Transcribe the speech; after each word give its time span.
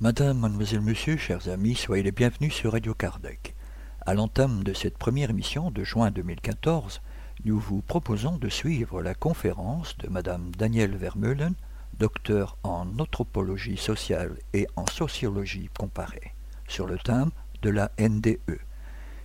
Madame, 0.00 0.38
mademoiselle, 0.38 0.80
monsieur, 0.80 1.16
chers 1.16 1.48
amis, 1.48 1.76
soyez 1.76 2.02
les 2.02 2.10
bienvenus 2.10 2.52
sur 2.52 2.72
Radio 2.72 2.94
Kardec. 2.94 3.54
À 4.04 4.14
l'entame 4.14 4.64
de 4.64 4.72
cette 4.72 4.98
première 4.98 5.30
émission 5.30 5.70
de 5.70 5.84
juin 5.84 6.10
2014, 6.10 7.00
nous 7.44 7.60
vous 7.60 7.80
proposons 7.80 8.38
de 8.38 8.48
suivre 8.48 9.02
la 9.02 9.14
conférence 9.14 9.96
de 9.98 10.08
Madame 10.08 10.50
Danielle 10.56 10.96
Vermeulen, 10.96 11.54
docteur 11.98 12.56
en 12.62 12.86
anthropologie 12.98 13.76
sociale 13.76 14.36
et 14.52 14.66
en 14.76 14.86
sociologie 14.86 15.70
comparée, 15.76 16.34
sur 16.68 16.86
le 16.86 16.98
thème 16.98 17.30
de 17.62 17.70
la 17.70 17.90
NDE. 17.98 18.60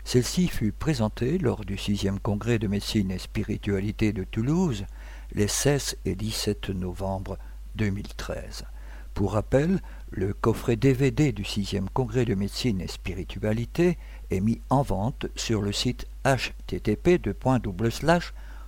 Celle-ci 0.04 0.48
fut 0.48 0.72
présentée 0.72 1.38
lors 1.38 1.64
du 1.64 1.76
6e 1.76 2.20
congrès 2.20 2.60
de 2.60 2.68
médecine 2.68 3.12
et 3.12 3.20
spiritualité 3.20 4.14
de 4.14 4.24
Toulouse 4.24 4.86
les 5.34 5.48
16 5.48 5.98
et 6.06 6.16
17 6.16 6.70
novembre 6.70 7.38
2013. 7.76 8.66
Pour 9.14 9.34
rappel, 9.34 9.82
le 10.10 10.34
coffret 10.34 10.76
DVD 10.76 11.32
du 11.32 11.44
6e 11.44 11.88
congrès 11.94 12.26
de 12.26 12.36
médecine 12.36 12.82
et 12.82 12.88
spiritualité 12.88 13.98
est 14.30 14.40
mis 14.40 14.62
en 14.70 14.82
vente 14.82 15.28
sur 15.36 15.62
le 15.62 15.72
site 15.72 16.08
http 16.26 17.20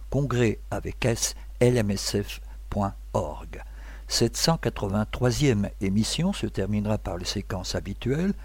congrès 0.09 0.59
avec 0.69 1.05
s 1.05 1.35
lmsf.org. 1.59 3.63
Cette 4.15 4.37
183e 4.37 5.71
émission 5.81 6.33
se 6.33 6.45
terminera 6.45 6.99
par 6.99 7.17
les 7.17 7.25
séquences 7.25 7.73
habituelles, 7.73 8.35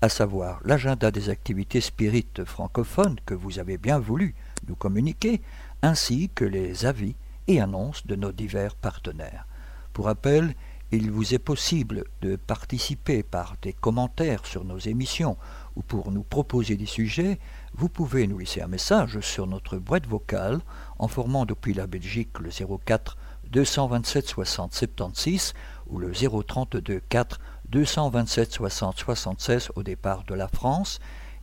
à 0.00 0.08
savoir 0.08 0.58
l'agenda 0.64 1.10
des 1.10 1.28
activités 1.28 1.82
spirites 1.82 2.46
francophones 2.46 3.20
que 3.26 3.34
vous 3.34 3.58
avez 3.58 3.76
bien 3.76 3.98
voulu 3.98 4.34
nous 4.68 4.74
communiquer, 4.74 5.42
ainsi 5.82 6.30
que 6.34 6.46
les 6.46 6.86
avis 6.86 7.14
et 7.46 7.60
annonces 7.60 8.06
de 8.06 8.16
nos 8.16 8.32
divers 8.32 8.74
partenaires. 8.74 9.46
Pour 9.92 10.06
rappel, 10.06 10.54
il 10.92 11.10
vous 11.10 11.34
est 11.34 11.38
possible 11.38 12.04
de 12.22 12.36
participer 12.36 13.22
par 13.22 13.56
des 13.60 13.74
commentaires 13.74 14.46
sur 14.46 14.64
nos 14.64 14.78
émissions 14.78 15.36
ou 15.76 15.82
pour 15.82 16.10
nous 16.10 16.22
proposer 16.22 16.78
des 16.78 16.86
sujets, 16.86 17.38
vous 17.74 17.90
pouvez 17.90 18.26
nous 18.26 18.38
laisser 18.38 18.62
un 18.62 18.66
message 18.66 19.20
sur 19.20 19.46
notre 19.46 19.76
boîte 19.76 20.06
vocale 20.06 20.60
en 20.98 21.06
formant 21.06 21.44
depuis 21.44 21.74
la 21.74 21.86
Belgique 21.86 22.38
le 22.38 22.48
04 22.48 23.17
227 23.50 24.26
60 24.26 24.74
76 24.74 25.54
ou 25.86 25.98
le 25.98 26.12
032 26.12 27.00
4 27.08 27.40
227 27.70 28.52
60 28.52 28.98
76 28.98 29.70
au 29.74 29.82
départ 29.82 30.24
de 30.24 30.34
la 30.34 30.48
France 30.48 31.00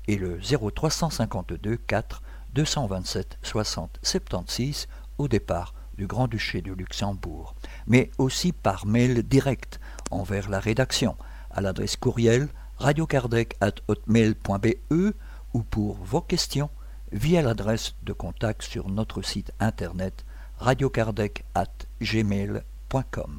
et 0.08 0.18
le 0.18 0.40
0352 0.40 1.78
4 1.78 2.22
227 2.54 3.40
60 3.42 4.00
76 4.02 4.88
au 5.18 5.28
départ 5.28 5.74
du 5.98 6.08
Grand-Duché 6.08 6.62
de 6.62 6.74
Luxembourg, 6.74 7.56
mais 7.88 8.12
aussi 8.18 8.52
par 8.52 8.86
mail 8.86 9.24
direct 9.24 9.80
envers 10.12 10.50
la 10.50 10.60
rédaction 10.60 11.16
à 11.52 11.62
l'adresse 11.62 11.96
courriel 11.96 12.50
radiokardec.hotmail.be 12.78 15.14
ou 15.54 15.64
pour 15.64 15.96
vos 15.96 16.22
questions 16.22 16.70
via 17.12 17.42
l'adresse 17.42 17.96
de 18.04 18.14
contact 18.14 18.62
sur 18.62 18.90
notre 18.90 19.22
site 19.22 19.54
internet 19.60 20.26
radiokardec.gmail.com. 20.66 23.32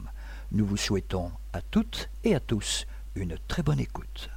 Nous 0.52 0.64
vous 0.64 0.76
souhaitons 0.76 1.32
à 1.52 1.60
toutes 1.60 2.08
et 2.22 2.36
à 2.36 2.40
tous 2.40 2.86
une 3.16 3.34
très 3.48 3.64
bonne 3.64 3.80
écoute. 3.80 4.30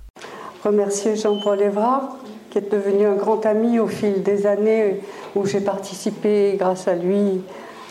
Remercier 0.64 1.16
Jean-Paul 1.16 1.62
Évrard, 1.62 2.18
qui 2.50 2.58
est 2.58 2.72
devenu 2.72 3.06
un 3.06 3.14
grand 3.14 3.46
ami 3.46 3.78
au 3.78 3.86
fil 3.86 4.24
des 4.24 4.47
années 4.47 5.02
où 5.36 5.46
j'ai 5.46 5.62
participé 5.62 6.56
grâce 6.58 6.88
à 6.88 6.96
lui 6.96 7.44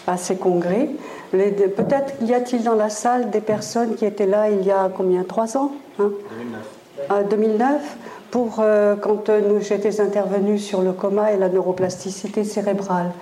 à 0.09 0.17
ces 0.17 0.35
congrès. 0.35 0.91
Peut-être 1.31 2.15
y 2.23 2.35
a-t-il 2.35 2.65
dans 2.65 2.75
la 2.75 2.91
salle 2.91 3.31
des 3.31 3.41
personnes 3.41 3.95
qui 3.95 4.05
étaient 4.05 4.27
là 4.27 4.51
il 4.51 4.67
y 4.67 4.73
a 4.73 4.91
combien? 4.93 5.23
Trois 5.23 5.57
ans 5.57 5.71
2009. 5.99 7.29
2009 7.31 7.97
pour 8.33 8.57
euh, 8.59 8.97
quand 8.97 9.29
euh, 9.29 9.61
j'étais 9.61 10.01
intervenue 10.01 10.59
sur 10.59 10.83
le 10.83 10.93
coma 10.93 11.33
et 11.33 11.39
la 11.39 11.49
neuroplasticité 11.49 12.43
cérébrale, 12.43 13.13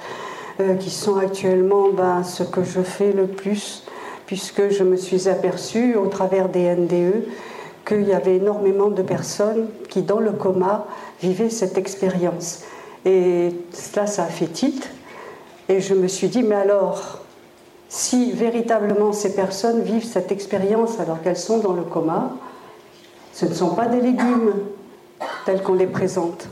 euh, 0.60 0.74
qui 0.74 0.90
sont 0.90 1.16
actuellement 1.16 1.90
ben, 1.90 2.22
ce 2.22 2.42
que 2.42 2.64
je 2.64 2.80
fais 2.80 3.12
le 3.12 3.26
plus, 3.26 3.84
puisque 4.26 4.70
je 4.70 4.84
me 4.84 4.96
suis 4.96 5.28
aperçue 5.28 5.96
au 5.96 6.06
travers 6.06 6.48
des 6.48 6.74
NDE 6.74 7.24
qu'il 7.86 8.08
y 8.08 8.12
avait 8.12 8.36
énormément 8.36 8.88
de 8.88 9.02
personnes 9.02 9.68
qui, 9.88 10.02
dans 10.02 10.18
le 10.18 10.32
coma, 10.32 10.86
vivaient 11.20 11.50
cette 11.50 11.78
expérience. 11.78 12.62
Et 13.04 13.50
cela, 13.72 14.06
ça 14.06 14.24
a 14.24 14.28
fait 14.28 14.46
tilt. 14.46 14.90
Et 15.68 15.80
je 15.80 15.94
me 15.94 16.08
suis 16.08 16.28
dit, 16.28 16.42
mais 16.42 16.56
alors, 16.56 17.20
si 17.88 18.32
véritablement 18.32 19.12
ces 19.12 19.34
personnes 19.34 19.82
vivent 19.82 20.04
cette 20.04 20.32
expérience 20.32 20.98
alors 21.00 21.22
qu'elles 21.22 21.36
sont 21.36 21.58
dans 21.58 21.72
le 21.72 21.82
coma, 21.82 22.32
ce 23.32 23.46
ne 23.46 23.54
sont 23.54 23.74
pas 23.74 23.86
des 23.86 24.00
légumes 24.00 24.54
tels 25.44 25.62
qu'on 25.62 25.74
les 25.74 25.86
présente. 25.86 26.48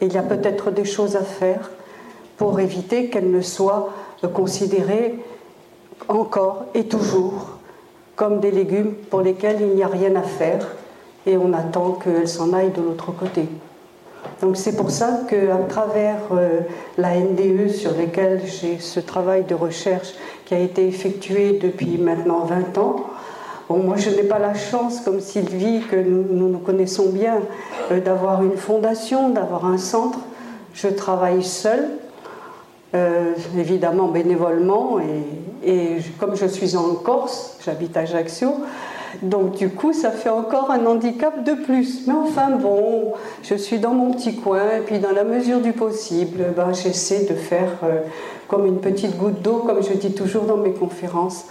Il 0.00 0.12
y 0.12 0.18
a 0.18 0.22
peut-être 0.22 0.70
des 0.70 0.84
choses 0.84 1.16
à 1.16 1.22
faire 1.22 1.70
pour 2.38 2.58
éviter 2.60 3.08
qu'elles 3.08 3.30
ne 3.30 3.42
soient 3.42 3.92
considérées 4.32 5.18
encore 6.08 6.64
et 6.74 6.84
toujours 6.84 7.58
comme 8.16 8.40
des 8.40 8.50
légumes 8.50 8.94
pour 9.10 9.20
lesquels 9.20 9.58
il 9.60 9.74
n'y 9.76 9.82
a 9.82 9.88
rien 9.88 10.16
à 10.16 10.22
faire 10.22 10.66
et 11.26 11.36
on 11.36 11.52
attend 11.52 11.92
qu'elles 11.92 12.28
s'en 12.28 12.52
aillent 12.52 12.72
de 12.72 12.80
l'autre 12.80 13.12
côté. 13.12 13.46
Donc 14.40 14.56
c'est 14.56 14.76
pour 14.76 14.90
ça 14.90 15.20
qu'à 15.28 15.56
travers 15.68 16.18
euh, 16.32 16.60
la 16.96 17.16
NDE 17.16 17.68
sur 17.70 17.96
laquelle 17.96 18.42
j'ai 18.44 18.78
ce 18.78 19.00
travail 19.00 19.44
de 19.44 19.54
recherche 19.54 20.14
qui 20.44 20.54
a 20.54 20.58
été 20.58 20.86
effectué 20.86 21.58
depuis 21.60 21.98
maintenant 21.98 22.44
20 22.44 22.78
ans, 22.78 22.96
bon, 23.68 23.78
moi 23.78 23.96
je 23.96 24.10
n'ai 24.10 24.22
pas 24.22 24.38
la 24.38 24.54
chance, 24.54 25.00
comme 25.00 25.20
Sylvie, 25.20 25.82
que 25.90 25.96
nous 25.96 26.48
nous, 26.48 26.58
connaissons 26.58 27.10
bien, 27.10 27.40
euh, 27.90 28.00
d'avoir 28.00 28.42
une 28.42 28.56
fondation, 28.56 29.30
d'avoir 29.30 29.66
un 29.66 29.78
centre. 29.78 30.18
Je 30.72 30.88
travaille 30.88 31.42
seule, 31.42 31.88
euh, 32.94 33.34
évidemment 33.58 34.08
bénévolement, 34.08 34.98
et, 35.64 35.98
comme 36.18 36.36
je 36.36 36.46
suis 36.46 36.76
en 36.76 36.94
Corse, 36.94 37.58
j'habite 37.64 37.96
à 37.96 38.00
Ajaccio, 38.00 38.54
donc 39.22 39.56
du 39.56 39.68
coup, 39.70 39.92
ça 39.92 40.10
fait 40.10 40.28
encore 40.28 40.70
un 40.70 40.84
handicap 40.86 41.42
de 41.44 41.52
plus. 41.54 42.06
Mais 42.06 42.14
enfin 42.14 42.50
bon, 42.50 43.12
je 43.42 43.54
suis 43.54 43.78
dans 43.78 43.92
mon 43.92 44.12
petit 44.12 44.36
coin 44.36 44.76
et 44.78 44.80
puis 44.80 44.98
dans 44.98 45.12
la 45.12 45.24
mesure 45.24 45.60
du 45.60 45.72
possible, 45.72 46.44
ben, 46.56 46.72
j'essaie 46.72 47.24
de 47.24 47.34
faire 47.34 47.72
euh, 47.82 48.00
comme 48.48 48.66
une 48.66 48.78
petite 48.78 49.16
goutte 49.16 49.42
d'eau, 49.42 49.64
comme 49.66 49.82
je 49.82 49.94
dis 49.94 50.12
toujours 50.12 50.44
dans 50.44 50.56
mes 50.56 50.72
conférences, 50.72 51.46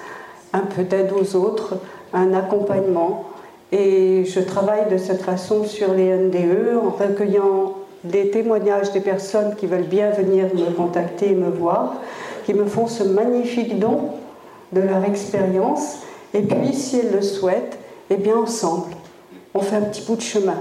un 0.53 0.61
peu 0.61 0.83
d'aide 0.83 1.11
aux 1.11 1.35
autres, 1.35 1.75
un 2.13 2.33
accompagnement. 2.33 3.25
Et 3.71 4.23
je 4.25 4.39
travaille 4.39 4.89
de 4.89 4.97
cette 4.97 5.21
façon 5.21 5.65
sur 5.65 5.93
les 5.93 6.15
NDE 6.15 6.77
en 6.81 6.89
recueillant 6.89 7.73
des 8.11 8.29
témoignages 8.31 8.91
des 8.91 8.99
personnes 8.99 9.55
qui 9.55 9.65
veulent 9.65 9.83
bien 9.83 10.11
venir 10.11 10.45
me 10.55 10.71
contacter 10.71 11.31
et 11.31 11.35
me 11.35 11.49
voir, 11.49 11.95
qui 12.45 12.53
me 12.53 12.65
font 12.65 12.87
ce 12.87 13.03
magnifique 13.03 13.79
don 13.79 14.11
de 14.71 14.81
leur 14.81 15.03
expérience 15.05 15.97
et 16.33 16.41
puis, 16.41 16.73
si 16.73 16.99
elle 16.99 17.11
le 17.13 17.21
souhaite, 17.21 17.79
eh 18.09 18.15
bien, 18.15 18.37
ensemble, 18.37 18.91
on 19.53 19.59
fait 19.59 19.77
un 19.77 19.81
petit 19.81 20.03
bout 20.03 20.15
de 20.15 20.21
chemin. 20.21 20.57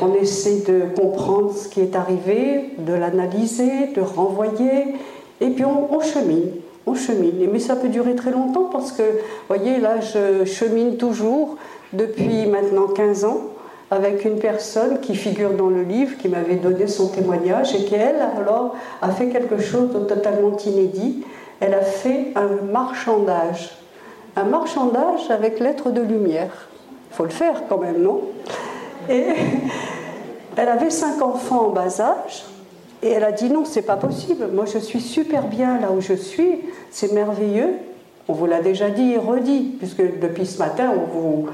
On 0.00 0.14
essaie 0.14 0.62
de 0.66 0.82
comprendre 0.94 1.54
ce 1.54 1.68
qui 1.68 1.80
est 1.80 1.96
arrivé, 1.96 2.70
de 2.78 2.92
l'analyser, 2.92 3.88
de 3.94 4.00
renvoyer, 4.00 4.94
et 5.40 5.50
puis 5.50 5.64
on, 5.64 6.00
chemine. 6.00 6.50
On 6.86 6.94
chemine. 6.94 7.48
Mais 7.50 7.58
ça 7.58 7.76
peut 7.76 7.88
durer 7.88 8.14
très 8.14 8.30
longtemps 8.30 8.68
parce 8.70 8.92
que, 8.92 9.02
vous 9.02 9.48
voyez, 9.48 9.78
là, 9.78 10.00
je 10.00 10.44
chemine 10.44 10.98
toujours 10.98 11.56
depuis 11.92 12.46
maintenant 12.46 12.88
15 12.88 13.24
ans 13.24 13.40
avec 13.90 14.24
une 14.24 14.38
personne 14.38 15.00
qui 15.00 15.14
figure 15.14 15.52
dans 15.52 15.68
le 15.68 15.82
livre, 15.82 16.16
qui 16.18 16.28
m'avait 16.28 16.56
donné 16.56 16.86
son 16.86 17.08
témoignage 17.08 17.74
et 17.74 17.84
qui, 17.84 17.94
elle, 17.94 18.24
alors, 18.36 18.74
a 19.00 19.10
fait 19.10 19.28
quelque 19.28 19.58
chose 19.58 19.92
de 19.92 20.00
totalement 20.00 20.56
inédit. 20.56 21.24
Elle 21.60 21.74
a 21.74 21.82
fait 21.82 22.32
un 22.34 22.48
marchandage 22.70 23.76
un 24.36 24.44
marchandage 24.44 25.30
avec 25.30 25.58
lettres 25.58 25.90
de 25.90 26.02
lumière. 26.02 26.68
Il 27.10 27.16
faut 27.16 27.24
le 27.24 27.30
faire 27.30 27.62
quand 27.68 27.78
même, 27.78 28.02
non? 28.02 28.20
Et 29.08 29.24
elle 30.56 30.68
avait 30.68 30.90
cinq 30.90 31.22
enfants 31.22 31.68
en 31.68 31.70
bas 31.70 32.00
âge. 32.00 32.44
Et 33.02 33.10
elle 33.10 33.24
a 33.24 33.32
dit 33.32 33.48
non, 33.48 33.64
c'est 33.64 33.82
pas 33.82 33.96
possible. 33.96 34.48
Moi, 34.52 34.66
je 34.66 34.78
suis 34.78 35.00
super 35.00 35.48
bien 35.48 35.80
là 35.80 35.90
où 35.90 36.00
je 36.00 36.12
suis. 36.12 36.60
C'est 36.90 37.12
merveilleux. 37.12 37.74
On 38.28 38.32
vous 38.32 38.46
l'a 38.46 38.60
déjà 38.60 38.90
dit 38.90 39.12
et 39.12 39.18
redit, 39.18 39.76
puisque 39.78 40.02
depuis 40.20 40.46
ce 40.46 40.58
matin, 40.58 40.92
on 40.94 41.18
vous, 41.18 41.46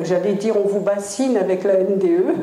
j'allais 0.00 0.34
dire, 0.34 0.56
on 0.56 0.66
vous 0.66 0.80
bassine 0.80 1.36
avec 1.36 1.64
la 1.64 1.78
NDE. 1.78 2.34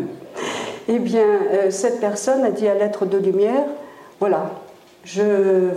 Eh 0.88 1.00
bien, 1.00 1.26
euh, 1.54 1.72
cette 1.72 2.00
personne 2.00 2.44
a 2.44 2.52
dit 2.52 2.68
à 2.68 2.74
lettre 2.74 3.06
de 3.06 3.18
lumière 3.18 3.64
voilà, 4.20 4.52
je 5.04 5.22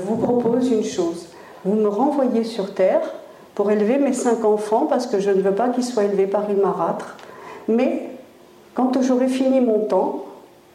vous 0.04 0.14
propose 0.14 0.70
une 0.70 0.84
chose. 0.84 1.26
Vous 1.64 1.74
me 1.74 1.88
renvoyez 1.88 2.44
sur 2.44 2.74
Terre 2.74 3.00
pour 3.56 3.72
élever 3.72 3.98
mes 3.98 4.12
cinq 4.12 4.44
enfants 4.44 4.86
parce 4.86 5.08
que 5.08 5.18
je 5.18 5.30
ne 5.30 5.40
veux 5.40 5.50
pas 5.50 5.68
qu'ils 5.70 5.82
soient 5.82 6.04
élevés 6.04 6.28
par 6.28 6.48
une 6.48 6.60
marâtre. 6.60 7.16
Mais 7.66 8.10
quand 8.74 9.02
j'aurai 9.02 9.26
fini 9.26 9.60
mon 9.60 9.80
temps, 9.80 10.26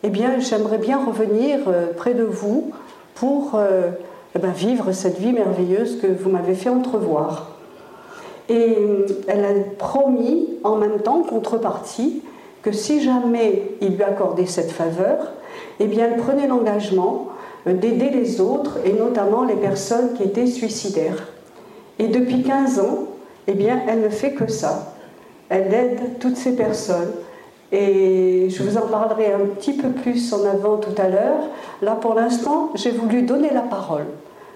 eh 0.03 0.09
bien, 0.09 0.39
j'aimerais 0.39 0.79
bien 0.79 0.99
revenir 1.01 1.59
euh, 1.67 1.93
près 1.95 2.13
de 2.13 2.23
vous 2.23 2.71
pour 3.15 3.51
euh, 3.55 3.91
eh 4.35 4.39
ben, 4.39 4.51
vivre 4.51 4.91
cette 4.91 5.17
vie 5.17 5.31
merveilleuse 5.31 6.01
que 6.01 6.07
vous 6.07 6.29
m'avez 6.29 6.55
fait 6.55 6.69
entrevoir. 6.69 7.50
Et 8.49 8.75
euh, 8.79 9.05
elle 9.27 9.45
a 9.45 9.53
promis 9.77 10.49
en 10.63 10.75
même 10.75 10.99
temps, 10.99 11.23
contrepartie, 11.23 12.21
que 12.61 12.71
si 12.71 13.01
jamais 13.01 13.63
il 13.81 13.95
lui 13.95 14.03
accordait 14.03 14.45
cette 14.45 14.71
faveur, 14.71 15.31
eh 15.79 15.85
bien, 15.85 16.05
elle 16.05 16.17
prenait 16.17 16.47
l'engagement 16.47 17.29
d'aider 17.65 18.09
les 18.09 18.41
autres 18.41 18.79
et 18.85 18.93
notamment 18.93 19.43
les 19.43 19.55
personnes 19.55 20.13
qui 20.13 20.23
étaient 20.23 20.47
suicidaires. 20.47 21.27
Et 21.99 22.07
depuis 22.07 22.43
15 22.43 22.79
ans, 22.79 22.99
eh 23.47 23.53
bien, 23.53 23.81
elle 23.87 24.01
ne 24.01 24.09
fait 24.09 24.31
que 24.31 24.47
ça. 24.47 24.95
Elle 25.49 25.73
aide 25.73 26.19
toutes 26.19 26.37
ces 26.37 26.55
personnes. 26.55 27.11
Et 27.71 28.49
je 28.49 28.63
vous 28.63 28.77
en 28.77 28.87
parlerai 28.87 29.33
un 29.33 29.45
petit 29.55 29.73
peu 29.73 29.89
plus 29.89 30.33
en 30.33 30.45
avant 30.45 30.77
tout 30.77 30.99
à 31.01 31.07
l'heure. 31.07 31.47
Là, 31.81 31.95
pour 31.95 32.15
l'instant, 32.15 32.71
j'ai 32.75 32.91
voulu 32.91 33.21
donner 33.21 33.49
la 33.53 33.61
parole. 33.61 34.05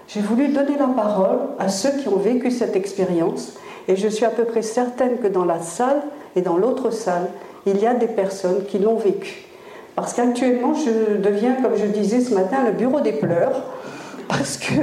J'ai 0.08 0.20
voulu 0.20 0.48
donner 0.48 0.76
la 0.78 0.86
parole 0.86 1.38
à 1.58 1.68
ceux 1.68 1.90
qui 1.98 2.08
ont 2.08 2.16
vécu 2.16 2.50
cette 2.50 2.76
expérience. 2.76 3.54
Et 3.88 3.96
je 3.96 4.08
suis 4.08 4.24
à 4.24 4.30
peu 4.30 4.44
près 4.44 4.62
certaine 4.62 5.18
que 5.18 5.28
dans 5.28 5.44
la 5.44 5.60
salle 5.60 6.02
et 6.34 6.42
dans 6.42 6.56
l'autre 6.56 6.90
salle, 6.90 7.28
il 7.66 7.80
y 7.80 7.86
a 7.86 7.94
des 7.94 8.08
personnes 8.08 8.64
qui 8.66 8.78
l'ont 8.78 8.96
vécu. 8.96 9.44
Parce 9.94 10.12
qu'actuellement, 10.12 10.74
je 10.74 11.16
deviens, 11.16 11.54
comme 11.62 11.76
je 11.76 11.86
disais 11.86 12.20
ce 12.20 12.34
matin, 12.34 12.58
le 12.64 12.72
bureau 12.72 13.00
des 13.00 13.12
pleurs, 13.12 13.62
parce 14.28 14.56
que 14.56 14.74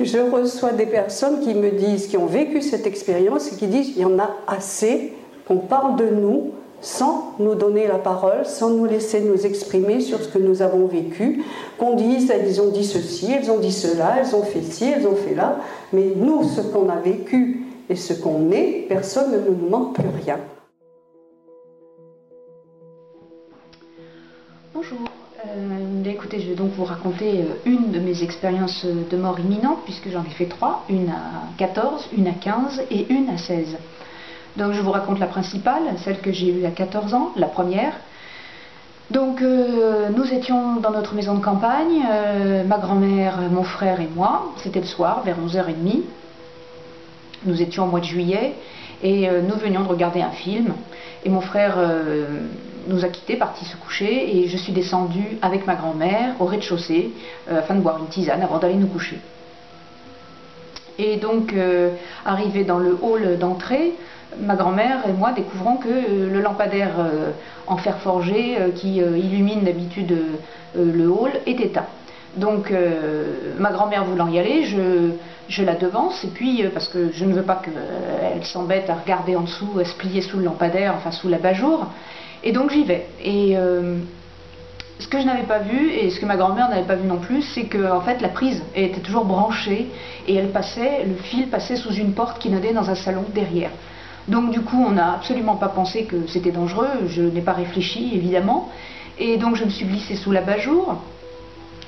je 0.00 0.18
reçois 0.18 0.72
des 0.72 0.86
personnes 0.86 1.40
qui 1.40 1.54
me 1.54 1.70
disent, 1.70 2.06
qui 2.06 2.16
ont 2.16 2.26
vécu 2.26 2.62
cette 2.62 2.86
expérience 2.86 3.52
et 3.52 3.56
qui 3.56 3.66
disent, 3.66 3.92
il 3.96 4.02
y 4.02 4.04
en 4.04 4.18
a 4.18 4.30
assez 4.46 5.12
qu'on 5.46 5.58
parle 5.58 5.96
de 5.96 6.08
nous 6.08 6.52
sans 6.80 7.32
nous 7.38 7.54
donner 7.54 7.86
la 7.86 7.98
parole, 7.98 8.44
sans 8.44 8.70
nous 8.70 8.84
laisser 8.84 9.20
nous 9.20 9.46
exprimer 9.46 10.00
sur 10.00 10.20
ce 10.22 10.28
que 10.28 10.38
nous 10.38 10.62
avons 10.62 10.86
vécu, 10.86 11.42
qu'on 11.78 11.94
dise, 11.94 12.30
elles 12.30 12.60
ont 12.60 12.68
dit 12.68 12.84
ceci, 12.84 13.32
elles 13.32 13.50
ont 13.50 13.58
dit 13.58 13.72
cela, 13.72 14.16
elles 14.20 14.36
ont 14.36 14.42
fait 14.42 14.62
ci, 14.62 14.84
elles 14.84 15.06
ont 15.06 15.16
fait 15.16 15.34
là, 15.34 15.58
mais 15.92 16.12
nous, 16.14 16.44
ce 16.44 16.60
qu'on 16.60 16.88
a 16.88 16.96
vécu 16.96 17.65
et 17.88 17.96
ce 17.96 18.12
qu'on 18.14 18.50
est, 18.50 18.86
personne 18.88 19.32
ne 19.32 19.38
nous 19.38 19.54
demande 19.54 19.94
plus 19.94 20.08
rien. 20.24 20.38
Bonjour. 24.74 24.98
Euh, 25.46 26.04
écoutez, 26.04 26.40
je 26.40 26.48
vais 26.50 26.54
donc 26.54 26.72
vous 26.72 26.84
raconter 26.84 27.40
euh, 27.40 27.54
une 27.64 27.92
de 27.92 28.00
mes 28.00 28.22
expériences 28.22 28.84
de 28.84 29.16
mort 29.16 29.38
imminente, 29.38 29.78
puisque 29.84 30.10
j'en 30.10 30.24
ai 30.24 30.30
fait 30.30 30.46
trois, 30.46 30.84
une 30.88 31.08
à 31.08 31.44
14, 31.58 32.08
une 32.16 32.26
à 32.26 32.32
15 32.32 32.82
et 32.90 33.06
une 33.12 33.28
à 33.30 33.38
16. 33.38 33.76
Donc 34.56 34.72
je 34.72 34.80
vous 34.80 34.90
raconte 34.90 35.20
la 35.20 35.26
principale, 35.26 35.82
celle 36.04 36.20
que 36.20 36.32
j'ai 36.32 36.48
eue 36.48 36.64
à 36.64 36.70
14 36.70 37.14
ans, 37.14 37.32
la 37.36 37.46
première. 37.46 37.92
Donc 39.10 39.40
euh, 39.40 40.08
nous 40.08 40.32
étions 40.32 40.76
dans 40.76 40.90
notre 40.90 41.14
maison 41.14 41.34
de 41.34 41.44
campagne, 41.44 42.02
ma 42.66 42.78
grand-mère, 42.78 43.38
mon 43.50 43.62
frère 43.62 44.00
et 44.00 44.08
moi, 44.16 44.52
c'était 44.62 44.80
le 44.80 44.86
soir, 44.86 45.22
vers 45.24 45.36
11h30. 45.38 46.02
Nous 47.46 47.62
étions 47.62 47.84
au 47.84 47.86
mois 47.86 48.00
de 48.00 48.04
juillet 48.04 48.54
et 49.02 49.28
nous 49.28 49.56
venions 49.56 49.82
de 49.82 49.88
regarder 49.88 50.20
un 50.20 50.30
film. 50.30 50.74
Et 51.24 51.28
mon 51.28 51.40
frère 51.40 51.78
nous 52.88 53.04
a 53.04 53.08
quittés, 53.08 53.36
parti 53.36 53.64
se 53.64 53.76
coucher, 53.76 54.36
et 54.36 54.48
je 54.48 54.56
suis 54.56 54.72
descendue 54.72 55.38
avec 55.42 55.66
ma 55.66 55.74
grand-mère 55.74 56.34
au 56.40 56.44
rez-de-chaussée 56.44 57.10
euh, 57.50 57.58
afin 57.58 57.74
de 57.74 57.80
boire 57.80 57.98
une 57.98 58.08
tisane 58.08 58.42
avant 58.42 58.58
d'aller 58.58 58.74
nous 58.74 58.86
coucher. 58.86 59.18
Et 60.98 61.16
donc, 61.16 61.52
euh, 61.52 61.90
dans 62.66 62.78
le 62.78 62.96
hall 63.02 63.38
d'entrée, 63.38 63.92
ma 64.40 64.56
grand-mère 64.56 65.06
et 65.08 65.12
moi 65.12 65.32
découvrons 65.32 65.76
que 65.76 65.88
euh, 65.88 66.32
le 66.32 66.40
lampadaire 66.40 66.94
en 67.66 67.76
fer 67.76 67.98
forgé 67.98 68.56
qui 68.76 68.96
illumine 68.96 69.62
d'habitude 69.62 70.16
le 70.74 71.08
hall 71.08 71.32
est 71.46 71.60
éteint. 71.60 71.86
Donc, 72.36 72.72
ma 73.58 73.70
grand-mère 73.72 74.04
voulant 74.04 74.28
y 74.28 74.38
aller, 74.38 74.64
je, 75.48 75.62
la 75.62 75.74
devance, 75.74 76.22
et 76.24 76.28
puis, 76.28 76.62
parce 76.74 76.88
que 76.88 77.10
je 77.12 77.24
ne 77.24 77.32
veux 77.32 77.42
pas 77.42 77.62
qu'elle 77.64 78.44
s'embête 78.44 78.90
à 78.90 78.94
regarder 78.94 79.36
en 79.36 79.42
dessous, 79.42 79.78
à 79.80 79.84
se 79.84 79.94
plier 79.94 80.20
sous 80.20 80.38
le 80.38 80.44
lampadaire, 80.44 80.94
enfin 80.96 81.12
sous 81.12 81.28
l'abat-jour, 81.28 81.86
et 82.42 82.52
donc 82.52 82.70
j'y 82.70 82.84
vais. 82.84 83.06
Et 83.22 83.56
euh, 83.56 83.96
ce 84.98 85.08
que 85.08 85.18
je 85.18 85.26
n'avais 85.26 85.44
pas 85.44 85.58
vu 85.58 85.90
et 85.90 86.10
ce 86.10 86.20
que 86.20 86.26
ma 86.26 86.36
grand-mère 86.36 86.68
n'avait 86.68 86.86
pas 86.86 86.94
vu 86.94 87.06
non 87.06 87.18
plus, 87.18 87.42
c'est 87.42 87.64
que 87.64 87.90
en 87.90 88.00
fait 88.00 88.20
la 88.20 88.28
prise 88.28 88.62
était 88.74 89.00
toujours 89.00 89.24
branchée 89.24 89.88
et 90.26 90.34
elle 90.34 90.50
passait, 90.50 91.04
le 91.04 91.16
fil 91.16 91.48
passait 91.48 91.76
sous 91.76 91.92
une 91.92 92.12
porte 92.12 92.38
qui 92.38 92.48
donnait 92.48 92.72
dans 92.72 92.88
un 92.88 92.94
salon 92.94 93.24
derrière. 93.34 93.70
Donc 94.28 94.50
du 94.50 94.60
coup, 94.60 94.82
on 94.84 94.92
n'a 94.92 95.14
absolument 95.14 95.56
pas 95.56 95.68
pensé 95.68 96.04
que 96.04 96.26
c'était 96.28 96.50
dangereux. 96.50 97.06
Je 97.08 97.22
n'ai 97.22 97.40
pas 97.40 97.52
réfléchi 97.52 98.12
évidemment, 98.14 98.70
et 99.18 99.36
donc 99.38 99.56
je 99.56 99.64
me 99.64 99.70
suis 99.70 99.86
glissée 99.86 100.16
sous 100.16 100.32
la 100.32 100.58
jour 100.58 100.96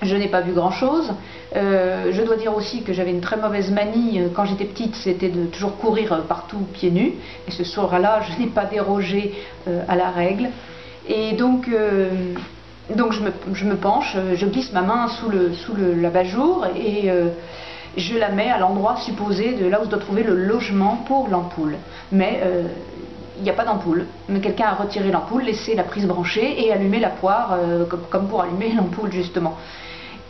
Je 0.02 0.14
n'ai 0.14 0.28
pas 0.28 0.42
vu 0.42 0.52
grand-chose. 0.52 1.12
Euh, 1.56 2.12
je 2.12 2.22
dois 2.22 2.36
dire 2.36 2.54
aussi 2.56 2.82
que 2.82 2.92
j'avais 2.92 3.10
une 3.10 3.20
très 3.20 3.36
mauvaise 3.36 3.70
manie 3.72 4.20
euh, 4.20 4.28
quand 4.32 4.44
j'étais 4.44 4.64
petite, 4.64 4.94
c'était 4.94 5.28
de 5.28 5.46
toujours 5.46 5.76
courir 5.76 6.12
euh, 6.12 6.20
partout 6.20 6.58
pieds 6.72 6.92
nus. 6.92 7.14
Et 7.48 7.50
ce 7.50 7.64
soir-là, 7.64 8.20
je 8.22 8.40
n'ai 8.40 8.48
pas 8.48 8.64
dérogé 8.64 9.34
à 9.88 9.96
la 9.96 10.10
règle. 10.10 10.50
Et 11.08 11.32
donc, 11.32 11.70
donc 12.94 13.12
je, 13.12 13.64
me, 13.64 13.76
penche, 13.76 14.16
je 14.34 14.46
glisse 14.46 14.72
ma 14.72 14.82
main 14.82 15.08
sous 15.08 15.28
le, 15.30 15.52
sous 15.54 15.74
le 15.74 15.94
l'abat-jour 15.94 16.66
et 16.76 17.10
je 17.96 18.18
la 18.18 18.30
mets 18.30 18.50
à 18.50 18.58
l'endroit 18.58 18.96
supposé 18.96 19.54
de 19.54 19.66
là 19.66 19.80
où 19.80 19.84
je 19.84 19.90
dois 19.90 19.98
trouver 19.98 20.22
le 20.22 20.34
logement 20.34 21.02
pour 21.06 21.28
l'ampoule. 21.28 21.76
Mais 22.12 22.42
il 23.38 23.42
n'y 23.42 23.50
a 23.50 23.54
pas 23.54 23.64
d'ampoule. 23.64 24.06
Mais 24.28 24.40
quelqu'un 24.40 24.66
a 24.66 24.74
retiré 24.74 25.10
l'ampoule, 25.10 25.44
laissé 25.44 25.74
la 25.74 25.84
prise 25.84 26.06
branchée 26.06 26.66
et 26.66 26.72
allumé 26.72 27.00
la 27.00 27.10
poire, 27.10 27.58
comme 28.10 28.28
pour 28.28 28.42
allumer 28.42 28.72
l'ampoule 28.76 29.12
justement. 29.12 29.56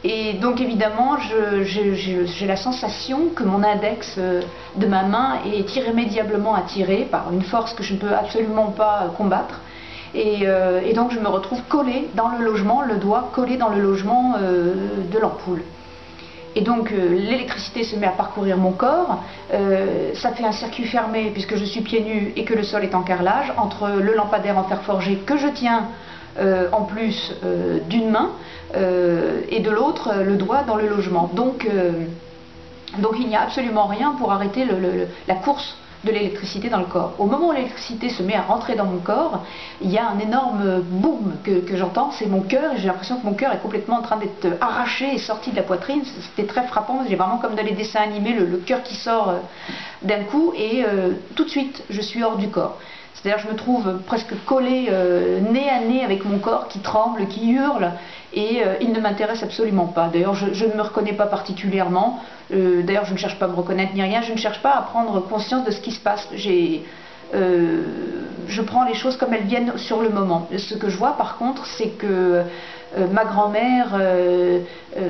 Et 0.04 0.34
donc 0.34 0.60
évidemment, 0.60 1.16
j'ai 1.18 2.46
la 2.46 2.56
sensation 2.56 3.30
que 3.34 3.42
mon 3.42 3.64
index 3.64 4.14
euh, 4.18 4.42
de 4.76 4.86
ma 4.86 5.02
main 5.02 5.38
est 5.44 5.74
irrémédiablement 5.74 6.54
attiré 6.54 7.08
par 7.10 7.32
une 7.32 7.42
force 7.42 7.74
que 7.74 7.82
je 7.82 7.94
ne 7.94 7.98
peux 7.98 8.14
absolument 8.14 8.66
pas 8.66 9.02
euh, 9.02 9.08
combattre. 9.08 9.60
Euh, 10.14 10.80
et, 10.86 10.92
donc 10.92 11.10
je 11.10 11.18
me 11.18 11.26
retrouve 11.26 11.60
collé 11.68 12.08
dans 12.14 12.28
le 12.28 12.44
logement, 12.44 12.82
le 12.82 12.96
doigt 12.96 13.30
collé 13.34 13.56
dans 13.56 13.70
le 13.70 13.80
logement 13.80 14.36
de 14.38 15.18
l'ampoule. 15.18 15.62
Et 16.54 16.62
donc 16.62 16.90
l'électricité 16.90 17.82
se 17.84 17.94
met 17.96 18.06
à 18.06 18.12
parcourir 18.12 18.56
mon 18.56 18.72
corps, 18.72 19.22
ça 20.14 20.32
fait 20.32 20.44
un 20.44 20.52
circuit 20.52 20.86
fermé 20.86 21.30
puisque 21.30 21.56
je 21.56 21.64
suis 21.64 21.82
pieds 21.82 22.00
nus 22.00 22.32
et 22.36 22.44
que 22.44 22.54
le 22.54 22.62
sol 22.62 22.84
est 22.84 22.94
en 22.94 23.02
carrelage 23.02 23.52
entre 23.58 23.90
le 23.90 24.14
lampadaire 24.14 24.56
en 24.56 24.64
fer 24.64 24.80
forgé 24.80 25.16
que 25.16 25.36
je 25.36 25.48
tiens 25.48 25.88
euh, 26.38 26.68
en 26.70 26.82
plus 26.82 27.32
euh, 27.42 27.80
d'une 27.88 28.10
main 28.10 28.30
euh, 28.76 29.40
et 29.48 29.58
de 29.58 29.70
l'autre 29.70 30.22
le 30.24 30.36
doigt 30.36 30.62
dans 30.62 30.76
le 30.76 30.86
logement. 30.86 31.28
Donc, 31.34 31.68
donc 32.98 33.16
il 33.18 33.26
n'y 33.26 33.34
a 33.34 33.42
absolument 33.42 33.86
rien 33.86 34.14
pour 34.18 34.30
arrêter 34.32 34.64
la 35.26 35.34
course 35.34 35.76
de 36.04 36.12
l'électricité 36.12 36.68
dans 36.68 36.78
le 36.78 36.84
corps. 36.84 37.14
Au 37.18 37.26
moment 37.26 37.48
où 37.48 37.52
l'électricité 37.52 38.08
se 38.08 38.22
met 38.22 38.36
à 38.36 38.42
rentrer 38.42 38.76
dans 38.76 38.84
mon 38.84 38.98
corps, 38.98 39.44
il 39.80 39.90
y 39.90 39.98
a 39.98 40.08
un 40.08 40.18
énorme 40.20 40.80
boom 40.82 41.32
que, 41.42 41.76
j'entends, 41.76 42.12
c'est 42.12 42.26
mon 42.26 42.42
cœur, 42.42 42.74
et 42.74 42.78
j'ai 42.78 42.86
l'impression 42.86 43.16
que 43.16 43.26
mon 43.26 43.34
cœur 43.34 43.52
est 43.52 43.58
complètement 43.60 43.96
en 43.96 44.02
train 44.02 44.16
d'être 44.16 44.46
arraché 44.60 45.12
et 45.12 45.18
sorti 45.18 45.50
de 45.50 45.56
la 45.56 45.64
poitrine. 45.64 46.02
C'était 46.04 46.46
très 46.46 46.68
frappant, 46.68 47.02
j'ai 47.08 47.16
vraiment 47.16 47.38
comme 47.38 47.56
dans 47.56 47.64
les 47.64 47.72
dessins 47.72 48.00
animés 48.00 48.34
le, 48.34 48.58
cœur 48.58 48.84
qui 48.84 48.94
sort 48.94 49.34
d'un 50.02 50.22
coup, 50.22 50.52
et 50.56 50.84
tout 51.34 51.44
de 51.44 51.50
suite 51.50 51.82
je 51.90 52.00
suis 52.00 52.22
hors 52.22 52.36
du 52.36 52.48
corps. 52.48 52.78
C'est-à-dire 53.20 53.44
je 53.44 53.52
me 53.52 53.56
trouve 53.56 53.98
presque 54.06 54.32
collé 54.44 54.86
euh, 54.90 55.40
nez 55.40 55.68
à 55.68 55.80
nez 55.80 56.04
avec 56.04 56.24
mon 56.24 56.38
corps 56.38 56.68
qui 56.68 56.78
tremble, 56.78 57.26
qui 57.26 57.50
hurle, 57.50 57.90
et 58.32 58.62
euh, 58.62 58.76
il 58.80 58.92
ne 58.92 59.00
m'intéresse 59.00 59.42
absolument 59.42 59.86
pas. 59.86 60.08
D'ailleurs, 60.12 60.34
je, 60.34 60.64
ne 60.64 60.74
me 60.74 60.82
reconnais 60.82 61.14
pas 61.14 61.26
particulièrement. 61.26 62.22
Euh, 62.52 62.82
d'ailleurs, 62.82 63.06
je 63.06 63.14
ne 63.14 63.18
cherche 63.18 63.36
pas 63.38 63.46
à 63.46 63.48
me 63.48 63.56
reconnaître 63.56 63.92
ni 63.94 64.02
rien. 64.02 64.22
Je 64.22 64.32
ne 64.32 64.38
cherche 64.38 64.62
pas 64.62 64.72
à 64.72 64.82
prendre 64.82 65.20
conscience 65.20 65.64
de 65.64 65.72
ce 65.72 65.80
qui 65.80 65.90
se 65.90 66.00
passe. 66.00 66.28
je 66.32 66.82
prends 68.62 68.84
les 68.84 68.94
choses 68.94 69.16
comme 69.16 69.34
elles 69.34 69.46
viennent 69.46 69.76
sur 69.76 70.00
le 70.00 70.10
moment. 70.10 70.48
Ce 70.56 70.74
que 70.74 70.88
je 70.88 70.96
vois, 70.96 71.16
par 71.16 71.38
contre, 71.38 71.66
c'est 71.66 71.98
que 71.98 72.44
ma 73.10 73.24
grand-mère 73.24 73.98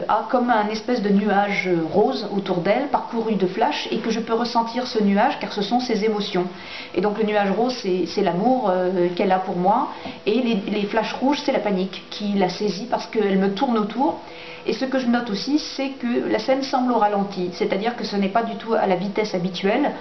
a 0.08 0.26
comme 0.30 0.50
un 0.50 0.68
espèce 0.68 1.02
de 1.02 1.10
nuage 1.10 1.68
rose 1.92 2.28
autour 2.34 2.58
d'elle, 2.58 2.88
parcouru 2.88 3.34
de 3.34 3.46
flashs, 3.46 3.88
et 3.90 3.98
que 3.98 4.10
je 4.10 4.20
peux 4.20 4.34
ressentir 4.34 4.86
ce 4.86 5.02
nuage 5.02 5.38
car 5.38 5.52
ce 5.52 5.62
sont 5.62 5.80
ses 5.80 6.04
émotions. 6.04 6.46
Et 6.94 7.00
donc 7.00 7.18
le 7.18 7.24
nuage 7.24 7.50
rose, 7.50 7.74
c'est 8.06 8.22
l'amour 8.22 8.72
qu'elle 9.16 9.32
a 9.32 9.38
pour 9.38 9.56
moi, 9.56 9.88
et 10.26 10.40
les, 10.40 10.54
les 10.70 10.84
flashs 10.84 11.12
rouges, 11.12 11.40
c'est 11.44 11.52
la 11.52 11.60
panique 11.60 12.04
qui 12.10 12.32
la 12.32 12.48
saisit 12.48 12.86
parce 12.86 13.06
qu'elle 13.06 13.38
me 13.38 13.54
tourne 13.54 13.78
autour. 13.78 14.20
Et 14.66 14.72
ce 14.72 14.84
que 14.84 14.98
je 14.98 15.06
note 15.06 15.30
aussi, 15.30 15.58
c'est 15.58 15.90
que 15.90 16.28
la 16.28 16.38
scène 16.38 16.62
semble 16.62 16.92
au 16.92 16.98
ralenti, 16.98 17.50
c'est-à-dire 17.52 17.96
que 17.96 18.04
ce 18.04 18.16
n'est 18.16 18.28
pas 18.28 18.42
du 18.42 18.56
tout 18.56 18.74
à 18.74 18.86
la 18.86 18.96
vitesse 18.96 19.34
habituelle, 19.34 19.92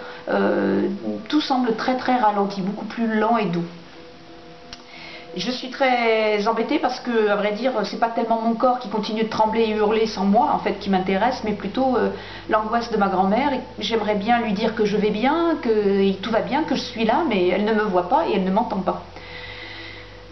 tout 1.28 1.42
semble 1.42 1.76
très 1.76 1.96
très 1.96 2.16
ralenti, 2.18 2.62
beaucoup 2.62 2.86
plus 2.86 3.08
lent 3.08 3.38
et 3.38 3.46
doux 3.46 3.64
je 5.38 5.52
suis 5.52 5.70
très 5.70 6.48
embêtée 6.48 6.80
parce 6.80 7.00
que, 7.00 7.30
à 7.30 7.36
vrai 7.36 7.52
dire, 7.54 7.72
c'est 7.84 8.00
pas 8.00 8.10
tellement 8.10 8.42
mon 8.42 8.54
corps 8.54 8.80
qui 8.80 8.90
continue 8.90 9.24
de 9.24 9.30
trembler 9.30 9.64
et 9.64 9.72
hurler 9.72 10.06
sans 10.06 10.26
moi, 10.26 10.52
en 10.54 10.60
fait, 10.60 10.74
qui 10.80 10.90
m'intéresse, 10.90 11.42
mais 11.44 11.54
plutôt 11.54 11.96
euh, 11.96 12.10
l'angoisse 12.50 12.92
de 12.92 12.98
ma 12.98 13.08
grand-mère. 13.08 13.52
J'aimerais 13.80 14.16
bien 14.16 14.42
lui 14.42 14.54
dire 14.54 14.76
que 14.76 14.86
je 14.86 14.98
vais 14.98 15.10
bien, 15.10 15.58
que 15.62 16.12
tout 16.22 16.32
va 16.32 16.42
bien, 16.42 16.64
que 16.64 16.76
je 16.76 16.82
suis 16.82 17.06
là, 17.06 17.24
mais 17.28 17.48
elle 17.48 17.66
ne 17.66 17.74
me 17.74 17.84
voit 17.84 18.10
pas 18.10 18.26
et 18.28 18.36
elle 18.36 18.44
ne 18.44 18.52
m'entend 18.52 18.80
pas. 18.80 19.04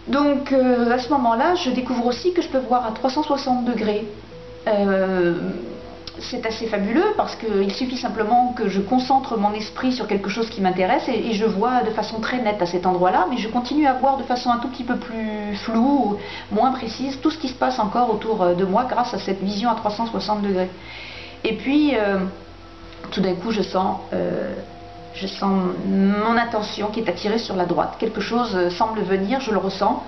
Donc, 0.08 0.52
euh, 0.52 0.92
à 0.92 0.98
ce 0.98 1.08
moment-là, 1.10 1.54
je 1.56 1.70
découvre 1.70 2.06
aussi 2.06 2.32
que 2.32 2.42
je 2.42 2.48
peux 2.48 2.58
voir 2.58 2.86
à 2.86 2.92
360 2.92 3.64
degrés. 3.64 4.06
Euh, 4.68 5.34
c'est 6.20 6.46
assez 6.46 6.66
fabuleux 6.66 7.14
parce 7.16 7.36
qu'il 7.36 7.72
suffit 7.72 7.96
simplement 7.96 8.52
que 8.52 8.68
je 8.68 8.80
concentre 8.80 9.36
mon 9.36 9.52
esprit 9.52 9.92
sur 9.92 10.06
quelque 10.06 10.28
chose 10.28 10.48
qui 10.50 10.60
m'intéresse 10.60 11.08
et, 11.08 11.32
je 11.32 11.44
vois 11.44 11.82
de 11.82 11.90
façon 11.90 12.20
très 12.20 12.38
nette 12.38 12.62
à 12.62 12.66
cet 12.66 12.86
endroit-là, 12.86 13.26
mais 13.30 13.36
je 13.36 13.48
continue 13.48 13.86
à 13.86 13.94
voir 13.94 14.16
de 14.16 14.22
façon 14.22 14.50
un 14.50 14.58
tout 14.58 14.68
petit 14.68 14.84
peu 14.84 14.96
plus 14.96 15.54
floue, 15.64 16.16
moins 16.50 16.72
précise, 16.72 17.20
tout 17.20 17.30
ce 17.30 17.38
qui 17.38 17.48
se 17.48 17.54
passe 17.54 17.78
encore 17.78 18.10
autour 18.10 18.54
de 18.54 18.64
moi 18.64 18.86
grâce 18.88 19.12
à 19.14 19.18
cette 19.18 19.42
vision 19.42 19.70
à 19.70 19.74
360 19.74 20.42
degrés. 20.42 20.70
Et 21.44 21.54
puis, 21.54 21.94
euh, 21.94 22.18
tout 23.10 23.20
d'un 23.20 23.34
coup, 23.34 23.50
je 23.50 23.62
sens, 23.62 23.98
euh, 24.12 24.54
je 25.14 25.26
sens 25.26 25.62
mon 25.88 26.36
attention 26.36 26.88
qui 26.88 27.00
est 27.00 27.08
attirée 27.08 27.38
sur 27.38 27.56
la 27.56 27.66
droite. 27.66 27.96
Quelque 27.98 28.20
chose 28.20 28.68
semble 28.70 29.00
venir, 29.02 29.40
je 29.40 29.52
le 29.52 29.58
ressens, 29.58 30.02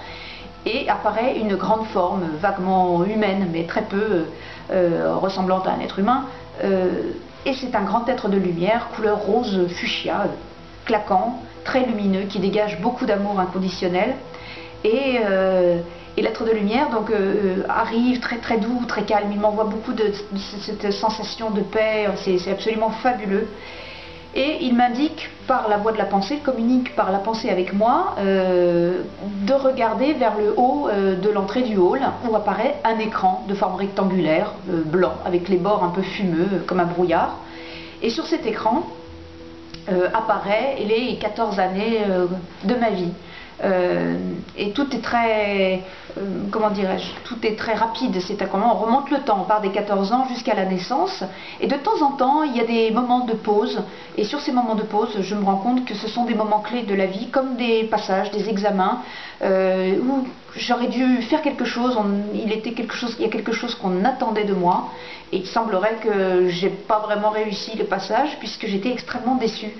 et 0.66 0.88
apparaît 0.88 1.38
une 1.38 1.54
grande 1.54 1.86
forme, 1.86 2.24
vaguement 2.40 3.04
humaine, 3.04 3.48
mais 3.52 3.64
très 3.64 3.82
peu 3.82 3.96
euh, 3.96 4.24
ressemblante 4.70 5.66
à 5.66 5.72
un 5.72 5.80
être 5.80 5.98
humain. 5.98 6.26
Euh, 6.64 7.12
et 7.46 7.54
c'est 7.54 7.74
un 7.74 7.82
grand 7.82 8.08
être 8.08 8.28
de 8.28 8.36
lumière, 8.36 8.88
couleur 8.94 9.18
rose 9.18 9.68
fuchsia, 9.68 10.26
claquant, 10.84 11.40
très 11.64 11.86
lumineux, 11.86 12.22
qui 12.22 12.38
dégage 12.38 12.80
beaucoup 12.80 13.06
d'amour 13.06 13.38
inconditionnel. 13.40 14.16
Et, 14.84 15.20
euh, 15.24 15.78
l'être 16.16 16.44
de 16.44 16.50
lumière 16.50 16.90
donc 16.90 17.12
arrive 17.68 18.18
très 18.18 18.38
très 18.38 18.58
doux, 18.58 18.82
très 18.88 19.02
calme. 19.02 19.28
Il 19.30 19.38
m'envoie 19.38 19.64
beaucoup 19.64 19.92
de, 19.92 20.12
cette 20.60 20.92
sensation 20.92 21.50
de 21.50 21.60
paix. 21.60 22.08
C'est 22.16 22.50
absolument 22.50 22.90
fabuleux 22.90 23.46
et 24.38 24.58
il 24.60 24.76
m'indique 24.76 25.28
par 25.48 25.68
la 25.68 25.78
voie 25.78 25.90
de 25.90 25.98
la 25.98 26.04
pensée, 26.04 26.36
communique 26.36 26.94
par 26.94 27.10
la 27.10 27.18
pensée 27.18 27.50
avec 27.50 27.72
moi, 27.72 28.14
euh, 28.18 29.02
de 29.44 29.52
regarder 29.52 30.12
vers 30.12 30.38
le 30.38 30.54
haut 30.56 30.86
euh, 30.88 31.16
de 31.16 31.28
l'entrée 31.28 31.62
du 31.62 31.76
hall 31.76 32.00
où 32.24 32.36
apparaît 32.36 32.76
un 32.84 33.00
écran 33.00 33.44
de 33.48 33.54
forme 33.54 33.74
rectangulaire, 33.74 34.52
euh, 34.70 34.82
blanc, 34.84 35.14
avec 35.24 35.48
les 35.48 35.56
bords 35.56 35.82
un 35.82 35.88
peu 35.88 36.02
fumeux, 36.02 36.62
comme 36.68 36.78
un 36.78 36.84
brouillard. 36.84 37.38
Et 38.00 38.10
sur 38.10 38.26
cet 38.26 38.46
écran 38.46 38.86
apparaît 40.12 40.76
les 40.86 41.16
14 41.16 41.58
années 41.58 42.00
de 42.64 42.74
ma 42.74 42.90
vie. 42.90 43.10
et 44.58 44.70
tout 44.72 44.94
est 44.94 45.00
très, 45.00 45.80
comment 46.50 46.70
dirais-je, 46.70 47.12
tout 47.28 47.38
est 47.46 47.56
très 47.56 47.74
rapide. 47.74 48.18
C'est 48.20 48.36
comment 48.50 48.74
on 48.76 48.84
remonte 48.84 49.10
le 49.10 49.18
temps, 49.20 49.40
on 49.42 49.44
part 49.44 49.60
des 49.60 49.70
14 49.70 50.12
ans 50.12 50.26
jusqu'à 50.28 50.54
la 50.54 50.64
naissance. 50.64 51.24
Et 51.60 51.66
de 51.66 51.76
temps 51.76 52.02
en 52.02 52.12
temps, 52.12 52.42
il 52.42 52.56
y 52.56 52.60
a 52.60 52.64
des 52.64 52.90
moments 52.90 53.24
de 53.24 53.34
pause. 53.34 53.80
Et 54.16 54.24
sur 54.24 54.40
ces 54.40 54.52
moments 54.52 54.74
de 54.74 54.82
pause, 54.82 55.20
je 55.20 55.34
me 55.34 55.44
rends 55.44 55.56
compte 55.56 55.84
que 55.84 55.94
ce 55.94 56.08
sont 56.08 56.24
des 56.24 56.34
moments 56.34 56.60
clés 56.60 56.82
de 56.82 56.94
la 56.94 57.06
vie, 57.06 57.28
comme 57.30 57.56
des 57.56 57.84
passages, 57.84 58.30
des 58.30 58.48
examens, 58.48 59.02
euh, 59.42 59.98
où 59.98 60.26
j'aurais 60.58 60.88
dû 60.88 61.22
faire 61.22 61.42
quelque 61.42 61.64
chose. 61.64 61.96
il 62.34 62.48
y 62.48 63.24
a 63.24 63.28
quelque 63.28 63.52
chose 63.52 63.74
qu'on 63.74 64.04
attendait 64.04 64.44
de 64.44 64.54
moi. 64.54 64.90
Et 65.30 65.38
il 65.38 65.46
semblerait 65.46 65.96
que 66.02 66.48
j'ai 66.48 66.70
pas 66.70 67.00
vraiment 67.00 67.28
réussi 67.28 67.76
le 67.76 67.84
passage 67.84 68.38
puisque 68.38 68.66
j'étais 68.66 68.90
extrêmement 68.90 69.34
déçue. 69.34 69.72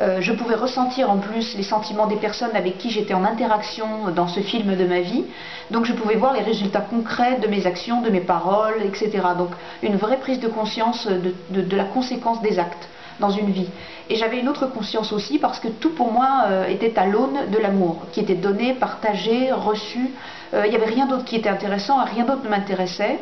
Euh, 0.00 0.20
je 0.20 0.32
pouvais 0.32 0.56
ressentir 0.56 1.10
en 1.10 1.18
plus 1.18 1.56
les 1.56 1.62
sentiments 1.62 2.06
des 2.06 2.16
personnes 2.16 2.54
avec 2.54 2.78
qui 2.78 2.90
j'étais 2.90 3.14
en 3.14 3.24
interaction 3.24 4.10
dans 4.14 4.26
ce 4.26 4.40
film 4.40 4.74
de 4.74 4.84
ma 4.84 5.00
vie. 5.00 5.24
Donc 5.70 5.84
je 5.84 5.92
pouvais 5.92 6.16
voir 6.16 6.32
les 6.32 6.42
résultats 6.42 6.80
concrets 6.80 7.38
de 7.38 7.46
mes 7.46 7.66
actions, 7.66 8.02
de 8.02 8.10
mes 8.10 8.20
paroles, 8.20 8.82
etc. 8.84 9.10
Donc 9.38 9.50
une 9.82 9.96
vraie 9.96 10.18
prise 10.18 10.40
de 10.40 10.48
conscience 10.48 11.06
de, 11.06 11.76
la 11.76 11.84
conséquence 11.84 12.42
des 12.42 12.58
actes 12.58 12.88
dans 13.20 13.30
une 13.30 13.50
vie. 13.50 13.68
Et 14.08 14.16
j'avais 14.16 14.38
une 14.38 14.48
autre 14.48 14.66
conscience 14.66 15.12
aussi 15.12 15.38
parce 15.38 15.58
que 15.58 15.68
tout 15.68 15.90
pour 15.90 16.12
moi 16.12 16.44
euh, 16.46 16.66
était 16.66 16.98
à 16.98 17.06
l'aune 17.06 17.50
de 17.50 17.58
l'amour, 17.58 18.02
qui 18.12 18.20
était 18.20 18.34
donné, 18.34 18.74
partagé, 18.74 19.52
reçu. 19.52 20.10
Euh, 20.54 20.66
il 20.66 20.70
n'y 20.70 20.76
avait 20.76 20.86
rien 20.86 21.06
d'autre 21.06 21.24
qui 21.24 21.36
était 21.36 21.48
intéressant, 21.48 22.02
rien 22.04 22.24
d'autre 22.24 22.44
ne 22.44 22.50
m'intéressait. 22.50 23.18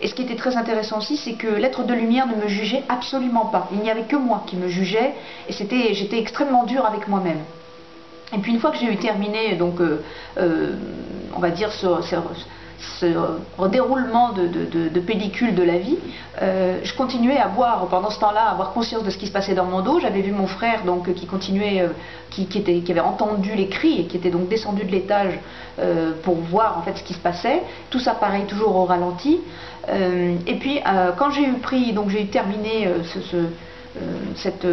Et 0.00 0.08
ce 0.08 0.14
qui 0.14 0.22
était 0.22 0.36
très 0.36 0.56
intéressant 0.56 0.98
aussi, 0.98 1.16
c'est 1.16 1.34
que 1.34 1.46
l'être 1.46 1.84
de 1.84 1.94
lumière 1.94 2.26
ne 2.26 2.34
me 2.34 2.48
jugeait 2.48 2.82
absolument 2.88 3.46
pas. 3.46 3.68
Il 3.72 3.78
n'y 3.78 3.90
avait 3.90 4.02
que 4.02 4.16
moi 4.16 4.42
qui 4.46 4.56
me 4.56 4.66
jugeais, 4.66 5.14
et 5.48 5.52
c'était, 5.52 5.94
j'étais 5.94 6.18
extrêmement 6.18 6.64
dur 6.64 6.84
avec 6.84 7.06
moi-même. 7.06 7.38
Et 8.34 8.38
puis 8.38 8.52
une 8.52 8.58
fois 8.58 8.72
que 8.72 8.78
j'ai 8.78 8.90
eu 8.90 8.96
terminé, 8.96 9.54
donc, 9.54 9.80
euh, 9.80 10.00
on 11.36 11.38
va 11.38 11.50
dire, 11.50 11.70
ce, 11.70 11.86
ce, 12.02 12.16
déroulement 13.70 14.32
de, 14.32 14.46
de, 14.46 15.00
pellicule 15.00 15.54
de 15.54 15.62
la 15.62 15.78
vie, 15.78 15.98
euh, 16.40 16.78
je 16.82 16.94
continuais 16.94 17.38
à 17.38 17.48
voir, 17.48 17.86
pendant 17.86 18.10
ce 18.10 18.18
temps-là, 18.20 18.42
à 18.42 18.50
avoir 18.50 18.72
conscience 18.72 19.02
de 19.04 19.10
ce 19.10 19.18
qui 19.18 19.26
se 19.26 19.32
passait 19.32 19.54
dans 19.54 19.64
mon 19.64 19.80
dos. 19.80 20.00
J'avais 20.00 20.20
vu 20.20 20.32
mon 20.32 20.46
frère 20.46 20.84
donc, 20.84 21.12
qui 21.14 21.26
continuait, 21.26 21.88
qui, 22.30 22.42
était, 22.42 22.80
qui, 22.80 22.92
avait 22.92 23.00
entendu 23.00 23.54
les 23.54 23.68
cris 23.68 24.00
et 24.00 24.04
qui 24.04 24.16
était 24.16 24.30
donc 24.30 24.48
descendu 24.48 24.84
de 24.84 24.90
l'étage 24.90 25.38
pour 26.22 26.36
voir 26.36 26.78
en 26.78 26.82
fait 26.82 26.96
ce 26.96 27.02
qui 27.02 27.14
se 27.14 27.20
passait. 27.20 27.62
Tout 27.90 27.98
ça 27.98 28.14
pareil, 28.14 28.44
toujours 28.44 28.76
au 28.76 28.84
ralenti. 28.84 29.40
et 29.88 30.54
puis 30.60 30.80
quand 31.18 31.30
j'ai 31.30 31.44
eu 31.44 31.54
pris, 31.54 31.92
donc 31.92 32.10
j'ai 32.10 32.26
terminé 32.26 32.88
ce, 33.04 33.46
cette 34.36 34.66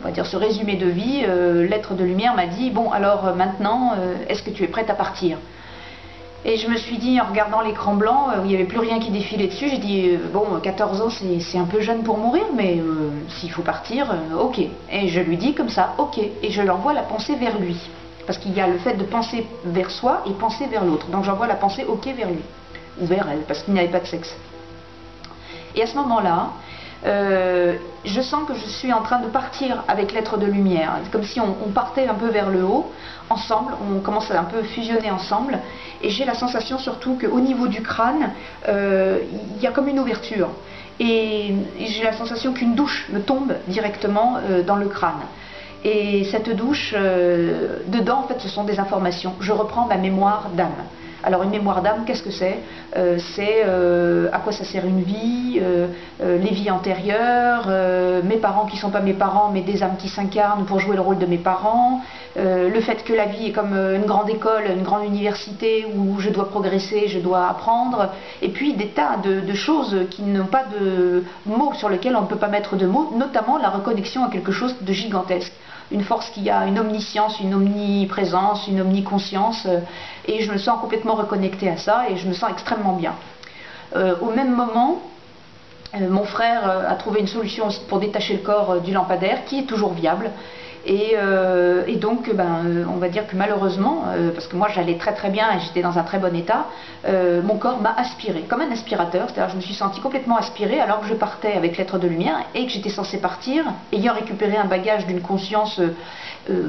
on 0.00 0.04
va 0.04 0.12
dire 0.12 0.26
ce 0.26 0.36
résumé 0.36 0.76
de 0.76 0.86
vie, 0.86 1.24
euh, 1.26 1.66
l'être 1.66 1.94
de 1.94 2.04
lumière 2.04 2.34
m'a 2.34 2.46
dit 2.46 2.70
bon 2.70 2.90
alors 2.90 3.26
euh, 3.26 3.34
maintenant 3.34 3.92
euh, 3.98 4.14
est-ce 4.28 4.42
que 4.42 4.50
tu 4.50 4.64
es 4.64 4.68
prête 4.68 4.88
à 4.90 4.94
partir? 4.94 5.38
Et 6.44 6.56
je 6.56 6.68
me 6.68 6.76
suis 6.76 6.96
dit 6.96 7.20
en 7.20 7.26
regardant 7.26 7.60
l'écran 7.60 7.94
blanc 7.94 8.28
où 8.38 8.44
il 8.44 8.48
n'y 8.48 8.54
avait 8.54 8.64
plus 8.64 8.78
rien 8.78 8.98
qui 8.98 9.10
défilait 9.10 9.48
dessus, 9.48 9.68
j'ai 9.68 9.78
dit 9.78 10.18
bon 10.32 10.58
14 10.62 11.02
ans 11.02 11.10
c'est 11.10 11.58
un 11.58 11.66
peu 11.66 11.80
jeune 11.80 12.02
pour 12.02 12.16
mourir 12.16 12.44
mais 12.54 12.82
s'il 13.28 13.50
faut 13.50 13.62
partir 13.62 14.06
ok. 14.38 14.58
Et 14.90 15.08
je 15.08 15.20
lui 15.20 15.36
dis 15.36 15.52
comme 15.52 15.68
ça 15.68 15.94
ok 15.98 16.18
et 16.18 16.50
je 16.50 16.62
l'envoie 16.62 16.94
la 16.94 17.02
pensée 17.02 17.34
vers 17.34 17.58
lui 17.58 17.76
parce 18.26 18.38
qu'il 18.38 18.54
y 18.54 18.60
a 18.60 18.66
le 18.66 18.78
fait 18.78 18.94
de 18.94 19.04
penser 19.04 19.46
vers 19.64 19.90
soi 19.90 20.22
et 20.26 20.30
penser 20.32 20.66
vers 20.66 20.84
l'autre. 20.84 21.06
Donc 21.08 21.24
j'envoie 21.24 21.46
la 21.46 21.56
pensée 21.56 21.84
ok 21.84 22.06
vers 22.16 22.30
lui 22.30 22.42
ou 23.00 23.04
vers 23.04 23.28
elle 23.30 23.40
parce 23.40 23.62
qu'il 23.62 23.74
n'y 23.74 23.80
avait 23.80 23.88
pas 23.88 24.00
de 24.00 24.06
sexe. 24.06 24.34
Et 25.76 25.82
à 25.82 25.86
ce 25.86 25.94
moment-là, 25.96 26.50
euh, 27.06 27.76
je 28.04 28.20
sens 28.20 28.46
que 28.46 28.54
je 28.54 28.66
suis 28.66 28.92
en 28.92 29.02
train 29.02 29.20
de 29.20 29.28
partir 29.28 29.84
avec 29.88 30.12
l'être 30.12 30.36
de 30.36 30.46
lumière. 30.46 30.92
Comme 31.10 31.24
si 31.24 31.40
on, 31.40 31.70
partait 31.70 32.06
un 32.06 32.14
peu 32.14 32.28
vers 32.28 32.50
le 32.50 32.62
haut, 32.64 32.90
ensemble, 33.30 33.72
on 33.90 34.00
commence 34.00 34.30
à 34.30 34.40
un 34.40 34.44
peu 34.44 34.62
fusionner 34.62 35.10
ensemble. 35.10 35.58
Et 36.02 36.10
j'ai 36.10 36.24
la 36.24 36.34
sensation 36.34 36.78
surtout 36.78 37.18
qu'au 37.18 37.40
niveau 37.40 37.68
du 37.68 37.82
crâne, 37.82 38.30
euh, 38.68 39.18
il 39.56 39.62
y 39.62 39.66
a 39.66 39.70
comme 39.70 39.88
une 39.88 39.98
ouverture. 39.98 40.48
Et, 40.98 41.54
j'ai 41.78 42.02
la 42.02 42.12
sensation 42.12 42.52
qu'une 42.52 42.74
douche 42.74 43.08
me 43.10 43.20
tombe 43.20 43.54
directement 43.68 44.38
euh, 44.50 44.62
dans 44.62 44.76
le 44.76 44.88
crâne. 44.88 45.22
Et 45.82 46.24
cette 46.24 46.54
douche, 46.54 46.94
dedans, 47.86 48.18
en 48.18 48.28
fait, 48.28 48.38
ce 48.38 48.50
sont 48.50 48.64
des 48.64 48.78
informations. 48.78 49.32
Je 49.40 49.50
reprends 49.50 49.86
ma 49.86 49.96
mémoire 49.96 50.50
d'âme. 50.52 50.74
Alors 51.22 51.42
une 51.42 51.50
mémoire 51.50 51.82
d'âme, 51.82 52.04
qu'est-ce 52.06 52.22
que 52.22 52.30
c'est 52.30 52.58
euh, 52.96 53.18
C'est 53.34 53.62
euh, 53.66 54.28
à 54.32 54.38
quoi 54.38 54.52
ça 54.52 54.64
sert 54.64 54.86
une 54.86 55.02
vie, 55.02 55.60
euh, 55.60 55.88
les 56.20 56.50
vies 56.50 56.70
antérieures, 56.70 57.68
mes 58.24 58.36
parents 58.36 58.66
qui 58.66 58.76
ne 58.76 58.80
sont 58.80 58.90
pas 58.90 59.00
mes 59.00 59.12
parents 59.12 59.50
mais 59.52 59.60
des 59.60 59.82
âmes 59.82 59.96
qui 59.98 60.08
s'incarnent 60.08 60.64
pour 60.64 60.80
jouer 60.80 60.96
le 60.96 61.02
rôle 61.02 61.18
de 61.18 61.26
mes 61.26 61.38
parents, 61.38 62.00
le 62.36 62.80
fait 62.80 63.04
que 63.04 63.12
la 63.12 63.26
vie 63.26 63.48
est 63.48 63.52
comme 63.52 63.74
une 63.74 64.04
grande 64.04 64.28
école, 64.30 64.64
une 64.76 64.82
grande 64.82 65.04
université 65.04 65.86
où 65.96 66.20
je 66.20 66.30
dois 66.30 66.48
progresser, 66.48 67.08
je 67.08 67.18
dois 67.18 67.48
apprendre, 67.48 68.10
et 68.42 68.48
puis 68.48 68.74
des 68.74 68.88
tas 68.88 69.16
de, 69.22 69.54
choses 69.54 69.96
qui 70.10 70.22
n'ont 70.22 70.46
pas 70.46 70.64
de 70.78 71.24
mots 71.46 71.72
sur 71.74 71.88
lesquels 71.88 72.16
on 72.16 72.22
ne 72.22 72.26
peut 72.26 72.36
pas 72.36 72.48
mettre 72.48 72.76
de 72.76 72.86
mots, 72.86 73.12
notamment 73.16 73.58
la 73.58 73.68
reconnexion 73.68 74.24
à 74.24 74.30
quelque 74.30 74.52
chose 74.52 74.74
de 74.80 74.92
gigantesque 74.92 75.52
une 75.90 76.02
force 76.02 76.30
qui 76.30 76.48
a 76.50 76.66
une 76.66 76.78
omniscience, 76.78 77.40
une 77.40 77.54
omniprésence, 77.54 78.66
une 78.68 78.80
omniconscience, 78.80 79.66
euh, 79.66 79.80
et 80.26 80.42
je 80.42 80.52
me 80.52 80.58
sens 80.58 80.80
complètement 80.80 81.14
reconnectée 81.14 81.68
à 81.68 81.76
ça, 81.76 82.04
et 82.08 82.16
je 82.16 82.28
me 82.28 82.32
sens 82.32 82.50
extrêmement 82.50 82.94
bien. 82.94 83.14
Euh, 83.96 84.14
au 84.20 84.30
même 84.30 84.54
moment, 84.54 85.00
euh, 85.94 86.08
mon 86.08 86.24
frère 86.24 86.68
a 86.88 86.94
trouvé 86.94 87.20
une 87.20 87.26
solution 87.26 87.68
pour 87.88 87.98
détacher 87.98 88.34
le 88.34 88.40
corps 88.40 88.80
du 88.80 88.92
lampadaire, 88.92 89.44
qui 89.46 89.58
est 89.58 89.64
toujours 89.66 89.92
viable, 89.92 90.30
euh, 90.88 91.84
et, 91.86 91.96
donc, 91.96 92.32
ben, 92.34 92.64
euh, 92.64 92.84
on 92.88 92.96
va 92.96 93.08
dire 93.08 93.26
que 93.26 93.36
malheureusement, 93.36 94.04
euh, 94.08 94.30
parce 94.32 94.46
que 94.46 94.56
moi 94.56 94.68
j'allais 94.74 94.96
très 94.96 95.12
très 95.12 95.30
bien 95.30 95.52
et 95.52 95.60
j'étais 95.60 95.82
dans 95.82 95.98
un 95.98 96.02
très 96.02 96.18
bon 96.18 96.34
état, 96.34 96.66
mon 97.44 97.56
corps 97.56 97.80
m'a 97.80 97.94
aspiré, 97.96 98.42
comme 98.42 98.60
un 98.60 98.70
aspirateur, 98.70 99.28
c'est-à-dire 99.28 99.50
je 99.50 99.56
me 99.56 99.62
suis 99.62 99.74
sentie 99.74 100.00
complètement 100.00 100.36
aspirée 100.36 100.80
alors 100.80 101.00
que 101.00 101.06
je 101.06 101.14
partais 101.14 101.52
avec 101.52 101.76
l'être 101.76 101.98
de 101.98 102.06
lumière 102.06 102.44
et 102.54 102.66
que 102.66 102.72
j'étais 102.72 102.90
censée 102.90 103.18
partir, 103.18 103.64
ayant 103.92 104.12
récupéré 104.12 104.56
un 104.56 104.66
bagage 104.66 105.06
d'une 105.06 105.20
conscience 105.20 105.80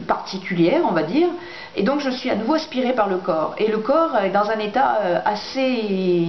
particulière, 0.08 0.82
on 0.88 0.94
va 0.94 1.04
dire. 1.04 1.28
Et 1.76 1.84
donc 1.84 2.02
je 2.02 2.10
suis 2.10 2.30
à 2.30 2.36
nouveau 2.36 2.56
aspirée 2.56 2.94
par 2.94 3.08
le 3.08 3.18
corps. 3.18 3.56
Et 3.58 3.68
le 3.68 3.78
corps 3.78 4.18
est 4.18 4.32
dans 4.32 4.50
un 4.50 4.60
état 4.60 5.00
assez 5.26 6.26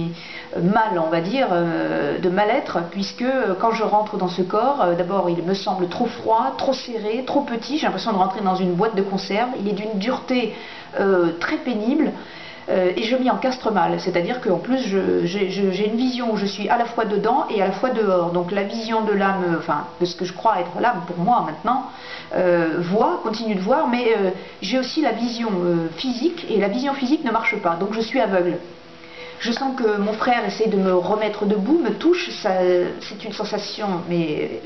mal, 0.61 0.97
on 0.97 1.09
va 1.09 1.19
dire, 1.19 1.47
de 1.49 2.29
mal-être, 2.29 2.79
puisque 2.91 3.25
quand 3.59 3.71
je 3.71 3.83
rentre 3.83 4.17
dans 4.17 4.29
ce 4.29 4.41
corps, 4.41 4.85
d'abord 4.97 5.29
il 5.29 5.43
me 5.43 5.53
semble 5.53 5.89
trop 5.89 6.05
froid, 6.05 6.53
trop 6.57 6.73
serré, 6.73 7.23
trop 7.25 7.41
petit. 7.41 7.77
J'ai 7.77 7.87
l'impression 7.87 8.13
de 8.13 8.17
rentrer 8.17 8.41
dans 8.41 8.55
une 8.55 8.73
boîte 8.73 8.95
de 8.95 9.01
conserve. 9.01 9.49
Il 9.59 9.67
est 9.67 9.73
d'une 9.73 9.99
dureté 9.99 10.55
très 11.39 11.57
pénible. 11.57 12.13
Euh, 12.69 12.91
et 12.95 13.03
je 13.03 13.15
m'y 13.15 13.29
encastre 13.29 13.71
mal. 13.71 13.99
C'est-à-dire 13.99 14.39
qu'en 14.41 14.57
plus, 14.57 14.79
j'ai 15.23 15.87
une 15.87 15.97
vision 15.97 16.31
où 16.33 16.37
je 16.37 16.45
suis 16.45 16.69
à 16.69 16.77
la 16.77 16.85
fois 16.85 17.05
dedans 17.05 17.45
et 17.49 17.61
à 17.61 17.67
la 17.67 17.71
fois 17.73 17.89
dehors. 17.89 18.31
Donc 18.31 18.51
la 18.51 18.63
vision 18.63 19.01
de 19.01 19.11
l'âme, 19.11 19.57
enfin 19.57 19.87
de 19.99 20.05
ce 20.05 20.15
que 20.15 20.25
je 20.25 20.33
crois 20.33 20.59
être 20.59 20.79
l'âme 20.79 21.01
pour 21.07 21.17
moi 21.17 21.45
maintenant, 21.45 21.87
euh, 22.35 22.77
voit, 22.79 23.19
continue 23.23 23.55
de 23.55 23.61
voir, 23.61 23.87
mais 23.87 24.13
euh, 24.17 24.29
j'ai 24.61 24.79
aussi 24.79 25.01
la 25.01 25.11
vision 25.11 25.51
physique 25.97 26.45
et 26.49 26.57
la 26.57 26.69
vision 26.69 26.93
physique 26.93 27.23
ne 27.25 27.31
marche 27.31 27.55
pas. 27.57 27.75
Donc 27.75 27.93
je 27.93 28.01
suis 28.01 28.19
aveugle. 28.19 28.57
Je 29.39 29.51
sens 29.51 29.75
que 29.75 29.97
mon 29.97 30.13
frère 30.13 30.45
essaie 30.45 30.69
de 30.69 30.77
me 30.77 30.95
remettre 30.95 31.45
debout, 31.45 31.77
me 31.83 31.91
touche, 31.95 32.29
c'est 32.29 33.25
une 33.25 33.33
sensation, 33.33 33.87
mais 34.07 34.61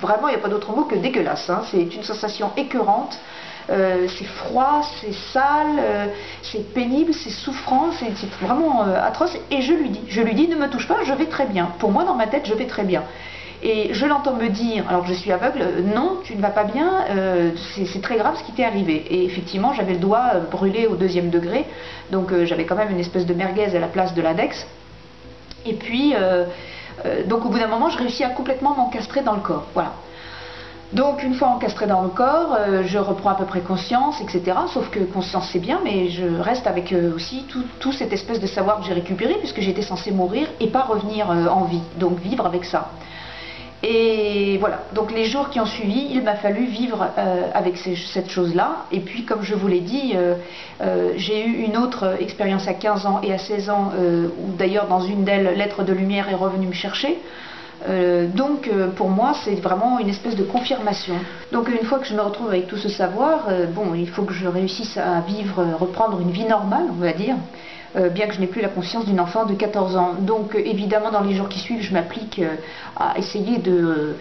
vraiment 0.00 0.28
il 0.28 0.30
n'y 0.30 0.36
a 0.38 0.42
pas 0.42 0.48
d'autre 0.48 0.72
mot 0.74 0.84
que 0.84 0.94
dégueulasse. 0.94 1.50
Hein. 1.50 1.60
C'est 1.70 1.94
une 1.94 2.02
sensation 2.02 2.50
écœurante. 2.56 3.18
Euh, 3.70 4.08
c'est 4.18 4.24
froid, 4.24 4.82
c'est 5.00 5.12
sale, 5.32 5.78
euh, 5.78 6.06
c'est 6.42 6.74
pénible, 6.74 7.14
c'est 7.14 7.30
souffrant, 7.30 7.90
c'est 7.92 8.26
vraiment 8.44 8.82
euh, 8.82 9.00
atroce. 9.00 9.36
Et 9.50 9.62
je 9.62 9.72
lui 9.72 9.90
dis, 9.90 10.00
je 10.08 10.20
lui 10.22 10.34
dis, 10.34 10.48
ne 10.48 10.56
me 10.56 10.68
touche 10.68 10.88
pas, 10.88 10.96
je 11.04 11.12
vais 11.12 11.26
très 11.26 11.46
bien. 11.46 11.70
Pour 11.78 11.92
moi, 11.92 12.04
dans 12.04 12.14
ma 12.14 12.26
tête, 12.26 12.46
je 12.46 12.54
vais 12.54 12.66
très 12.66 12.82
bien. 12.82 13.04
Et 13.62 13.94
je 13.94 14.06
l'entends 14.06 14.34
me 14.34 14.48
dire, 14.48 14.88
alors 14.88 15.02
que 15.02 15.08
je 15.08 15.14
suis 15.14 15.30
aveugle, 15.30 15.62
non, 15.94 16.18
tu 16.24 16.34
ne 16.34 16.40
vas 16.40 16.48
pas 16.48 16.64
bien, 16.64 17.04
c'est 17.74 18.00
très 18.00 18.16
grave 18.16 18.38
ce 18.38 18.44
qui 18.44 18.52
t'est 18.52 18.64
arrivé. 18.64 19.04
Et 19.10 19.26
effectivement, 19.26 19.74
j'avais 19.74 19.92
le 19.92 19.98
doigt 19.98 20.32
brûlé 20.50 20.86
au 20.86 20.96
deuxième 20.96 21.28
degré, 21.28 21.66
donc 22.10 22.32
j'avais 22.44 22.64
quand 22.64 22.74
même 22.74 22.90
une 22.90 23.00
espèce 23.00 23.26
de 23.26 23.34
merguez 23.34 23.76
à 23.76 23.78
la 23.78 23.88
place 23.88 24.14
de 24.14 24.22
l'index. 24.22 24.66
Et 25.66 25.74
puis, 25.74 26.14
donc 27.26 27.44
au 27.44 27.50
bout 27.50 27.58
d'un 27.58 27.66
moment, 27.66 27.90
je 27.90 27.98
réussis 27.98 28.24
à 28.24 28.30
complètement 28.30 28.74
m'encastrer 28.74 29.20
dans 29.20 29.34
le 29.34 29.42
corps. 29.42 29.66
Voilà. 29.74 29.92
Donc 30.92 31.22
une 31.22 31.34
fois 31.34 31.48
encastré 31.48 31.86
dans 31.86 32.02
le 32.02 32.08
corps, 32.08 32.56
euh, 32.58 32.82
je 32.84 32.98
reprends 32.98 33.30
à 33.30 33.34
peu 33.36 33.44
près 33.44 33.60
conscience, 33.60 34.20
etc. 34.20 34.56
Sauf 34.72 34.90
que 34.90 34.98
conscience 34.98 35.48
c'est 35.52 35.60
bien, 35.60 35.80
mais 35.84 36.08
je 36.08 36.26
reste 36.26 36.66
avec 36.66 36.92
euh, 36.92 37.14
aussi 37.14 37.44
tout, 37.78 37.92
cette 37.92 38.12
espèce 38.12 38.40
de 38.40 38.46
savoir 38.48 38.80
que 38.80 38.86
j'ai 38.86 38.92
récupéré, 38.92 39.34
puisque 39.34 39.60
j'étais 39.60 39.82
censé 39.82 40.10
mourir 40.10 40.48
et 40.58 40.66
pas 40.66 40.82
revenir 40.82 41.30
euh, 41.30 41.46
en 41.46 41.64
vie, 41.64 41.82
donc 41.96 42.18
vivre 42.18 42.44
avec 42.44 42.64
ça. 42.64 42.90
Et 43.84 44.58
voilà, 44.58 44.80
donc 44.92 45.12
les 45.12 45.26
jours 45.26 45.48
qui 45.48 45.60
ont 45.60 45.64
suivi, 45.64 46.08
il 46.10 46.22
m'a 46.22 46.34
fallu 46.34 46.66
vivre 46.66 47.08
avec 47.54 47.78
cette 47.78 48.28
chose-là. 48.28 48.84
Et 48.92 49.00
puis 49.00 49.24
comme 49.24 49.42
je 49.42 49.54
vous 49.54 49.68
l'ai 49.68 49.80
dit, 49.80 50.14
j'ai 51.16 51.46
eu 51.46 51.62
une 51.64 51.78
autre 51.78 52.18
expérience 52.20 52.68
à 52.68 52.74
15 52.74 53.06
ans 53.06 53.20
et 53.22 53.32
à 53.32 53.38
16 53.38 53.70
ans, 53.70 53.92
où 53.96 54.52
d'ailleurs 54.52 54.86
dans 54.86 55.00
une 55.00 55.24
d'elles, 55.24 55.56
Lettre 55.56 55.82
de 55.82 55.94
Lumière 55.94 56.28
est 56.28 56.34
revenue 56.34 56.66
me 56.66 56.74
chercher. 56.74 57.16
Euh, 57.88 58.26
donc 58.26 58.68
euh, 58.68 58.88
pour 58.90 59.08
moi 59.08 59.32
c'est 59.42 59.54
vraiment 59.54 59.98
une 59.98 60.08
espèce 60.08 60.36
de 60.36 60.44
confirmation. 60.44 61.14
Donc 61.52 61.68
une 61.68 61.86
fois 61.86 61.98
que 61.98 62.06
je 62.06 62.14
me 62.14 62.20
retrouve 62.20 62.48
avec 62.48 62.66
tout 62.66 62.76
ce 62.76 62.88
savoir, 62.88 63.46
euh, 63.48 63.66
bon 63.66 63.94
il 63.94 64.08
faut 64.08 64.24
que 64.24 64.34
je 64.34 64.46
réussisse 64.46 64.96
à 64.98 65.20
vivre, 65.20 65.64
reprendre 65.78 66.20
une 66.20 66.30
vie 66.30 66.44
normale 66.44 66.84
on 66.90 67.00
va 67.00 67.12
dire. 67.12 67.36
Euh, 67.96 68.08
bien 68.08 68.28
que 68.28 68.34
je 68.34 68.40
n'ai 68.40 68.46
plus 68.46 68.60
la 68.60 68.68
conscience 68.68 69.04
d'une 69.04 69.18
enfant 69.18 69.46
de 69.46 69.54
14 69.54 69.96
ans. 69.96 70.14
Donc 70.20 70.54
euh, 70.54 70.62
évidemment, 70.64 71.10
dans 71.10 71.22
les 71.22 71.34
jours 71.34 71.48
qui 71.48 71.58
suivent, 71.58 71.82
je 71.82 71.92
m'applique 71.92 72.38
euh, 72.38 72.54
à 72.96 73.18
essayer 73.18 73.58
de 73.58 74.14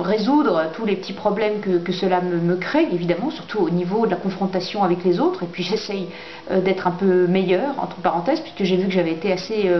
résoudre 0.00 0.70
tous 0.74 0.84
les 0.84 0.96
petits 0.96 1.14
problèmes 1.14 1.60
que, 1.60 1.92
cela 1.92 2.20
me, 2.20 2.56
crée, 2.56 2.86
évidemment, 2.92 3.30
surtout 3.30 3.60
au 3.60 3.70
niveau 3.70 4.04
de 4.04 4.10
la 4.10 4.16
confrontation 4.16 4.82
avec 4.82 5.04
les 5.04 5.20
autres. 5.20 5.42
Et 5.42 5.46
puis 5.46 5.62
j'essaye 5.62 6.08
d'être 6.50 6.86
un 6.86 6.90
peu 6.90 7.26
meilleure, 7.26 7.74
entre 7.78 7.96
parenthèses, 7.96 8.40
puisque 8.40 8.64
j'ai 8.64 8.76
vu 8.76 8.86
que 8.86 8.92
j'avais 8.92 9.12
été 9.12 9.32
assez 9.32 9.70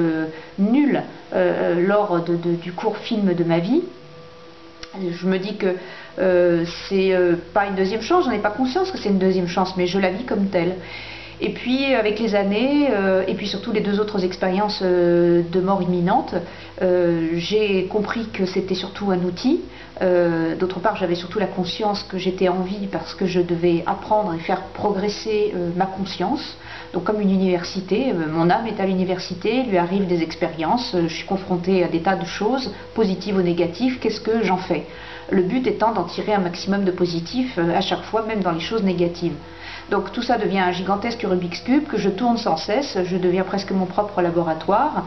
nulle 0.59 1.03
lors 1.33 2.21
du 2.21 2.73
court 2.73 2.97
film 2.99 3.35
de 3.35 3.45
ma 3.45 3.59
vie. 3.59 3.83
Je 4.99 5.27
me 5.27 5.39
dis 5.39 5.57
que 5.57 5.77
c'est 6.89 7.17
pas 7.53 7.67
une 7.67 7.75
deuxième 7.75 8.03
chance, 8.03 8.25
j'en 8.25 8.33
ai 8.33 8.39
pas 8.39 8.51
conscience 8.51 8.91
que 8.91 8.99
c'est 8.99 9.11
une 9.11 9.19
deuxième 9.19 9.49
chance, 9.49 9.77
mais 9.77 9.87
je 9.87 9.99
la 9.99 10.11
vis 10.11 10.25
comme 10.25 10.47
telle. 10.47 10.77
Et 11.43 11.51
puis 11.51 11.95
avec 11.95 12.19
les 12.19 12.35
années, 12.35 12.89
euh, 12.91 13.25
et 13.27 13.35
puis 13.35 13.47
surtout 13.47 13.73
les 13.73 13.81
deux 13.81 13.99
autres 13.99 14.25
expériences 14.25 14.81
euh, 14.83 15.43
de 15.51 15.61
mort 15.61 15.81
imminente, 15.81 16.35
euh, 16.83 17.31
j'ai 17.37 17.87
compris 17.87 18.27
que 18.27 18.45
c'était 18.45 18.75
surtout 18.75 19.11
un 19.11 19.23
outil. 19.25 19.61
D'autre 20.59 20.81
part, 20.81 20.97
j'avais 20.97 21.15
surtout 21.15 21.39
la 21.39 21.47
conscience 21.47 22.05
que 22.05 22.17
j'étais 22.17 22.49
en 22.49 22.63
vie 22.63 22.89
parce 22.91 23.15
que 23.15 23.27
je 23.27 23.39
devais 23.39 23.83
apprendre 23.85 24.33
et 24.33 24.39
faire 24.39 24.63
progresser 24.73 25.53
ma 25.77 25.85
conscience. 25.85 26.57
Donc 26.95 27.05
comme 27.05 27.21
une 27.21 27.31
université, 27.31 28.15
mon 28.15 28.49
âme 28.49 28.67
est 28.67 28.81
à 28.81 28.87
l'université, 28.87 29.63
lui 29.65 29.77
arrivent 29.77 30.07
des 30.07 30.23
expériences, 30.23 30.97
je 30.99 31.15
suis 31.15 31.27
confrontée 31.27 31.85
à 31.85 31.89
des 31.89 32.01
tas 32.01 32.17
de 32.17 32.25
choses, 32.25 32.73
positives 32.95 33.37
ou 33.37 33.43
négatives, 33.43 33.99
qu'est-ce 33.99 34.23
que 34.23 34.43
j'en 34.43 34.57
fais? 34.57 34.87
Le 35.31 35.43
but 35.43 35.67
étant 35.67 35.93
d'en 35.93 36.05
tirer 36.05 36.33
un 36.33 36.41
maximum 36.41 36.85
de 36.85 36.93
positif 36.93 37.59
à 37.59 37.83
chaque 37.83 38.05
fois, 38.05 38.23
même 38.23 38.41
dans 38.41 38.53
les 38.53 38.61
choses 38.61 38.83
négatives. 38.83 39.35
Donc 39.91 40.13
tout 40.13 40.23
ça 40.23 40.39
devient 40.39 40.61
un 40.61 40.71
gigantesque 40.71 41.27
Rubik's 41.29 41.61
Cube 41.61 41.89
que 41.89 41.99
je 41.99 42.09
tourne 42.09 42.37
sans 42.37 42.57
cesse, 42.57 42.97
je 43.05 43.17
deviens 43.17 43.43
presque 43.43 43.73
mon 43.73 43.87
propre 43.87 44.23
laboratoire. 44.23 45.05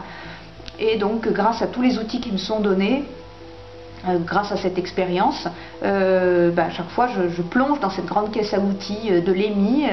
Et 0.78 0.96
donc 0.96 1.26
grâce 1.28 1.62
à 1.62 1.66
tous 1.66 1.80
les 1.80 1.98
outils 1.98 2.20
qui 2.20 2.30
me 2.30 2.36
sont 2.36 2.60
donnés, 2.60 3.04
euh, 4.06 4.18
grâce 4.18 4.52
à 4.52 4.58
cette 4.58 4.76
expérience, 4.76 5.48
euh, 5.82 6.50
ben, 6.50 6.64
à 6.66 6.70
chaque 6.70 6.90
fois 6.90 7.08
je, 7.08 7.40
plonge 7.42 7.80
dans 7.80 7.88
cette 7.88 8.04
grande 8.04 8.30
caisse 8.30 8.52
à 8.52 8.58
outils 8.58 9.10
euh, 9.10 9.20
de 9.22 9.32
l'EMI 9.32 9.86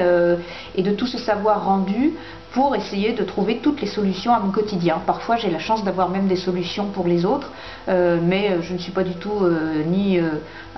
et 0.74 0.82
de 0.82 0.90
tout 0.90 1.06
ce 1.06 1.16
savoir 1.16 1.64
rendu 1.64 2.12
pour 2.52 2.76
essayer 2.76 3.12
de 3.12 3.24
trouver 3.24 3.58
toutes 3.58 3.80
les 3.80 3.86
solutions 3.86 4.32
à 4.32 4.38
mon 4.38 4.50
quotidien. 4.50 5.00
Parfois 5.06 5.36
j'ai 5.36 5.50
la 5.50 5.58
chance 5.58 5.84
d'avoir 5.84 6.08
même 6.08 6.26
des 6.26 6.36
solutions 6.36 6.86
pour 6.86 7.06
les 7.06 7.24
autres, 7.24 7.50
mais 7.88 8.62
je 8.62 8.72
ne 8.72 8.78
suis 8.78 8.92
pas 8.92 9.04
du 9.04 9.14
tout 9.14 9.40
ni 9.86 10.20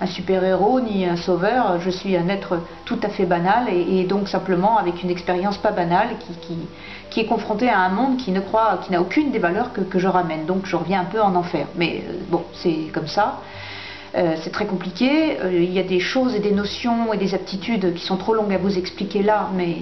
un 0.01 0.07
super-héros 0.07 0.81
ni 0.81 1.07
un 1.07 1.17
sauveur, 1.17 1.81
je 1.81 1.91
suis 1.91 2.17
un 2.17 2.29
être 2.29 2.59
tout 2.85 2.99
à 3.03 3.09
fait 3.09 3.27
banal 3.27 3.69
et, 3.69 4.05
donc 4.05 4.29
simplement 4.29 4.79
avec 4.79 5.03
une 5.03 5.11
expérience 5.11 5.59
pas 5.59 5.71
banale 5.71 6.17
qui, 7.11 7.21
est 7.21 7.27
confronté 7.27 7.69
à 7.69 7.79
un 7.79 7.91
monde 7.91 8.17
qui 8.17 8.33
ne 8.33 8.41
croit, 8.41 8.81
qui 8.85 8.91
n'a 8.91 9.01
aucune 9.01 9.31
des 9.31 9.39
valeurs 9.39 9.73
que, 9.73 9.81
que, 9.81 9.99
je 10.01 10.09
ramène. 10.09 10.47
Donc 10.47 10.67
je 10.67 10.75
reviens 10.75 11.03
un 11.03 11.05
peu 11.05 11.21
en 11.21 11.35
enfer. 11.37 11.67
Mais 11.77 12.03
bon, 12.29 12.43
c'est 12.53 12.91
comme 12.93 13.07
ça. 13.07 13.39
Euh, 14.17 14.37
c'est 14.43 14.51
très 14.51 14.67
compliqué. 14.67 15.41
Euh, 15.41 15.53
il 15.53 15.73
y 15.73 15.81
a 15.81 15.83
des 15.83 15.99
choses 15.99 16.37
et 16.37 16.39
des 16.39 16.53
notions 16.53 17.13
et 17.13 17.17
des 17.17 17.35
aptitudes 17.35 17.95
qui 17.95 18.05
sont 18.05 18.17
trop 18.17 18.33
longues 18.33 18.53
à 18.53 18.59
vous 18.59 18.79
expliquer 18.79 19.25
là, 19.25 19.49
mais 19.57 19.77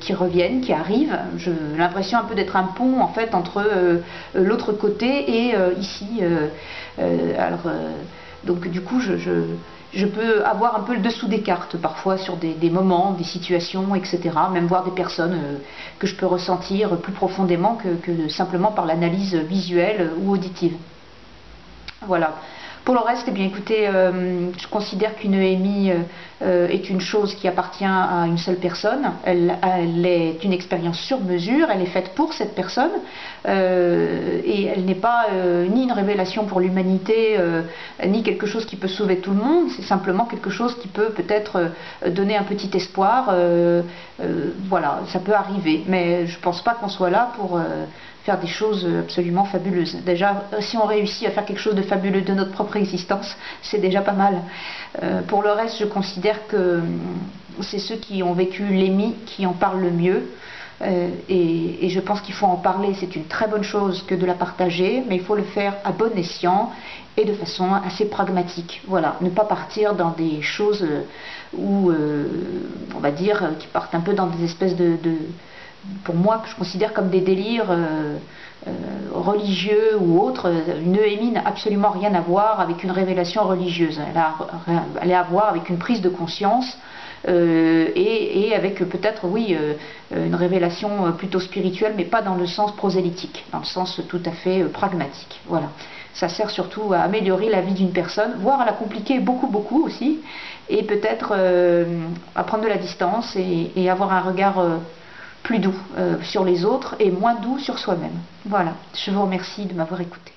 qui 0.00 0.12
reviennent, 0.12 0.60
qui 0.60 0.74
arrivent. 0.74 1.18
J'ai 1.38 1.52
l'impression 1.76 2.18
un 2.18 2.24
peu 2.24 2.34
d'être 2.34 2.56
un 2.56 2.64
pont 2.64 3.00
en 3.00 3.08
fait 3.08 3.34
entre 3.34 3.62
euh, 3.66 4.00
l'autre 4.34 4.72
côté 4.72 5.46
et 5.46 5.54
ici. 5.78 6.20
alors, 6.98 7.72
donc 8.44 8.68
du 8.68 8.82
coup, 8.82 9.00
je, 9.00 10.06
peux 10.06 10.44
avoir 10.44 10.76
un 10.76 10.80
peu 10.80 10.94
le 10.94 11.00
dessous 11.00 11.26
des 11.26 11.40
cartes 11.40 11.76
parfois 11.78 12.18
sur 12.18 12.36
des, 12.36 12.70
moments, 12.70 13.12
des 13.12 13.24
situations, 13.24 13.94
etc. 13.94 14.20
Même 14.52 14.66
voir 14.66 14.84
des 14.84 14.90
personnes 14.90 15.38
que 15.98 16.06
je 16.06 16.14
peux 16.14 16.26
ressentir 16.26 16.96
plus 16.98 17.12
profondément 17.12 17.78
que 18.02 18.28
simplement 18.28 18.72
par 18.72 18.84
l'analyse 18.84 19.34
visuelle 19.34 20.10
ou 20.20 20.32
auditive. 20.32 20.76
Voilà. 22.06 22.34
Pour 22.88 22.94
le 22.94 23.02
reste, 23.02 23.24
eh 23.28 23.32
bien, 23.32 23.44
écoutez, 23.44 23.86
euh, 23.86 24.50
je 24.56 24.66
considère 24.66 25.14
qu'une 25.14 25.34
EMI 25.34 25.90
euh, 25.90 25.96
euh, 26.40 26.68
est 26.68 26.88
une 26.88 27.02
chose 27.02 27.34
qui 27.34 27.46
appartient 27.46 27.84
à 27.84 28.24
une 28.26 28.38
seule 28.38 28.56
personne. 28.56 29.12
Elle, 29.24 30.06
est 30.06 30.42
une 30.42 30.54
expérience 30.54 30.98
sur 30.98 31.20
mesure, 31.20 31.68
elle 31.70 31.82
est 31.82 31.92
faite 31.92 32.14
pour 32.14 32.32
cette 32.32 32.54
personne 32.54 32.92
et 33.44 34.64
elle 34.64 34.86
n'est 34.86 34.94
pas 34.94 35.26
ni 35.68 35.82
une 35.82 35.92
révélation 35.92 36.46
pour 36.46 36.60
l'humanité, 36.60 37.36
ni 38.06 38.22
quelque 38.22 38.46
chose 38.46 38.64
qui 38.64 38.76
peut 38.76 38.88
sauver 38.88 39.18
tout 39.18 39.32
le 39.32 39.42
monde. 39.42 39.68
C'est 39.76 39.82
simplement 39.82 40.24
quelque 40.24 40.48
chose 40.48 40.74
qui 40.80 40.88
peut 40.88 41.10
peut-être 41.10 41.70
donner 42.06 42.38
un 42.38 42.44
petit 42.44 42.70
espoir. 42.74 43.34
voilà, 44.68 45.00
ça 45.08 45.18
peut 45.18 45.34
arriver, 45.34 45.84
mais 45.86 46.26
je 46.26 46.36
ne 46.36 46.42
pense 46.42 46.62
pas 46.62 46.74
qu'on 46.74 46.88
soit 46.88 47.10
là 47.10 47.32
pour 47.36 47.60
faire 48.28 48.38
des 48.38 48.46
choses 48.46 48.86
absolument 49.04 49.44
fabuleuses. 49.44 49.96
Déjà, 50.04 50.44
si 50.60 50.76
on 50.76 50.84
réussit 50.84 51.26
à 51.26 51.30
faire 51.30 51.46
quelque 51.46 51.60
chose 51.60 51.74
de 51.74 51.80
fabuleux 51.80 52.20
de 52.20 52.34
notre 52.34 52.50
propre 52.50 52.76
existence, 52.76 53.34
c'est 53.62 53.78
déjà 53.78 54.02
pas 54.02 54.12
mal. 54.12 54.42
Euh, 55.02 55.22
pour 55.22 55.42
le 55.42 55.50
reste, 55.50 55.78
je 55.78 55.86
considère 55.86 56.46
que 56.46 56.80
hum, 56.80 57.00
c'est 57.62 57.78
ceux 57.78 57.96
qui 57.96 58.22
ont 58.22 58.34
vécu 58.34 58.66
l'émi 58.66 59.14
qui 59.24 59.46
en 59.46 59.54
parlent 59.54 59.80
le 59.80 59.90
mieux. 59.90 60.26
Euh, 60.82 61.08
et, 61.30 61.88
je 61.88 62.00
pense 62.00 62.20
qu'il 62.20 62.34
faut 62.34 62.44
en 62.44 62.56
parler, 62.56 62.92
c'est 63.00 63.16
une 63.16 63.24
très 63.24 63.48
bonne 63.48 63.62
chose 63.62 64.04
que 64.06 64.14
de 64.14 64.26
la 64.26 64.34
partager, 64.34 65.02
mais 65.08 65.16
il 65.16 65.22
faut 65.22 65.34
le 65.34 65.48
faire 65.56 65.76
à 65.82 65.92
bon 65.92 66.12
escient 66.14 66.70
et 67.16 67.24
de 67.24 67.32
façon 67.32 67.72
assez 67.72 68.04
pragmatique. 68.10 68.82
Voilà, 68.86 69.16
ne 69.22 69.30
pas 69.30 69.46
partir 69.46 69.94
dans 69.94 70.10
des 70.10 70.42
choses 70.42 70.86
où, 71.56 71.90
euh, 71.90 72.26
on 72.94 73.00
va 73.00 73.10
dire, 73.10 73.38
qui 73.58 73.68
partent 73.68 73.94
un 73.94 74.00
peu 74.00 74.12
dans 74.12 74.26
des 74.26 74.44
espèces 74.44 74.76
de 74.76 74.98
pour 76.04 76.14
moi, 76.14 76.38
que 76.38 76.48
je 76.48 76.56
considère 76.56 76.92
comme 76.92 77.10
des 77.10 77.20
délires 77.20 77.70
religieux 79.12 79.96
ou 80.00 80.20
autres. 80.20 80.50
Une 80.84 80.96
EMI 80.96 81.32
n'a 81.32 81.46
absolument 81.46 81.90
rien 81.90 82.14
à 82.14 82.20
voir 82.20 82.60
avec 82.60 82.84
une 82.84 82.90
révélation 82.90 83.42
religieuse. 83.44 84.00
Elle 84.10 84.18
a, 84.18 84.34
elle 85.00 85.12
a 85.12 85.20
à 85.20 85.22
voir 85.22 85.48
avec 85.48 85.68
une 85.68 85.78
prise 85.78 86.00
de 86.00 86.08
conscience 86.08 86.78
euh, 87.26 87.88
et, 87.94 88.54
avec 88.54 88.78
peut-être, 88.88 89.26
oui, 89.26 89.56
euh, 89.58 89.74
une 90.26 90.34
révélation 90.34 91.12
plutôt 91.12 91.40
spirituelle, 91.40 91.94
mais 91.96 92.04
pas 92.04 92.22
dans 92.22 92.34
le 92.34 92.46
sens 92.46 92.74
prosélytique, 92.76 93.44
dans 93.52 93.58
le 93.58 93.64
sens 93.64 94.00
tout 94.08 94.20
à 94.24 94.30
fait 94.30 94.62
euh, 94.62 94.68
pragmatique. 94.68 95.40
Voilà. 95.46 95.70
Ça 96.14 96.28
sert 96.28 96.50
surtout 96.50 96.92
à 96.92 97.00
améliorer 97.00 97.48
la 97.48 97.60
vie 97.60 97.74
d'une 97.74 97.92
personne, 97.92 98.32
voire 98.38 98.60
à 98.60 98.64
la 98.64 98.72
compliquer 98.72 99.20
beaucoup, 99.20 99.48
beaucoup 99.48 99.84
aussi, 99.84 100.20
et 100.68 100.82
peut-être 100.82 101.32
à 102.34 102.44
prendre 102.44 102.64
de 102.64 102.68
la 102.68 102.78
distance 102.78 103.36
et, 103.36 103.88
avoir 103.88 104.12
un 104.12 104.22
regard 104.22 104.64
plus 105.42 105.58
doux 105.58 105.74
sur 106.22 106.44
les 106.44 106.64
autres 106.64 106.96
et 106.98 107.10
moins 107.10 107.34
doux 107.34 107.58
sur 107.58 107.78
soi-même. 107.78 108.18
Voilà. 108.44 108.74
Je 108.94 109.10
vous 109.10 109.22
remercie 109.22 109.66
de 109.66 109.74
m'avoir 109.74 110.00
écouté. 110.00 110.32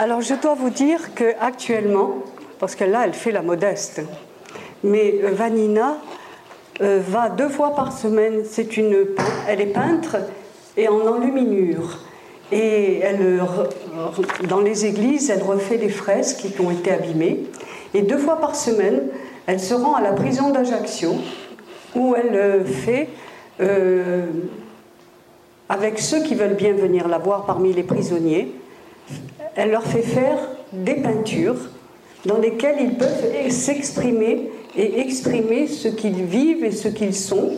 Alors 0.00 0.20
je 0.20 0.34
dois 0.34 0.54
vous 0.54 0.70
dire 0.70 1.14
qu'actuellement, 1.14 2.16
parce 2.58 2.74
que 2.74 2.82
là 2.82 3.02
elle 3.04 3.14
fait 3.14 3.30
la 3.30 3.42
modeste, 3.42 4.02
mais 4.82 5.20
euh, 5.22 5.30
Vanina 5.30 5.98
euh, 6.80 7.00
va 7.00 7.28
deux 7.28 7.48
fois 7.48 7.76
par 7.76 7.92
semaine, 7.92 8.42
c'est 8.44 8.76
une, 8.76 9.06
elle 9.46 9.60
est 9.60 9.72
peintre 9.72 10.16
et 10.76 10.88
en 10.88 11.00
enluminure. 11.06 12.00
Et 12.50 12.98
elle, 12.98 13.40
dans 14.48 14.60
les 14.60 14.84
églises, 14.84 15.30
elle 15.30 15.42
refait 15.42 15.78
des 15.78 15.88
fresques 15.88 16.48
qui 16.52 16.60
ont 16.60 16.70
été 16.70 16.90
abîmées. 16.90 17.44
Et 17.94 18.02
deux 18.02 18.18
fois 18.18 18.40
par 18.40 18.54
semaine, 18.54 19.08
elle 19.46 19.60
se 19.60 19.74
rend 19.74 19.94
à 19.94 20.00
la 20.00 20.12
prison 20.12 20.50
d'Ajaccio, 20.50 21.14
où 21.94 22.14
elle 22.16 22.34
euh, 22.34 22.64
fait, 22.64 23.08
avec 25.68 25.98
ceux 25.98 26.22
qui 26.22 26.34
veulent 26.34 26.54
bien 26.54 26.72
venir 26.72 27.08
la 27.08 27.18
voir 27.18 27.46
parmi 27.46 27.72
les 27.72 27.84
prisonniers, 27.84 28.52
elle 29.54 29.70
leur 29.70 29.84
fait 29.84 30.02
faire 30.02 30.38
des 30.72 30.96
peintures 30.96 31.70
dans 32.26 32.38
lesquelles 32.38 32.76
ils 32.80 32.94
peuvent 32.94 33.50
s'exprimer 33.50 34.50
et 34.76 35.00
exprimer 35.00 35.66
ce 35.66 35.88
qu'ils 35.88 36.24
vivent 36.24 36.64
et 36.64 36.72
ce 36.72 36.88
qu'ils 36.88 37.14
sont, 37.14 37.52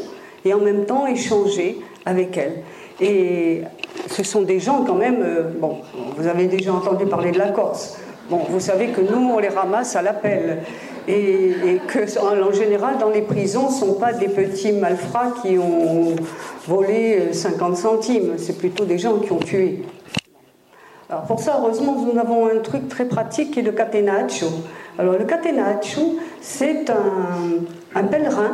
et 0.44 0.53
en 0.53 0.61
même 0.61 0.85
temps 0.85 1.07
échanger 1.07 1.79
avec 2.05 2.37
elles. 2.37 2.62
Et 3.01 3.62
ce 4.09 4.22
sont 4.22 4.42
des 4.42 4.61
gens 4.61 4.85
quand 4.85 4.94
même, 4.94 5.22
euh, 5.22 5.42
bon, 5.59 5.79
vous 6.16 6.27
avez 6.27 6.46
déjà 6.46 6.72
entendu 6.72 7.07
parler 7.07 7.33
de 7.33 7.38
la 7.38 7.51
Corse. 7.51 7.99
Bon, 8.31 8.40
vous 8.49 8.61
savez 8.61 8.88
que 8.88 9.01
nous, 9.01 9.31
on 9.31 9.38
les 9.38 9.49
ramasse 9.49 9.96
à 9.96 10.03
l'appel. 10.03 10.62
Et, 11.09 11.51
et, 11.51 11.81
que, 11.87 12.19
en, 12.19 12.53
général, 12.53 12.99
dans 12.99 13.11
les 13.11 13.23
prisons, 13.23 13.71
ce 13.71 13.81
sont 13.81 13.95
pas 13.95 14.12
des 14.12 14.29
petits 14.29 14.73
malfrats 14.73 15.35
qui 15.42 15.57
ont 15.57 16.16
volé 16.66 17.33
50 17.33 17.73
euh, 17.73 17.75
centimes. 17.77 18.33
C'est 18.38 18.59
plutôt 18.59 18.85
des 18.85 18.99
gens 18.99 19.19
qui 19.19 19.31
ont 19.31 19.38
tué. 19.38 19.85
Alors 21.09 21.23
pour 21.23 21.38
ça, 21.38 21.61
heureusement, 21.61 21.95
nous 21.95 22.19
avons 22.19 22.49
un 22.49 22.59
truc 22.59 22.88
très 22.88 23.05
pratique 23.05 23.53
qui 23.53 23.61
est 23.61 23.62
le 23.62 23.71
catenaccio. 23.71 24.49
Alors 24.99 25.14
le 25.16 25.25
catenaccio, 25.25 26.16
c'est 26.40 26.90
un, 26.90 28.03
pèlerin 28.05 28.53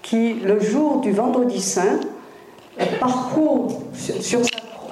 qui, 0.00 0.34
le 0.34 0.60
jour 0.60 1.00
du 1.00 1.12
vendredi 1.12 1.60
saint, 1.60 2.00
parcourt 2.98 3.82
sur, 3.92 4.40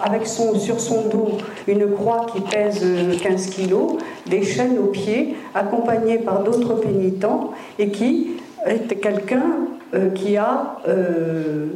avec 0.03 0.27
son, 0.27 0.59
sur 0.59 0.81
son 0.81 1.09
dos 1.09 1.39
une 1.67 1.91
croix 1.93 2.27
qui 2.33 2.41
pèse 2.41 2.85
15 3.23 3.47
kilos, 3.47 3.99
des 4.27 4.43
chaînes 4.43 4.79
aux 4.79 4.89
pieds, 4.89 5.37
accompagné 5.55 6.19
par 6.19 6.43
d'autres 6.43 6.75
pénitents, 6.75 7.53
et 7.79 7.91
qui 7.91 8.33
est 8.67 8.95
quelqu'un 9.01 9.69
euh, 9.95 10.09
qui 10.11 10.39
a 10.39 10.79
euh, 10.89 11.67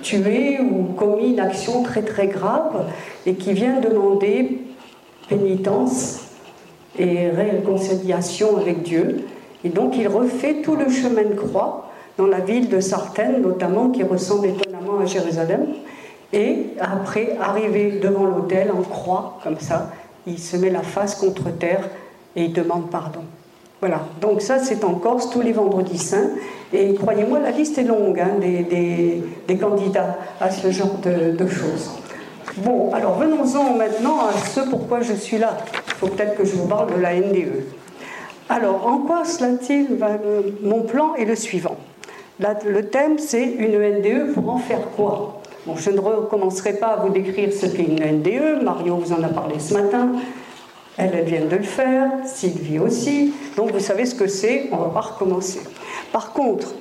tué 0.00 0.58
ou 0.60 0.94
commis 0.94 1.32
une 1.32 1.40
action 1.40 1.82
très 1.82 2.00
très 2.00 2.26
grave 2.26 2.86
et 3.26 3.34
qui 3.34 3.52
vient 3.52 3.80
demander 3.80 4.60
pénitence 5.28 6.22
et 6.98 7.28
réconciliation 7.28 8.56
avec 8.56 8.82
Dieu. 8.82 9.26
Et 9.62 9.68
donc 9.68 9.94
il 9.98 10.08
refait 10.08 10.62
tout 10.62 10.74
le 10.74 10.88
chemin 10.88 11.24
de 11.24 11.34
croix 11.34 11.90
dans 12.16 12.26
la 12.26 12.40
ville 12.40 12.70
de 12.70 12.80
Sartène 12.80 13.42
notamment, 13.42 13.90
qui 13.90 14.02
ressemble 14.02 14.46
étonnamment 14.46 15.00
à 15.00 15.04
Jérusalem. 15.04 15.66
Et 16.32 16.66
après, 16.80 17.36
arrivé 17.40 17.98
devant 18.02 18.24
l'autel 18.24 18.72
en 18.72 18.82
croix, 18.82 19.38
comme 19.44 19.60
ça, 19.60 19.90
il 20.26 20.38
se 20.38 20.56
met 20.56 20.70
la 20.70 20.82
face 20.82 21.14
contre 21.14 21.50
terre 21.50 21.88
et 22.34 22.44
il 22.44 22.52
demande 22.52 22.90
pardon. 22.90 23.20
Voilà, 23.80 24.00
donc 24.20 24.40
ça 24.40 24.58
c'est 24.58 24.84
en 24.84 24.94
Corse 24.94 25.30
tous 25.30 25.42
les 25.42 25.52
vendredis 25.52 25.98
saints. 25.98 26.30
Et 26.72 26.94
croyez-moi, 26.94 27.38
la 27.38 27.50
liste 27.50 27.78
est 27.78 27.84
longue 27.84 28.18
hein, 28.18 28.38
des, 28.40 29.22
des, 29.46 29.56
candidats 29.56 30.16
à 30.40 30.50
ce 30.50 30.70
genre 30.70 30.96
de 31.02 31.46
choses. 31.46 31.90
Bon, 32.58 32.92
alors 32.94 33.18
venons-en 33.18 33.74
maintenant 33.76 34.20
à 34.28 34.32
ce 34.32 34.60
pourquoi 34.60 35.02
je 35.02 35.12
suis 35.12 35.36
là. 35.36 35.58
Il 35.88 35.94
faut 35.94 36.06
peut-être 36.08 36.36
que 36.36 36.44
je 36.44 36.56
vous 36.56 36.66
parle 36.66 36.94
de 36.94 37.00
la 37.00 37.14
NDE. 37.14 37.64
Alors, 38.48 38.86
en 38.86 38.98
quoi 38.98 39.24
cela-t-il 39.24 39.98
euh, 40.02 40.42
Mon 40.62 40.82
plan 40.82 41.14
est 41.16 41.24
le 41.24 41.34
suivant. 41.34 41.76
le 42.38 42.82
thème, 42.88 43.18
c'est 43.18 43.44
une 43.44 43.76
NDE 43.78 44.32
pour 44.32 44.48
en 44.48 44.58
faire 44.58 44.90
quoi? 44.96 45.42
Je 45.74 45.90
ne 45.90 45.98
recommencerai 45.98 46.74
pas 46.74 46.88
à 46.88 46.96
vous 46.96 47.08
décrire 47.08 47.52
ce 47.52 47.66
qu'est 47.66 47.82
une 47.82 48.00
NDE. 48.00 48.62
Mario 48.62 48.96
vous 48.96 49.12
en 49.12 49.22
a 49.22 49.28
parlé 49.28 49.58
ce 49.58 49.74
matin. 49.74 50.12
Elle, 50.96 51.10
elle 51.14 51.24
vient 51.24 51.44
de 51.44 51.56
le 51.56 51.62
faire. 51.62 52.10
Sylvie 52.24 52.78
aussi. 52.78 53.34
Donc, 53.56 53.72
vous 53.72 53.80
savez 53.80 54.06
ce 54.06 54.14
que 54.14 54.28
c'est. 54.28 54.68
On 54.70 54.76
va 54.76 54.88
pas 54.90 55.00
recommencer. 55.00 55.60
Par 56.12 56.32
contre, 56.32 56.74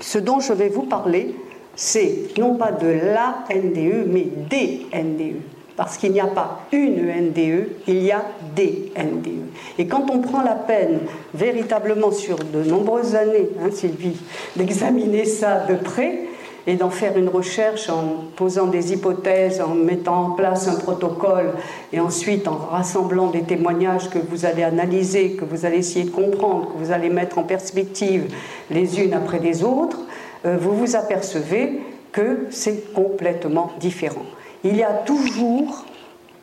ce 0.00 0.18
dont 0.18 0.40
je 0.40 0.52
vais 0.52 0.68
vous 0.68 0.82
parler, 0.82 1.34
c'est 1.76 2.38
non 2.38 2.54
pas 2.54 2.72
de 2.72 2.86
la 2.86 3.44
NDE, 3.54 4.06
mais 4.08 4.28
des 4.50 4.86
NDE. 4.92 5.40
Parce 5.76 5.96
qu'il 5.96 6.10
n'y 6.10 6.20
a 6.20 6.26
pas 6.26 6.62
une 6.72 7.06
NDE, 7.06 7.68
il 7.86 8.02
y 8.02 8.10
a 8.10 8.24
des 8.56 8.90
NDE. 8.96 9.46
Et 9.78 9.86
quand 9.86 10.06
on 10.10 10.18
prend 10.18 10.42
la 10.42 10.56
peine, 10.56 10.98
véritablement 11.34 12.10
sur 12.10 12.36
de 12.36 12.64
nombreuses 12.64 13.14
années, 13.14 13.48
hein, 13.60 13.70
Sylvie, 13.70 14.18
d'examiner 14.56 15.24
ça 15.24 15.66
de 15.68 15.76
près 15.76 16.27
et 16.66 16.76
d'en 16.76 16.90
faire 16.90 17.16
une 17.16 17.28
recherche 17.28 17.88
en 17.88 18.24
posant 18.36 18.66
des 18.66 18.92
hypothèses, 18.92 19.60
en 19.60 19.74
mettant 19.74 20.26
en 20.26 20.30
place 20.32 20.68
un 20.68 20.74
protocole 20.74 21.52
et 21.92 22.00
ensuite 22.00 22.46
en 22.46 22.56
rassemblant 22.56 23.28
des 23.28 23.42
témoignages 23.42 24.10
que 24.10 24.18
vous 24.18 24.44
allez 24.44 24.62
analyser, 24.62 25.32
que 25.32 25.44
vous 25.44 25.64
allez 25.64 25.78
essayer 25.78 26.04
de 26.04 26.10
comprendre, 26.10 26.72
que 26.72 26.78
vous 26.78 26.92
allez 26.92 27.08
mettre 27.08 27.38
en 27.38 27.44
perspective 27.44 28.32
les 28.70 29.00
unes 29.00 29.14
après 29.14 29.38
les 29.38 29.64
autres, 29.64 30.00
euh, 30.44 30.56
vous 30.60 30.74
vous 30.74 30.96
apercevez 30.96 31.80
que 32.12 32.46
c'est 32.50 32.92
complètement 32.92 33.72
différent. 33.80 34.26
Il 34.64 34.76
y 34.76 34.82
a 34.82 34.92
toujours 34.92 35.84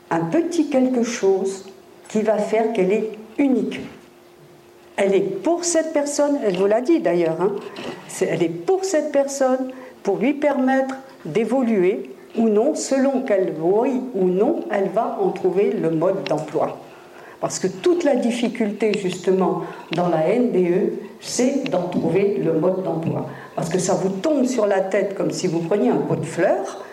un 0.10 0.22
petit 0.22 0.70
quelque 0.70 1.04
chose 1.04 1.66
qui 2.08 2.22
va 2.22 2.38
faire 2.38 2.74
qu'elle 2.74 2.92
est 2.92 3.12
unique. 3.38 3.80
Elle 4.98 5.14
est 5.14 5.44
pour 5.44 5.66
cette 5.66 5.92
personne, 5.92 6.40
elle 6.46 6.58
vous 6.58 6.68
l'a 6.68 6.82
dit 6.82 7.02
d'ailleurs, 7.02 7.42
hein. 7.42 7.52
elle 8.22 8.44
est 8.44 8.50
pour 8.50 8.86
cette 8.86 9.12
personne 9.12 9.72
pour 10.06 10.18
lui 10.18 10.34
permettre 10.34 10.96
d'évoluer 11.26 12.12
ou 12.38 12.48
non, 12.48 12.76
selon 12.76 13.22
qu'elle 13.22 13.54
oui 13.60 14.02
ou 14.14 14.28
non, 14.28 14.62
elle 14.72 14.90
va 14.90 15.18
en 15.20 15.30
trouver 15.30 15.72
le 15.72 15.90
mode 15.90 16.24
d'emploi. 16.30 16.78
Parce 17.42 17.58
que 17.60 17.68
toute 17.68 18.04
la 18.04 18.16
difficulté 18.16 18.94
justement 18.98 19.64
dans 19.92 20.08
la 20.08 20.38
NDE, 20.40 20.94
c'est 21.20 21.70
d'en 21.70 21.88
trouver 21.88 22.40
le 22.44 22.54
mode 22.54 22.84
d'emploi. 22.84 23.26
Parce 23.56 23.70
que 23.70 23.80
ça 23.80 23.96
vous 23.96 24.10
tombe 24.10 24.46
sur 24.46 24.68
la 24.68 24.82
tête 24.82 25.16
comme 25.16 25.32
si 25.32 25.48
vous 25.48 25.60
preniez 25.60 25.90
un 25.90 25.98
pot 25.98 26.16
de 26.16 26.26
fleurs, 26.26 26.84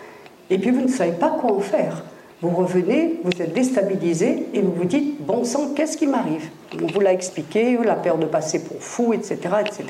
et 0.49 0.57
puis 0.57 0.71
vous 0.71 0.81
ne 0.81 0.87
savez 0.87 1.11
pas 1.11 1.37
quoi 1.39 1.53
en 1.53 1.59
faire. 1.59 2.03
Vous 2.43 2.49
revenez, 2.49 3.21
vous 3.23 3.41
êtes 3.41 3.53
déstabilisé, 3.53 4.47
et 4.53 4.59
vous 4.59 4.73
vous 4.73 4.83
dites, 4.83 5.25
bon 5.25 5.45
sang, 5.45 5.69
qu'est-ce 5.73 5.95
qui 5.95 6.07
m'arrive? 6.07 6.49
On 6.73 6.87
vous 6.87 6.99
l'a 6.99 7.13
expliqué, 7.13 7.77
la 7.77 7.95
peur 7.95 8.17
de 8.17 8.25
passer 8.25 8.61
pour 8.61 8.83
fou, 8.83 9.13
etc., 9.13 9.37
etc. 9.61 9.85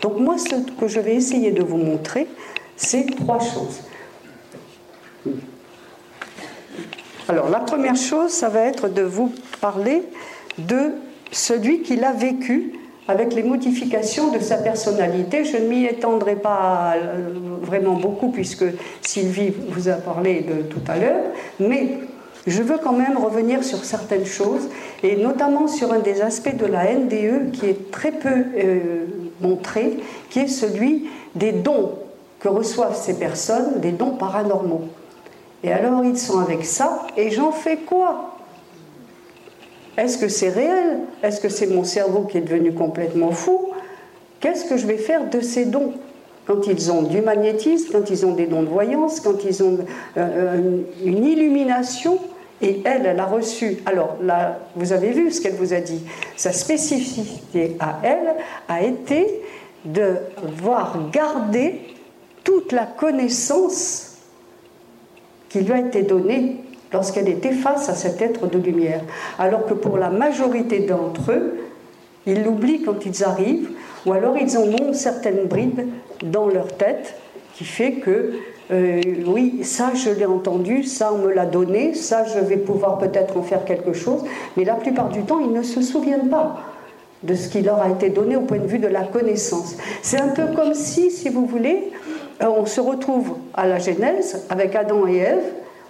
Donc 0.00 0.18
moi, 0.18 0.38
ce 0.38 0.54
que 0.80 0.88
je 0.88 1.00
vais 1.00 1.14
essayer 1.14 1.50
de 1.50 1.62
vous 1.62 1.76
montrer, 1.76 2.28
c'est 2.76 3.04
trois 3.14 3.40
choses. 3.40 3.82
Alors 7.28 7.50
la 7.50 7.60
première 7.60 7.96
chose, 7.96 8.30
ça 8.30 8.48
va 8.48 8.60
être 8.60 8.88
de 8.88 9.02
vous 9.02 9.30
parler 9.60 10.02
de 10.56 10.92
celui 11.30 11.82
qui 11.82 11.96
l'a 11.96 12.12
vécu 12.12 12.72
avec 13.12 13.34
les 13.34 13.42
modifications 13.42 14.32
de 14.32 14.38
sa 14.40 14.56
personnalité. 14.56 15.44
Je 15.44 15.58
ne 15.58 15.68
m'y 15.68 15.84
étendrai 15.84 16.34
pas 16.34 16.94
euh, 16.96 17.28
vraiment 17.62 17.94
beaucoup 17.94 18.30
puisque 18.30 18.64
Sylvie 19.02 19.52
vous 19.68 19.88
a 19.88 19.94
parlé 19.94 20.40
de 20.40 20.62
tout 20.62 20.80
à 20.88 20.96
l'heure, 20.96 21.24
mais 21.60 21.98
je 22.46 22.62
veux 22.62 22.78
quand 22.82 22.94
même 22.94 23.16
revenir 23.16 23.62
sur 23.62 23.84
certaines 23.84 24.26
choses 24.26 24.68
et 25.02 25.16
notamment 25.16 25.68
sur 25.68 25.92
un 25.92 26.00
des 26.00 26.22
aspects 26.22 26.56
de 26.56 26.66
la 26.66 26.92
NDE 26.92 27.52
qui 27.52 27.66
est 27.66 27.90
très 27.90 28.12
peu 28.12 28.28
euh, 28.30 29.04
montré, 29.40 29.98
qui 30.30 30.40
est 30.40 30.48
celui 30.48 31.08
des 31.34 31.52
dons 31.52 31.92
que 32.40 32.48
reçoivent 32.48 32.96
ces 32.96 33.18
personnes, 33.18 33.80
des 33.80 33.92
dons 33.92 34.16
paranormaux. 34.16 34.88
Et 35.62 35.72
alors 35.72 36.04
ils 36.04 36.18
sont 36.18 36.40
avec 36.40 36.64
ça, 36.64 37.06
et 37.16 37.30
j'en 37.30 37.52
fais 37.52 37.76
quoi? 37.76 38.31
Est-ce 39.96 40.18
que 40.18 40.28
c'est 40.28 40.48
réel? 40.48 41.00
Est-ce 41.22 41.40
que 41.40 41.48
c'est 41.48 41.66
mon 41.66 41.84
cerveau 41.84 42.22
qui 42.22 42.38
est 42.38 42.42
devenu 42.42 42.72
complètement 42.72 43.30
fou? 43.30 43.70
Qu'est-ce 44.40 44.64
que 44.64 44.76
je 44.76 44.86
vais 44.86 44.96
faire 44.96 45.28
de 45.28 45.40
ces 45.40 45.66
dons? 45.66 45.92
Quand 46.46 46.66
ils 46.66 46.90
ont 46.90 47.02
du 47.02 47.20
magnétisme, 47.20 47.92
quand 47.92 48.10
ils 48.10 48.26
ont 48.26 48.34
des 48.34 48.46
dons 48.46 48.62
de 48.62 48.68
voyance, 48.68 49.20
quand 49.20 49.44
ils 49.44 49.62
ont 49.62 49.78
euh, 50.16 50.80
une 51.04 51.24
illumination, 51.24 52.18
et 52.62 52.80
elle, 52.84 53.06
elle 53.06 53.20
a 53.20 53.26
reçu. 53.26 53.78
Alors 53.86 54.16
vous 54.76 54.92
avez 54.92 55.10
vu 55.10 55.30
ce 55.30 55.40
qu'elle 55.40 55.54
vous 55.54 55.74
a 55.74 55.80
dit. 55.80 56.02
Sa 56.36 56.52
spécificité 56.52 57.76
à 57.80 57.98
elle 58.04 58.34
a 58.68 58.82
été 58.82 59.42
de 59.84 60.14
voir 60.60 61.10
garder 61.10 61.80
toute 62.44 62.72
la 62.72 62.86
connaissance 62.86 64.16
qui 65.48 65.60
lui 65.60 65.72
a 65.72 65.80
été 65.80 66.02
donnée 66.02 66.56
lorsqu'elle 66.92 67.28
était 67.28 67.52
face 67.52 67.88
à 67.88 67.94
cet 67.94 68.22
être 68.22 68.46
de 68.46 68.58
lumière. 68.58 69.00
Alors 69.38 69.66
que 69.66 69.74
pour 69.74 69.98
la 69.98 70.10
majorité 70.10 70.80
d'entre 70.80 71.32
eux, 71.32 71.54
ils 72.26 72.44
l'oublient 72.44 72.82
quand 72.82 73.04
ils 73.04 73.24
arrivent, 73.24 73.70
ou 74.06 74.12
alors 74.12 74.36
ils 74.38 74.56
en 74.56 74.62
ont 74.62 74.92
certaines 74.92 75.46
bribes 75.46 75.80
dans 76.22 76.46
leur 76.46 76.68
tête 76.68 77.14
qui 77.54 77.64
fait 77.64 77.92
que 77.92 78.34
euh, 78.70 79.00
oui, 79.26 79.64
ça 79.64 79.92
je 79.94 80.10
l'ai 80.10 80.24
entendu, 80.24 80.84
ça 80.84 81.12
on 81.12 81.18
me 81.18 81.32
l'a 81.32 81.46
donné, 81.46 81.94
ça 81.94 82.24
je 82.24 82.38
vais 82.38 82.56
pouvoir 82.56 82.98
peut-être 82.98 83.36
en 83.36 83.42
faire 83.42 83.64
quelque 83.64 83.92
chose, 83.92 84.24
mais 84.56 84.64
la 84.64 84.74
plupart 84.74 85.08
du 85.08 85.22
temps 85.22 85.40
ils 85.40 85.52
ne 85.52 85.62
se 85.62 85.82
souviennent 85.82 86.28
pas 86.28 86.60
de 87.22 87.34
ce 87.34 87.48
qui 87.48 87.60
leur 87.60 87.80
a 87.80 87.88
été 87.88 88.08
donné 88.08 88.36
au 88.36 88.40
point 88.42 88.58
de 88.58 88.66
vue 88.66 88.78
de 88.78 88.88
la 88.88 89.02
connaissance. 89.02 89.76
C'est 90.02 90.20
un 90.20 90.28
peu 90.28 90.46
comme 90.54 90.74
si, 90.74 91.10
si 91.10 91.28
vous 91.28 91.46
voulez, 91.46 91.90
euh, 92.42 92.46
on 92.46 92.66
se 92.66 92.80
retrouve 92.80 93.36
à 93.54 93.66
la 93.66 93.78
Genèse 93.78 94.44
avec 94.48 94.74
Adam 94.74 95.06
et 95.06 95.18
Ève, 95.18 95.44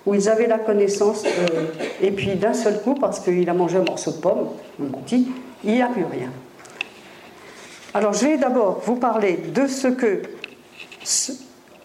où 0.07 0.15
ils 0.15 0.29
avaient 0.29 0.47
la 0.47 0.59
connaissance, 0.59 1.25
euh, 1.25 1.67
et 2.01 2.11
puis 2.11 2.35
d'un 2.35 2.55
seul 2.55 2.81
coup, 2.83 2.95
parce 2.95 3.21
qu'il 3.21 3.49
a 3.49 3.55
mangé 3.55 3.79
un 3.79 3.85
morceau 3.85 4.13
de 4.13 4.17
pomme, 4.17 4.49
on 4.81 5.01
dit, 5.07 5.29
il 5.65 5.75
n'y 5.75 5.83
a 5.83 5.87
plus 5.87 6.05
rien. 6.05 6.31
Alors 7.95 8.13
je 8.13 8.27
vais 8.27 8.39
d'abord 8.39 8.81
vous 8.85 8.97
parler 8.97 9.39
de 9.55 9.67
ce 9.67 9.89
que 9.89 10.23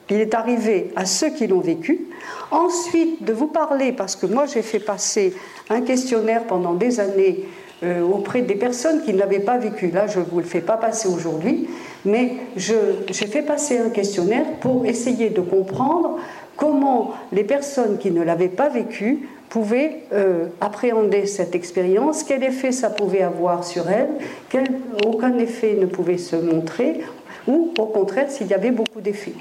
il 0.10 0.22
est 0.22 0.34
arrivé 0.34 0.92
à 0.96 1.06
ceux 1.06 1.32
qui 1.32 1.48
l'ont 1.48 1.60
vécu. 1.60 2.08
Ensuite, 2.50 3.24
de 3.24 3.34
vous 3.34 3.48
parler, 3.48 3.92
parce 3.92 4.16
que 4.16 4.26
moi 4.26 4.46
j'ai 4.46 4.62
fait 4.62 4.80
passer 4.80 5.34
un 5.70 5.82
questionnaire 5.82 6.44
pendant 6.44 6.74
des 6.74 7.00
années 7.00 7.46
euh, 7.84 8.02
auprès 8.02 8.42
des 8.42 8.56
personnes 8.56 9.04
qui 9.04 9.14
ne 9.14 9.20
l'avaient 9.20 9.40
pas 9.40 9.58
vécu. 9.58 9.92
Là, 9.92 10.08
je 10.08 10.20
ne 10.20 10.26
vous 10.26 10.40
le 10.40 10.46
fais 10.46 10.62
pas 10.62 10.78
passer 10.78 11.10
aujourd'hui, 11.10 11.68
mais 12.06 12.34
j'ai 12.56 13.28
fait 13.28 13.42
passer 13.42 13.78
un 13.80 13.90
questionnaire 13.90 14.46
pour 14.62 14.86
essayer 14.86 15.30
de 15.30 15.42
comprendre 15.42 16.18
comment 16.58 17.14
les 17.32 17.44
personnes 17.44 17.98
qui 17.98 18.12
ne 18.12 18.22
l'avaient 18.22 18.50
pas 18.50 18.68
vécu 18.68 19.30
pouvaient 19.50 20.04
euh, 20.12 20.48
appréhender 20.60 21.26
cette 21.26 21.56
expérience, 21.56 22.24
quel 22.24 22.44
effet 22.44 22.74
ça 22.74 22.90
pouvait 22.90 23.22
avoir 23.22 23.64
sur 23.64 23.90
elles, 23.90 24.10
quel, 24.50 24.66
aucun 25.06 25.38
effet 25.38 25.78
ne 25.80 25.86
pouvait 25.86 26.18
se 26.18 26.36
montrer, 26.36 27.00
ou 27.48 27.74
au 27.80 27.86
contraire 27.86 28.30
s'il 28.30 28.48
y 28.48 28.54
avait 28.54 28.72
beaucoup 28.72 29.00
d'effets. 29.00 29.36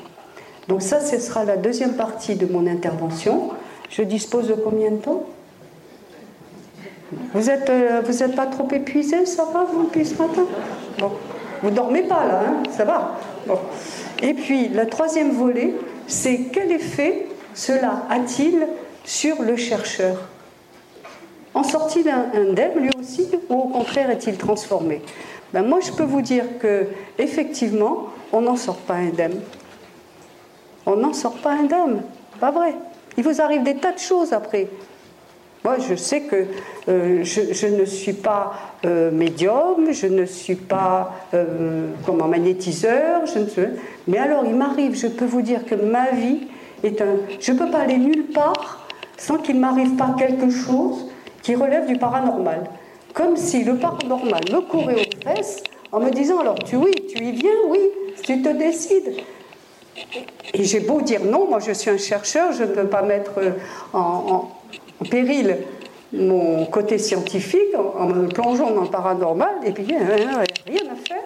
Donc 0.69 0.83
ça, 0.83 1.01
ce 1.01 1.19
sera 1.19 1.45
la 1.45 1.57
deuxième 1.57 1.95
partie 1.95 2.37
de 2.37 2.47
mon 2.47 2.67
intervention. 2.67 3.51
Je 3.91 4.03
dispose 4.03 4.49
de 4.49 4.55
combien 4.55 4.91
de 4.91 4.97
temps? 4.97 5.25
Vous 7.33 7.47
n'êtes 7.47 7.71
euh, 7.71 8.03
vous 8.05 8.23
êtes 8.23 8.35
pas 8.35 8.47
trop 8.47 8.69
épuisé, 8.73 9.27
ça 9.27 9.45
va, 9.53 9.65
vous, 9.65 9.85
depuis 9.85 10.05
ce 10.05 10.15
matin? 10.21 10.43
Vous 11.63 11.71
dormez 11.71 12.03
pas, 12.03 12.27
là, 12.27 12.43
hein 12.47 12.63
ça 12.71 12.85
va. 12.85 13.19
Et 14.23 14.35
puis, 14.35 14.69
le 14.69 14.87
troisième 14.87 15.31
volet, 15.31 15.73
c'est 16.07 16.49
quel 16.53 16.73
effet 16.73 17.27
cela 17.55 18.05
a-t-il 18.11 18.67
sur 19.05 19.43
le 19.43 19.57
chercheur? 19.57 20.29
En 21.55 21.63
sortie 21.63 22.03
d'un 22.03 22.27
indemne, 22.35 22.79
lui 22.79 22.91
aussi, 22.99 23.29
ou 23.49 23.55
au 23.55 23.69
contraire 23.69 24.11
est-il 24.11 24.37
transformé? 24.37 25.03
Ben 25.53 25.63
Moi, 25.63 25.81
je 25.81 25.91
peux 25.91 26.05
vous 26.05 26.21
dire 26.21 26.45
que 26.59 26.87
effectivement, 27.19 28.09
on 28.33 28.43
n'en 28.43 28.57
sort 28.57 28.77
pas 28.79 28.95
indemne 28.95 29.41
on 30.87 30.97
n'en 30.97 31.13
sort 31.13 31.35
pas 31.35 31.51
indemne. 31.51 32.03
Pas 32.41 32.53
vrai. 32.53 32.75
Il 33.19 33.25
vous 33.25 33.41
arrive 33.41 33.65
des 33.65 33.77
tas 33.77 33.93
de 33.93 33.99
choses 33.99 34.33
après. 34.33 34.69
Moi, 35.67 35.79
je 35.81 35.97
sais 35.97 36.21
que 36.21 36.47
euh, 36.89 37.25
je, 37.25 37.67
ne 37.67 37.85
suis 37.85 38.13
pas 38.13 38.53
euh, 38.85 39.11
médium, 39.11 39.91
je 39.91 40.07
ne 40.07 40.25
suis 40.25 40.55
pas 40.55 41.13
euh, 41.35 41.89
comment, 42.07 42.29
magnétiseur, 42.29 43.27
je 43.27 43.41
ne 43.41 43.49
sais, 43.49 43.71
mais 44.07 44.19
alors 44.19 44.45
il 44.47 44.55
m'arrive, 44.55 44.95
je 44.95 45.09
peux 45.09 45.25
vous 45.25 45.43
dire 45.43 45.67
que 45.67 45.75
ma 45.75 46.13
vie 46.13 46.47
est 46.85 47.03
un. 47.03 47.17
Je 47.41 47.51
ne 47.51 47.59
peux 47.59 47.69
pas 47.69 47.79
aller 47.79 47.99
nulle 47.99 48.27
part 48.27 48.87
sans 49.17 49.39
qu'il 49.39 49.59
m'arrive 49.59 49.97
pas 49.97 50.15
quelque 50.17 50.51
chose 50.51 51.11
qui 51.43 51.57
relève 51.57 51.89
du 51.89 51.97
paranormal. 51.97 52.71
Comme 53.13 53.37
si 53.37 53.65
le 53.65 53.75
paranormal 53.75 54.43
me 54.53 54.61
courait 54.61 54.95
aux 54.95 55.29
fesses 55.29 55.65
en 55.91 55.99
me 55.99 56.11
disant 56.11 56.39
alors 56.39 56.61
tu 56.61 56.77
oui, 56.77 56.93
tu 57.13 57.25
y 57.25 57.33
viens, 57.33 57.59
oui, 57.67 57.81
tu 58.23 58.41
te 58.41 58.51
décides. 58.51 59.17
Et 60.55 60.63
j'ai 60.63 60.79
beau 60.79 61.01
dire 61.01 61.25
non, 61.25 61.49
moi 61.49 61.59
je 61.59 61.73
suis 61.73 61.91
un 61.91 61.99
chercheur, 61.99 62.53
je 62.53 62.63
ne 62.63 62.69
peux 62.69 62.87
pas 62.87 63.03
mettre 63.03 63.33
en, 63.93 64.49
péril 65.05 65.59
mon 66.13 66.67
côté 66.67 66.99
scientifique 66.99 67.75
en, 67.75 68.07
me 68.07 68.29
plongeant 68.29 68.71
dans 68.71 68.83
le 68.83 68.89
paranormal, 68.89 69.57
et 69.65 69.73
puis 69.73 69.85
il 69.89 69.97
n'y 69.97 70.03
a 70.03 70.07
rien 70.07 70.91
à 70.91 70.95
faire, 70.95 71.23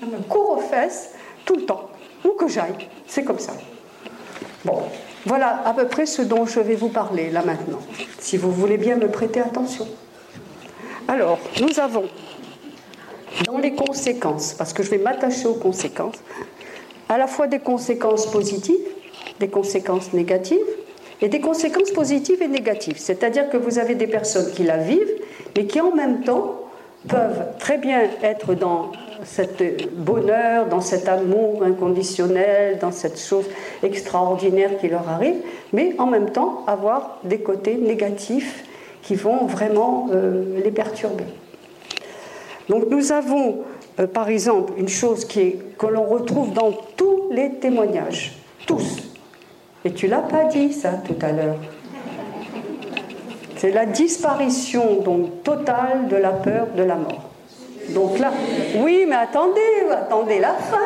je 0.00 0.06
me 0.06 0.22
cours 0.28 0.58
aux 0.58 0.60
fesses 0.60 1.14
tout 1.44 1.56
le 1.56 1.64
temps, 1.64 1.90
où 2.24 2.30
que 2.30 2.48
j'aille, 2.48 2.88
c'est 3.06 3.24
comme 3.24 3.38
ça. 3.38 3.52
Bon, 4.64 4.82
voilà 5.26 5.62
à 5.64 5.74
peu 5.74 5.86
près 5.86 6.06
ce 6.06 6.22
dont 6.22 6.46
je 6.46 6.60
vais 6.60 6.76
vous 6.76 6.88
parler 6.88 7.30
là 7.30 7.42
maintenant, 7.44 7.80
si 8.18 8.36
vous 8.36 8.52
voulez 8.52 8.76
bien 8.76 8.96
me 8.96 9.08
prêter 9.08 9.40
attention. 9.40 9.86
Alors, 11.08 11.38
nous 11.60 11.80
avons 11.80 12.04
dans 13.46 13.58
les 13.58 13.74
conséquences, 13.74 14.54
parce 14.54 14.72
que 14.72 14.82
je 14.82 14.90
vais 14.90 14.98
m'attacher 14.98 15.46
aux 15.46 15.54
conséquences, 15.54 16.16
à 17.08 17.18
la 17.18 17.26
fois 17.26 17.48
des 17.48 17.58
conséquences 17.58 18.30
positives, 18.30 18.76
des 19.40 19.48
conséquences 19.48 20.12
négatives, 20.12 20.58
et 21.22 21.28
des 21.28 21.40
conséquences 21.40 21.90
positives 21.90 22.42
et 22.42 22.48
négatives. 22.48 22.98
C'est-à-dire 22.98 23.48
que 23.50 23.56
vous 23.56 23.78
avez 23.78 23.94
des 23.94 24.06
personnes 24.06 24.50
qui 24.52 24.62
la 24.62 24.78
vivent, 24.78 25.14
mais 25.56 25.66
qui 25.66 25.80
en 25.80 25.94
même 25.94 26.22
temps 26.22 26.60
peuvent 27.08 27.44
très 27.58 27.78
bien 27.78 28.02
être 28.22 28.54
dans 28.54 28.92
cet 29.24 29.62
bonheur, 29.94 30.66
dans 30.66 30.80
cet 30.80 31.08
amour 31.08 31.62
inconditionnel, 31.62 32.78
dans 32.78 32.92
cette 32.92 33.18
chose 33.18 33.44
extraordinaire 33.82 34.78
qui 34.78 34.88
leur 34.88 35.08
arrive, 35.08 35.36
mais 35.72 35.94
en 35.98 36.06
même 36.06 36.30
temps 36.30 36.64
avoir 36.66 37.18
des 37.24 37.38
côtés 37.38 37.76
négatifs 37.76 38.64
qui 39.02 39.14
vont 39.14 39.46
vraiment 39.46 40.08
euh, 40.12 40.60
les 40.62 40.70
perturber. 40.70 41.24
Donc 42.68 42.84
nous 42.90 43.12
avons 43.12 43.60
euh, 44.00 44.06
par 44.06 44.28
exemple, 44.28 44.72
une 44.76 44.88
chose 44.88 45.24
qui 45.24 45.56
que 45.78 45.86
l'on 45.86 46.04
retrouve 46.04 46.52
dans 46.52 46.72
tous 46.96 47.30
les 47.30 47.54
témoignages, 47.54 48.32
tous. 48.66 49.09
Et 49.84 49.92
tu 49.92 50.06
l'as 50.06 50.18
pas 50.18 50.44
dit 50.44 50.72
ça 50.72 50.92
tout 51.06 51.16
à 51.22 51.32
l'heure. 51.32 51.58
C'est 53.56 53.70
la 53.70 53.86
disparition 53.86 55.00
donc 55.02 55.42
totale 55.42 56.08
de 56.08 56.16
la 56.16 56.30
peur 56.30 56.68
de 56.76 56.82
la 56.82 56.96
mort. 56.96 57.30
Donc 57.90 58.18
là, 58.18 58.32
oui, 58.76 59.04
mais 59.08 59.16
attendez, 59.16 59.60
attendez 59.90 60.38
la 60.38 60.54
fin. 60.54 60.76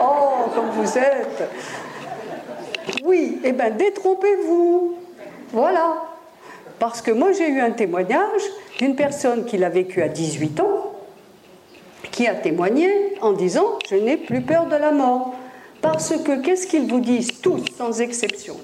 Oh, 0.00 0.50
comme 0.54 0.70
vous 0.70 0.98
êtes. 0.98 1.48
Oui, 3.04 3.40
eh 3.44 3.52
bien, 3.52 3.70
détrompez-vous. 3.70 4.94
Voilà. 5.52 5.96
Parce 6.78 7.02
que 7.02 7.10
moi, 7.10 7.32
j'ai 7.32 7.48
eu 7.48 7.60
un 7.60 7.72
témoignage 7.72 8.42
d'une 8.78 8.94
personne 8.94 9.44
qui 9.44 9.58
l'a 9.58 9.68
vécu 9.68 10.02
à 10.02 10.08
18 10.08 10.60
ans 10.60 10.92
qui 12.10 12.26
a 12.26 12.34
témoigné 12.34 13.14
en 13.20 13.32
disant 13.32 13.78
Je 13.90 13.96
n'ai 13.96 14.16
plus 14.16 14.40
peur 14.40 14.66
de 14.66 14.76
la 14.76 14.92
mort. 14.92 15.34
Parce 15.80 16.16
que 16.16 16.40
qu'est-ce 16.40 16.66
qu'ils 16.66 16.88
vous 16.88 17.00
disent 17.00 17.40
tous, 17.40 17.62
sans 17.76 18.00
exception? 18.00 18.56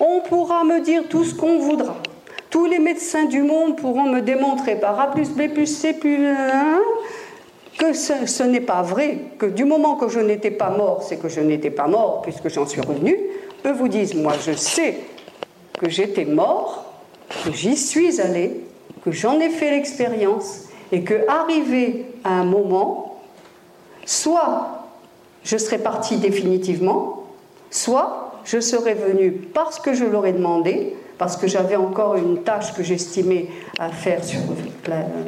On 0.00 0.20
pourra 0.20 0.64
me 0.64 0.80
dire 0.80 1.04
tout 1.08 1.24
ce 1.24 1.34
qu'on 1.34 1.58
voudra. 1.58 1.96
Tous 2.50 2.66
les 2.66 2.78
médecins 2.78 3.24
du 3.24 3.42
monde 3.42 3.76
pourront 3.76 4.04
me 4.04 4.20
démontrer 4.20 4.76
par 4.76 4.98
A 5.00 5.10
plus 5.10 5.30
B 5.30 5.48
plus 5.52 5.66
C 5.66 5.94
plus 5.94 6.26
1 6.26 6.78
que 7.78 7.92
ce, 7.92 8.26
ce 8.26 8.42
n'est 8.42 8.60
pas 8.60 8.80
vrai, 8.82 9.18
que 9.38 9.46
du 9.46 9.64
moment 9.64 9.96
que 9.96 10.08
je 10.08 10.18
n'étais 10.20 10.50
pas 10.50 10.70
mort, 10.70 11.02
c'est 11.02 11.18
que 11.18 11.28
je 11.28 11.40
n'étais 11.40 11.70
pas 11.70 11.86
mort 11.86 12.22
puisque 12.22 12.48
j'en 12.48 12.66
suis 12.66 12.80
revenu. 12.80 13.18
Eux 13.66 13.72
vous 13.72 13.88
disent 13.88 14.14
Moi 14.14 14.32
je 14.44 14.52
sais 14.52 14.98
que 15.78 15.90
j'étais 15.90 16.24
mort, 16.24 16.84
que 17.44 17.52
j'y 17.52 17.76
suis 17.76 18.20
allé, 18.20 18.60
que 19.04 19.12
j'en 19.12 19.38
ai 19.40 19.50
fait 19.50 19.70
l'expérience 19.70 20.62
et 20.92 21.02
que 21.02 21.28
arrivé 21.28 22.06
à 22.24 22.30
un 22.30 22.44
moment, 22.44 23.20
soit 24.04 24.85
je 25.46 25.56
serais 25.56 25.78
parti 25.78 26.16
définitivement, 26.16 27.24
soit 27.70 28.32
je 28.44 28.60
serais 28.60 28.94
venu 28.94 29.30
parce 29.30 29.78
que 29.78 29.94
je 29.94 30.04
l'aurais 30.04 30.32
demandé, 30.32 30.94
parce 31.18 31.36
que 31.36 31.46
j'avais 31.46 31.76
encore 31.76 32.16
une 32.16 32.42
tâche 32.42 32.74
que 32.74 32.82
j'estimais 32.82 33.46
à 33.78 33.88
faire 33.90 34.20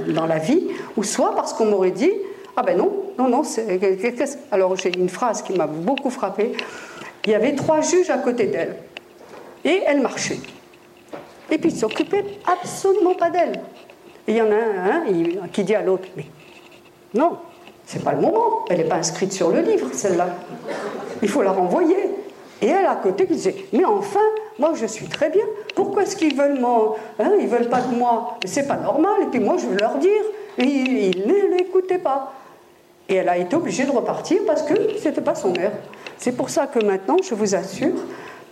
dans 0.09 0.27
la 0.27 0.39
vie, 0.39 0.65
ou 0.97 1.05
soit 1.05 1.35
parce 1.35 1.53
qu'on 1.53 1.67
m'aurait 1.67 1.93
dit 1.93 2.11
ah 2.57 2.63
ben 2.63 2.77
non, 2.77 2.91
non, 3.17 3.29
non. 3.29 3.43
Alors 4.51 4.75
j'ai 4.77 4.99
une 4.99 5.09
phrase 5.09 5.43
qui 5.43 5.53
m'a 5.53 5.69
beaucoup 5.69 6.11
frappée. 6.11 6.53
Il 7.25 7.31
y 7.31 7.35
avait 7.35 7.55
trois 7.55 7.81
juges 7.81 8.11
à 8.11 8.19
côté 8.19 8.47
d'elle 8.47 8.77
et 9.65 9.83
elle 9.87 10.01
marchait. 10.01 10.41
Et 11.51 11.59
puis 11.59 11.71
ils 11.71 11.77
s'occupaient 11.77 12.25
absolument 12.45 13.15
pas 13.15 13.31
d'elle. 13.31 13.61
Et 14.27 14.33
il 14.33 14.37
y 14.37 14.43
en 14.43 14.51
a 14.51 14.57
un, 14.57 15.49
qui 15.53 15.63
dit 15.63 15.77
à 15.77 15.83
l'autre, 15.83 16.09
mais 16.17 16.27
non, 17.15 17.39
C'est 17.89 18.05
pas 18.05 18.13
le 18.13 18.21
moment, 18.21 18.67
elle 18.69 18.77
n'est 18.77 18.85
pas 18.85 18.97
inscrite 18.97 19.33
sur 19.33 19.49
le 19.49 19.63
livre, 19.63 19.89
celle-là. 19.95 20.29
Il 21.23 21.29
faut 21.29 21.41
la 21.41 21.53
renvoyer. 21.53 21.97
Et 22.61 22.67
elle 22.67 22.85
à 22.85 22.97
côté 22.97 23.27
qui 23.27 23.33
disait 23.33 23.57
Mais 23.73 23.87
enfin, 23.87 24.21
moi 24.59 24.73
je 24.75 24.85
suis 24.85 25.07
très 25.07 25.31
bien, 25.31 25.45
pourquoi 25.75 26.03
est-ce 26.03 26.15
qu'ils 26.15 26.37
veulent 26.37 26.61
moi 26.61 26.99
hein, 27.19 27.33
Ils 27.41 27.49
veulent 27.49 27.71
pas 27.71 27.81
de 27.81 27.95
moi, 27.95 28.37
c'est 28.45 28.69
pas 28.69 28.77
normal, 28.77 29.23
et 29.23 29.27
puis 29.27 29.41
moi 29.41 29.57
je 29.57 29.67
veux 29.67 29.79
leur 29.79 29.97
dire. 29.97 30.23
Ils 30.59 31.27
ne 31.27 31.57
l'écoutaient 31.57 31.99
pas. 31.99 32.35
Et 33.09 33.15
elle 33.15 33.29
a 33.31 33.39
été 33.39 33.57
obligée 33.57 33.87
de 33.87 33.91
repartir 33.91 34.41
parce 34.47 34.63
que 34.63 34.75
c'était 34.99 35.23
pas 35.23 35.35
son 35.35 35.59
heure. 35.59 35.73
C'est 36.19 36.33
pour 36.33 36.51
ça 36.51 36.67
que 36.67 36.85
maintenant, 36.85 37.17
je 37.23 37.35
vous 37.35 37.55
assure 37.55 37.95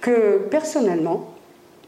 que 0.01 0.47
personnellement, 0.51 1.27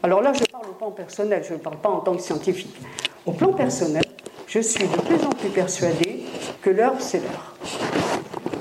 alors 0.03 0.21
là 0.21 0.33
je 0.33 0.43
parle 0.51 0.65
au 0.69 0.73
plan 0.73 0.91
personnel, 0.91 1.43
je 1.47 1.53
ne 1.53 1.59
parle 1.59 1.77
pas 1.77 1.89
en 1.89 2.01
tant 2.01 2.15
que 2.15 2.21
scientifique, 2.21 2.79
au 3.25 3.31
plan 3.31 3.53
personnel, 3.53 4.03
je 4.49 4.59
suis 4.59 4.87
de 4.87 5.01
plus 5.01 5.23
en 5.23 5.29
plus 5.29 5.49
persuadée 5.49 6.23
que 6.61 6.71
l'heure, 6.71 6.95
c'est 6.97 7.19
l'heure. 7.19 7.55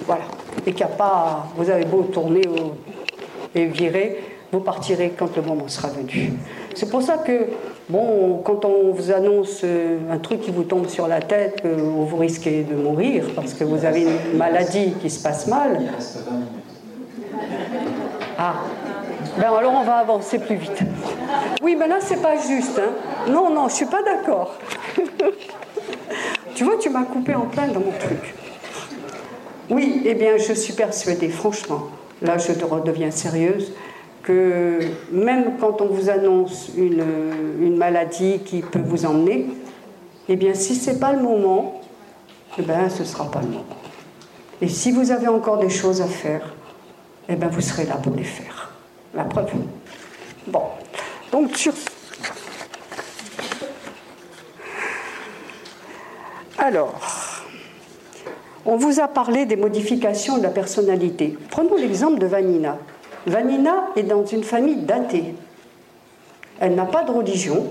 Voilà. 0.07 0.25
Et 0.67 0.73
qu'il 0.73 0.85
n'y 0.85 0.93
a 0.93 0.95
pas. 0.95 1.47
Vous 1.57 1.71
avez 1.71 1.87
beau 1.87 2.03
tourner 2.03 2.43
et 3.55 3.65
virer, 3.65 4.23
vous 4.53 4.61
partirez 4.61 5.15
quand 5.19 5.35
le 5.35 5.43
moment 5.43 5.67
sera 5.69 5.89
venu. 5.89 6.35
C'est 6.75 6.91
pour 6.91 7.03
ça 7.03 7.17
que, 7.19 7.47
bon, 7.89 8.43
quand 8.45 8.67
on 8.67 8.93
vous 8.93 9.11
annonce 9.11 9.63
euh, 9.65 9.99
un 10.11 10.19
truc 10.19 10.43
qui 10.43 10.51
vous 10.51 10.65
tombe 10.65 10.89
sur 10.89 11.09
la 11.09 11.21
tête, 11.21 11.63
euh, 11.65 11.77
vous 11.79 12.17
risquez 12.17 12.65
de 12.65 12.75
mourir 12.75 13.25
parce 13.35 13.55
que 13.55 13.65
vous 13.65 13.85
avez 13.87 14.03
une 14.03 14.37
maladie 14.37 14.93
qui 15.01 15.09
se 15.09 15.23
passe 15.23 15.47
mal. 15.47 15.81
Ah, 18.39 18.55
ben 19.39 19.53
alors 19.53 19.73
on 19.73 19.85
va 19.85 19.97
avancer 19.97 20.39
plus 20.39 20.57
vite. 20.57 20.83
Oui, 21.63 21.77
mais 21.79 21.89
là, 21.89 21.97
c'est 22.01 22.21
pas 22.21 22.37
juste. 22.37 22.79
Hein. 22.79 23.31
Non, 23.31 23.51
non, 23.51 23.69
je 23.69 23.75
suis 23.75 23.87
pas 23.87 24.03
d'accord. 24.03 24.55
tu 26.59 26.65
vois, 26.65 26.77
tu 26.77 26.91
m'as 26.91 27.05
coupé 27.05 27.37
en 27.37 27.47
plein 27.47 27.69
dans 27.69 27.79
mon 27.79 27.93
truc. 27.93 28.35
Oui, 29.71 30.03
eh 30.05 30.15
bien, 30.15 30.39
je 30.39 30.53
suis 30.55 30.73
persuadée, 30.73 31.29
franchement, 31.29 31.85
là, 32.21 32.37
je 32.37 32.65
redeviens 32.65 33.13
sérieuse, 33.13 33.73
que 34.25 34.81
même 35.13 35.53
quand 35.61 35.81
on 35.81 35.87
vous 35.87 36.11
annonce 36.11 36.73
une, 36.77 37.05
une 37.61 37.77
maladie 37.77 38.41
qui 38.45 38.63
peut 38.63 38.83
vous 38.85 39.07
emmener, 39.07 39.47
eh 40.29 40.35
bien, 40.35 40.53
si 40.53 40.75
ce 40.75 40.91
n'est 40.91 40.99
pas 40.99 41.13
le 41.13 41.23
moment, 41.23 41.81
eh 42.59 42.63
bien, 42.63 42.89
ce 42.89 43.03
ne 43.03 43.07
sera 43.07 43.31
pas 43.31 43.41
le 43.41 43.51
moment. 43.51 43.65
Et 44.61 44.67
si 44.67 44.91
vous 44.91 45.13
avez 45.13 45.29
encore 45.29 45.59
des 45.59 45.71
choses 45.71 46.03
à 46.03 46.07
faire, 46.07 46.57
eh 47.29 47.37
bien, 47.37 47.47
vous 47.47 47.61
serez 47.61 47.85
là 47.85 47.95
pour 48.03 48.17
les 48.17 48.25
faire. 48.25 48.73
La 49.15 49.23
preuve. 49.23 49.53
Bon. 50.49 50.63
Donc, 51.31 51.57
sur 51.57 51.73
Alors, 56.59 56.95
on 58.67 58.77
vous 58.77 58.99
a 58.99 59.07
parlé 59.07 59.47
des 59.47 59.55
modifications 59.55 60.39
de 60.39 60.43
la 60.43 60.49
personnalité. 60.51 61.39
Prenons 61.51 61.77
l'exemple 61.77 62.19
de 62.19 62.27
Vanina. 62.27 62.79
Vanina 63.27 63.87
est 63.95 64.03
dans 64.03 64.27
une 64.27 64.43
famille 64.43 64.83
d'athées. 64.83 65.35
Elle 66.59 66.75
n'a 66.75 66.85
pas 66.85 67.05
de 67.05 67.13
religion, 67.13 67.65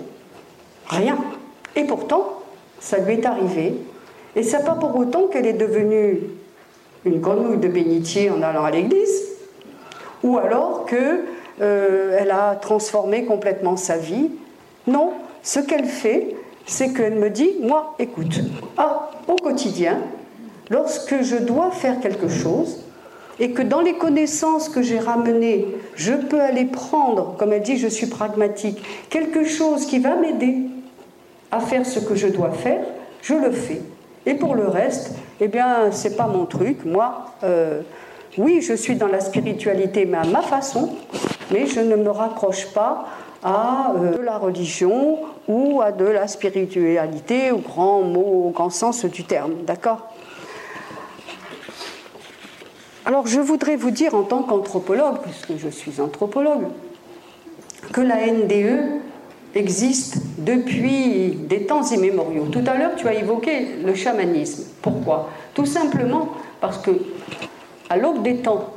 rien. 0.88 1.18
Et 1.76 1.84
pourtant, 1.84 2.42
ça 2.80 3.00
lui 3.00 3.16
est 3.16 3.26
arrivé. 3.26 3.76
Et 4.38 4.42
n'est 4.42 4.64
pas 4.64 4.76
pour 4.76 4.96
autant 4.96 5.28
qu'elle 5.28 5.48
est 5.48 5.54
devenue 5.54 6.22
une 7.04 7.20
grenouille 7.20 7.58
de 7.58 7.68
bénitier 7.68 8.30
en 8.30 8.42
allant 8.42 8.64
à 8.64 8.72
l'église, 8.72 9.24
ou 10.24 10.38
alors 10.38 10.86
qu'elle 10.86 11.26
euh, 11.62 12.32
a 12.32 12.56
transformé 12.56 13.26
complètement 13.26 13.76
sa 13.76 13.98
vie. 13.98 14.30
Non, 14.88 15.12
ce 15.44 15.60
qu'elle 15.60 15.86
fait, 15.86 16.36
c'est 16.68 16.94
qu'elle 16.94 17.16
me 17.16 17.30
dit, 17.30 17.52
moi, 17.62 17.96
écoute, 17.98 18.42
ah, 18.78 19.10
au 19.28 19.36
quotidien, 19.36 20.00
lorsque 20.70 21.24
je 21.24 21.38
dois 21.38 21.72
faire 21.72 22.00
quelque 22.00 22.28
chose, 22.28 22.84
et 23.40 23.52
que 23.52 23.62
dans 23.62 23.82
les 23.82 23.94
connaissances 23.94 24.68
que 24.68 24.82
j'ai 24.82 25.00
ramenées, 25.00 25.68
je 25.96 26.14
peux 26.14 26.42
aller 26.42 26.66
prendre, 26.66 27.36
comme 27.38 27.54
elle 27.54 27.62
dit, 27.62 27.78
je 27.78 27.88
suis 27.88 28.08
pragmatique, 28.08 28.84
quelque 29.10 29.46
chose 29.46 29.86
qui 29.86 30.00
va 30.00 30.16
m'aider 30.16 30.58
à 31.52 31.60
faire 31.60 31.86
ce 31.86 32.00
que 32.00 32.16
je 32.16 32.28
dois 32.28 32.52
faire, 32.52 32.84
je 33.22 33.34
le 33.34 33.52
fais. 33.52 33.82
Et 34.26 34.34
pour 34.34 34.56
le 34.56 34.68
reste, 34.68 35.16
eh 35.40 35.48
bien, 35.48 35.92
c'est 35.92 36.18
pas 36.18 36.28
mon 36.28 36.46
truc. 36.46 36.84
Moi, 36.84 37.28
euh, 37.44 37.82
oui, 38.38 38.62
je 38.62 38.74
suis 38.74 38.96
dans 38.96 39.08
la 39.08 39.22
spiritualité, 39.22 40.06
mais 40.06 40.18
à 40.18 40.26
ma 40.26 40.42
façon, 40.42 40.90
mais 41.52 41.66
je 41.66 41.80
ne 41.80 41.96
me 41.96 42.10
raccroche 42.10 42.68
pas 42.74 43.06
à 43.44 43.94
euh, 43.96 44.18
de 44.18 44.22
la 44.22 44.38
religion 44.38 45.20
ou 45.48 45.82
à 45.82 45.92
de 45.92 46.06
la 46.06 46.28
spiritualité 46.28 47.52
au 47.52 47.58
grand 47.58 48.02
mot, 48.02 48.48
au 48.48 48.50
grand 48.50 48.70
sens 48.70 49.06
du 49.06 49.24
terme. 49.24 49.54
D'accord? 49.66 50.08
Alors 53.06 53.26
je 53.26 53.40
voudrais 53.40 53.78
vous 53.78 53.92
dire 53.92 54.16
en 54.16 54.24
tant 54.24 54.44
qu'anthropologue, 54.44 55.20
puisque 55.22 55.58
je 55.58 55.70
suis 55.70 56.02
anthropologue, 56.02 56.66
que 57.94 58.02
la 58.02 58.18
NDE 58.28 59.02
existe 59.56 60.18
depuis 60.38 61.32
des 61.32 61.66
temps 61.66 61.84
immémoriaux. 61.84 62.48
Tout 62.52 62.64
à 62.68 62.78
l'heure, 62.78 62.96
tu 62.98 63.08
as 63.08 63.14
évoqué 63.14 63.78
le 63.84 63.96
chamanisme. 63.96 64.66
Pourquoi? 64.82 65.30
Tout 65.54 65.66
simplement 65.66 66.30
parce 66.60 66.80
que 66.80 66.92
à 67.90 67.96
l'aube 67.96 68.24
des 68.24 68.38
temps, 68.38 68.74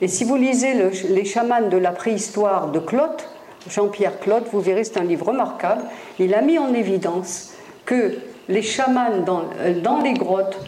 et 0.00 0.08
si 0.08 0.24
vous 0.24 0.36
lisez 0.36 0.74
les 1.08 1.24
chamans 1.24 1.68
de 1.68 1.76
la 1.76 1.92
préhistoire 1.92 2.70
de 2.70 2.78
Clotte, 2.78 3.28
Jean-Pierre 3.68 4.18
Claude, 4.20 4.44
vous 4.52 4.60
verrez, 4.60 4.84
c'est 4.84 4.98
un 4.98 5.04
livre 5.04 5.26
remarquable. 5.26 5.82
Il 6.18 6.34
a 6.34 6.40
mis 6.40 6.58
en 6.58 6.72
évidence 6.74 7.52
que 7.84 8.18
les 8.48 8.62
chamans 8.62 9.18
dans, 9.24 9.44
euh, 9.60 10.02
les 10.02 10.14
grottes, 10.14 10.58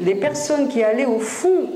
les 0.00 0.14
personnes 0.14 0.68
qui 0.68 0.82
allaient 0.82 1.06
au 1.06 1.18
fond 1.18 1.70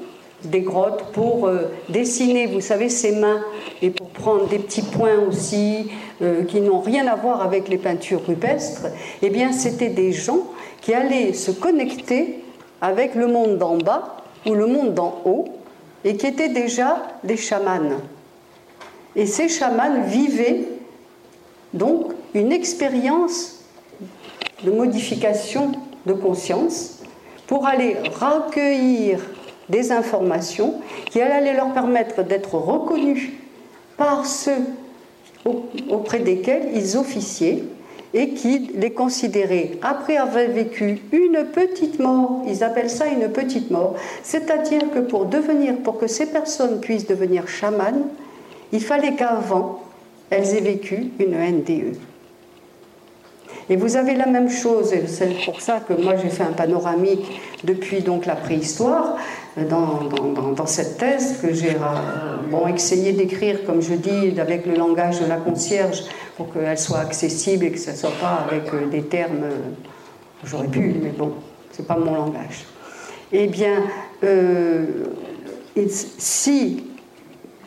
des 0.44 0.60
grottes 0.60 1.12
pour 1.12 1.46
euh, 1.46 1.72
dessiner, 1.88 2.46
vous 2.46 2.60
savez, 2.60 2.88
ses 2.88 3.12
mains 3.12 3.42
et 3.82 3.90
pour 3.90 4.08
prendre 4.08 4.46
des 4.46 4.58
petits 4.58 4.82
points 4.82 5.18
aussi 5.18 5.90
euh, 6.22 6.44
qui 6.44 6.60
n'ont 6.60 6.80
rien 6.80 7.06
à 7.06 7.16
voir 7.16 7.42
avec 7.42 7.68
les 7.68 7.78
peintures 7.78 8.24
rupestres, 8.26 8.86
eh 9.22 9.30
bien, 9.30 9.52
c'était 9.52 9.88
des 9.88 10.12
gens 10.12 10.40
qui 10.80 10.94
allaient 10.94 11.32
se 11.32 11.50
connecter 11.50 12.44
avec 12.80 13.14
le 13.14 13.26
monde 13.26 13.58
d'en 13.58 13.78
bas 13.78 14.16
ou 14.46 14.54
le 14.54 14.66
monde 14.66 14.94
d'en 14.94 15.20
haut 15.24 15.46
et 16.04 16.16
qui 16.16 16.26
étaient 16.26 16.48
déjà 16.48 17.02
des 17.24 17.36
chamans. 17.36 17.98
Et 19.18 19.26
ces 19.26 19.48
chamans 19.48 20.00
vivaient 20.06 20.60
donc 21.74 22.12
une 22.34 22.52
expérience 22.52 23.64
de 24.62 24.70
modification 24.70 25.72
de 26.06 26.12
conscience 26.12 27.00
pour 27.48 27.66
aller 27.66 27.96
recueillir 28.20 29.18
des 29.68 29.90
informations 29.90 30.76
qui 31.10 31.20
allaient 31.20 31.52
leur 31.52 31.72
permettre 31.72 32.22
d'être 32.22 32.54
reconnus 32.54 33.30
par 33.96 34.24
ceux 34.24 34.62
auprès 35.90 36.20
desquels 36.20 36.68
ils 36.76 36.96
officiaient 36.96 37.64
et 38.14 38.30
qui 38.30 38.70
les 38.74 38.92
considéraient, 38.92 39.72
après 39.82 40.16
avoir 40.16 40.46
vécu 40.46 41.00
une 41.12 41.44
petite 41.44 41.98
mort, 41.98 42.42
ils 42.46 42.62
appellent 42.62 42.88
ça 42.88 43.08
une 43.08 43.28
petite 43.28 43.72
mort, 43.72 43.96
c'est-à-dire 44.22 44.90
que 44.94 45.00
pour 45.00 45.26
devenir, 45.26 45.76
pour 45.78 45.98
que 45.98 46.06
ces 46.06 46.26
personnes 46.26 46.80
puissent 46.80 47.06
devenir 47.08 47.48
chamanes, 47.48 48.04
il 48.72 48.80
fallait 48.80 49.14
qu'avant, 49.14 49.82
elles 50.30 50.54
aient 50.54 50.60
vécu 50.60 51.10
une 51.18 51.34
NDE. 51.34 51.96
Et 53.70 53.76
vous 53.76 53.96
avez 53.96 54.14
la 54.14 54.26
même 54.26 54.50
chose, 54.50 54.94
et 54.94 55.06
c'est 55.06 55.44
pour 55.44 55.60
ça 55.60 55.80
que 55.80 55.92
moi 55.92 56.16
j'ai 56.16 56.30
fait 56.30 56.42
un 56.42 56.52
panoramique 56.52 57.40
depuis 57.64 58.00
donc 58.00 58.24
la 58.24 58.34
préhistoire, 58.34 59.16
dans, 59.68 60.04
dans, 60.52 60.66
cette 60.66 60.98
thèse 60.98 61.38
que 61.42 61.52
j'ai 61.52 61.70
euh, 61.70 62.36
bon, 62.50 62.68
essayé 62.68 63.12
d'écrire, 63.12 63.64
comme 63.64 63.82
je 63.82 63.94
dis, 63.94 64.40
avec 64.40 64.66
le 64.66 64.74
langage 64.74 65.20
de 65.20 65.26
la 65.26 65.36
concierge, 65.36 66.04
pour 66.36 66.52
qu'elle 66.52 66.78
soit 66.78 67.00
accessible 67.00 67.64
et 67.64 67.72
que 67.72 67.78
ce 67.78 67.90
ne 67.90 67.96
soit 67.96 68.12
pas 68.20 68.44
avec 68.48 68.72
euh, 68.72 68.86
des 68.86 69.02
termes, 69.02 69.42
euh, 69.42 69.56
j'aurais 70.44 70.68
pu, 70.68 70.94
mais 71.02 71.10
bon, 71.10 71.32
ce 71.72 71.82
n'est 71.82 71.88
pas 71.88 71.96
mon 71.96 72.14
langage. 72.14 72.64
Eh 73.32 73.46
bien, 73.48 73.82
si 76.18 76.84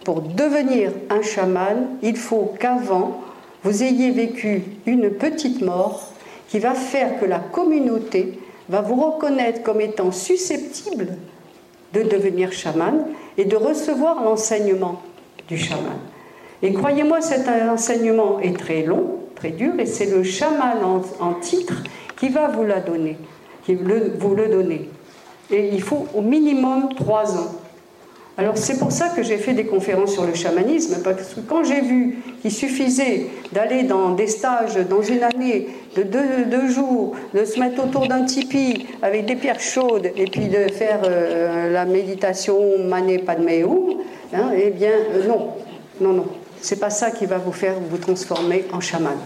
pour 0.03 0.21
devenir 0.21 0.91
un 1.09 1.21
chaman, 1.21 1.87
il 2.01 2.17
faut 2.17 2.53
qu'avant, 2.59 3.21
vous 3.63 3.83
ayez 3.83 4.11
vécu 4.11 4.63
une 4.85 5.11
petite 5.11 5.61
mort 5.61 6.11
qui 6.47 6.59
va 6.59 6.73
faire 6.73 7.19
que 7.19 7.25
la 7.25 7.39
communauté 7.39 8.39
va 8.69 8.81
vous 8.81 8.95
reconnaître 8.95 9.61
comme 9.63 9.81
étant 9.81 10.11
susceptible 10.11 11.09
de 11.93 12.03
devenir 12.03 12.51
chaman 12.51 13.05
et 13.37 13.45
de 13.45 13.55
recevoir 13.55 14.23
l'enseignement 14.23 15.01
du 15.47 15.57
chaman. 15.57 15.99
Et 16.63 16.73
croyez-moi, 16.73 17.21
cet 17.21 17.47
enseignement 17.47 18.39
est 18.39 18.57
très 18.57 18.83
long, 18.83 19.19
très 19.35 19.49
dur, 19.49 19.73
et 19.79 19.85
c'est 19.85 20.05
le 20.05 20.23
chaman 20.23 20.77
en, 21.19 21.33
titre 21.33 21.83
qui 22.17 22.29
va 22.29 22.47
vous 22.47 22.63
la 22.63 22.79
donner, 22.79 23.17
qui 23.65 23.75
vous 23.75 24.35
le 24.35 24.47
donner. 24.47 24.89
Et 25.49 25.69
il 25.73 25.81
faut 25.81 26.07
au 26.13 26.21
minimum 26.21 26.89
trois 26.95 27.37
ans 27.37 27.60
Alors 28.37 28.57
c'est 28.57 28.79
pour 28.79 28.91
ça 28.91 29.09
que 29.09 29.23
j'ai 29.23 29.37
fait 29.37 29.53
des 29.53 29.65
conférences 29.65 30.13
sur 30.13 30.25
le 30.25 30.33
chamanisme, 30.33 31.01
parce 31.03 31.33
que 31.33 31.41
quand 31.41 31.63
j'ai 31.63 31.81
vu 31.81 32.17
qu'il 32.41 32.51
suffisait 32.51 33.27
d'aller 33.51 33.83
dans 33.83 34.11
des 34.11 34.27
stages 34.27 34.75
dans 34.89 35.01
une 35.01 35.21
année 35.21 35.67
de 35.97 36.03
deux, 36.03 36.67
jours, 36.69 37.13
de 37.33 37.43
se 37.43 37.59
mettre 37.59 37.83
autour 37.83 38.07
d'un 38.07 38.23
tipi 38.23 38.87
avec 39.01 39.25
des 39.25 39.35
pierres 39.35 39.59
chaudes 39.59 40.09
et 40.15 40.25
puis 40.25 40.47
de 40.47 40.71
faire 40.71 41.01
euh, 41.03 41.71
la 41.73 41.83
méditation 41.85 42.79
Mané 42.85 43.19
Padmé 43.19 43.65
hein, 44.33 44.51
eh 44.55 44.69
bien 44.69 44.91
euh, 44.91 45.27
non, 45.27 45.49
non, 45.99 46.13
non, 46.13 46.25
c'est 46.61 46.79
pas 46.79 46.89
ça 46.89 47.11
qui 47.11 47.25
va 47.25 47.37
vous 47.37 47.51
faire 47.51 47.75
vous 47.89 47.97
transformer 47.97 48.63
en 48.71 48.79
chaman. 48.79 49.17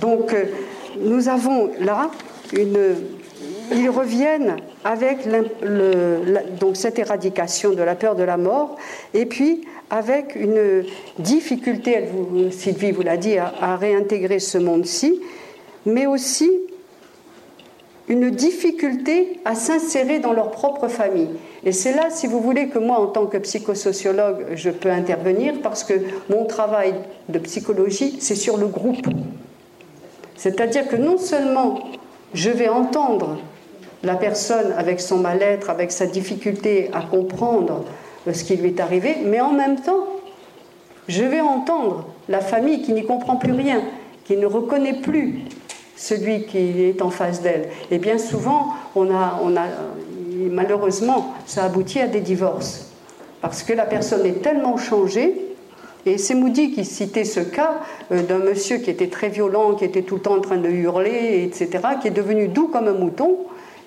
Donc 0.00 0.34
euh, 0.34 0.46
nous 1.00 1.28
avons 1.28 1.70
là 1.78 2.10
une 2.52 2.96
ils 3.74 3.88
reviennent 3.88 4.56
avec 4.84 5.28
donc 6.58 6.76
cette 6.76 6.98
éradication 6.98 7.70
de 7.70 7.82
la 7.82 7.94
peur 7.94 8.14
de 8.14 8.22
la 8.22 8.36
mort, 8.36 8.76
et 9.14 9.26
puis 9.26 9.62
avec 9.90 10.34
une 10.36 10.84
difficulté, 11.18 11.92
elle 11.92 12.06
vous, 12.06 12.50
Sylvie 12.50 12.92
vous 12.92 13.02
l'a 13.02 13.16
dit, 13.16 13.36
à, 13.38 13.76
réintégrer 13.76 14.38
ce 14.38 14.58
monde-ci, 14.58 15.20
mais 15.84 16.06
aussi 16.06 16.50
une 18.08 18.30
difficulté 18.30 19.40
à 19.44 19.54
s'insérer 19.54 20.18
dans 20.18 20.32
leur 20.32 20.50
propre 20.50 20.88
famille. 20.88 21.30
Et 21.64 21.72
c'est 21.72 21.94
là, 21.94 22.10
si 22.10 22.26
vous 22.26 22.40
voulez, 22.40 22.68
que 22.68 22.78
moi, 22.78 22.98
en 22.98 23.06
tant 23.06 23.26
que 23.26 23.36
psychosociologue, 23.36 24.46
je 24.54 24.70
peux 24.70 24.90
intervenir 24.90 25.54
parce 25.62 25.84
que 25.84 25.94
mon 26.28 26.46
travail 26.46 26.94
de 27.28 27.38
psychologie, 27.38 28.16
c'est 28.18 28.34
sur 28.34 28.56
le 28.56 28.66
groupe. 28.66 29.06
C'est-à-dire 30.36 30.88
que 30.88 30.96
non 30.96 31.18
seulement 31.18 31.78
je 32.34 32.50
vais 32.50 32.68
entendre 32.68 33.38
la 34.02 34.16
personne 34.16 34.72
avec 34.76 35.00
son 35.00 35.18
mal-être, 35.18 35.70
avec 35.70 35.92
sa 35.92 36.06
difficulté 36.06 36.90
à 36.92 37.02
comprendre 37.02 37.84
ce 38.32 38.44
qui 38.44 38.56
lui 38.56 38.68
est 38.68 38.80
arrivé, 38.80 39.16
mais 39.24 39.40
en 39.40 39.52
même 39.52 39.80
temps, 39.80 40.06
je 41.08 41.24
vais 41.24 41.40
entendre 41.40 42.06
la 42.28 42.40
famille 42.40 42.82
qui 42.82 42.92
n'y 42.92 43.04
comprend 43.04 43.36
plus 43.36 43.52
rien, 43.52 43.82
qui 44.24 44.36
ne 44.36 44.46
reconnaît 44.46 45.00
plus 45.00 45.40
celui 45.96 46.46
qui 46.46 46.82
est 46.82 47.02
en 47.02 47.10
face 47.10 47.42
d'elle. 47.42 47.68
Et 47.90 47.98
bien 47.98 48.18
souvent, 48.18 48.68
on 48.94 49.10
a, 49.10 49.40
on 49.42 49.56
a, 49.56 49.66
malheureusement, 50.50 51.34
ça 51.46 51.64
aboutit 51.64 52.00
à 52.00 52.08
des 52.08 52.20
divorces. 52.20 52.92
Parce 53.40 53.62
que 53.62 53.72
la 53.72 53.86
personne 53.86 54.24
est 54.24 54.42
tellement 54.42 54.76
changée, 54.76 55.52
et 56.06 56.18
c'est 56.18 56.34
Moody 56.34 56.72
qui 56.72 56.84
citait 56.84 57.24
ce 57.24 57.40
cas 57.40 57.80
euh, 58.10 58.22
d'un 58.22 58.38
monsieur 58.38 58.78
qui 58.78 58.90
était 58.90 59.06
très 59.06 59.28
violent, 59.28 59.74
qui 59.74 59.84
était 59.84 60.02
tout 60.02 60.16
le 60.16 60.20
temps 60.20 60.36
en 60.36 60.40
train 60.40 60.56
de 60.56 60.68
hurler, 60.68 61.44
etc., 61.44 61.68
qui 62.00 62.08
est 62.08 62.12
devenu 62.12 62.48
doux 62.48 62.66
comme 62.66 62.88
un 62.88 62.94
mouton, 62.94 63.36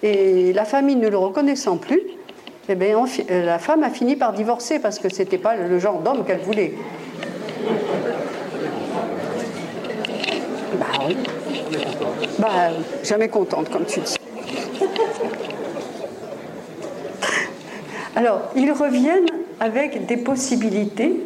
et 0.05 0.53
la 0.53 0.65
famille 0.65 0.95
ne 0.95 1.07
le 1.07 1.17
reconnaissant 1.17 1.77
plus, 1.77 1.99
eh 2.69 2.75
bien, 2.75 3.03
euh, 3.31 3.45
la 3.45 3.57
femme 3.57 3.81
a 3.81 3.89
fini 3.89 4.15
par 4.15 4.33
divorcer 4.33 4.77
parce 4.77 4.99
que 4.99 5.09
ce 5.09 5.23
n'était 5.23 5.39
pas 5.39 5.55
le 5.55 5.79
genre 5.79 5.99
d'homme 5.99 6.23
qu'elle 6.25 6.41
voulait. 6.41 6.73
Bah 10.73 10.85
oui. 11.07 11.17
Bah, 12.37 12.47
jamais 13.03 13.29
contente, 13.29 13.69
comme 13.71 13.85
tu 13.85 13.99
dis. 14.01 14.17
Alors, 18.15 18.41
ils 18.55 18.71
reviennent 18.71 19.25
avec 19.59 20.05
des 20.05 20.17
possibilités 20.17 21.19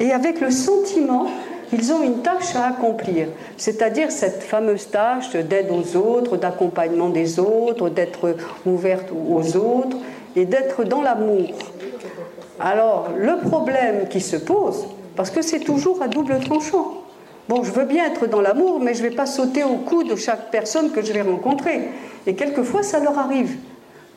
et 0.00 0.10
avec 0.10 0.40
le 0.40 0.50
sentiment 0.50 1.28
ils 1.72 1.92
ont 1.92 2.02
une 2.02 2.22
tâche 2.22 2.54
à 2.54 2.66
accomplir, 2.66 3.28
c'est-à-dire 3.56 4.10
cette 4.10 4.42
fameuse 4.42 4.90
tâche 4.90 5.32
d'aide 5.32 5.68
aux 5.70 5.96
autres, 5.96 6.36
d'accompagnement 6.36 7.08
des 7.08 7.38
autres, 7.38 7.88
d'être 7.88 8.36
ouverte 8.64 9.10
aux 9.12 9.56
autres 9.56 9.96
et 10.34 10.44
d'être 10.44 10.84
dans 10.84 11.02
l'amour. 11.02 11.48
Alors, 12.60 13.08
le 13.16 13.38
problème 13.48 14.08
qui 14.08 14.20
se 14.20 14.36
pose, 14.36 14.86
parce 15.14 15.30
que 15.30 15.42
c'est 15.42 15.60
toujours 15.60 16.02
à 16.02 16.08
double 16.08 16.38
tranchant. 16.40 17.02
Bon, 17.48 17.62
je 17.62 17.70
veux 17.70 17.84
bien 17.84 18.06
être 18.06 18.26
dans 18.26 18.40
l'amour, 18.40 18.80
mais 18.80 18.94
je 18.94 19.02
ne 19.02 19.08
vais 19.08 19.14
pas 19.14 19.26
sauter 19.26 19.62
au 19.62 19.76
cou 19.76 20.04
de 20.04 20.16
chaque 20.16 20.50
personne 20.50 20.90
que 20.90 21.02
je 21.02 21.12
vais 21.12 21.22
rencontrer. 21.22 21.88
Et 22.26 22.34
quelquefois, 22.34 22.82
ça 22.82 22.98
leur 22.98 23.18
arrive. 23.18 23.56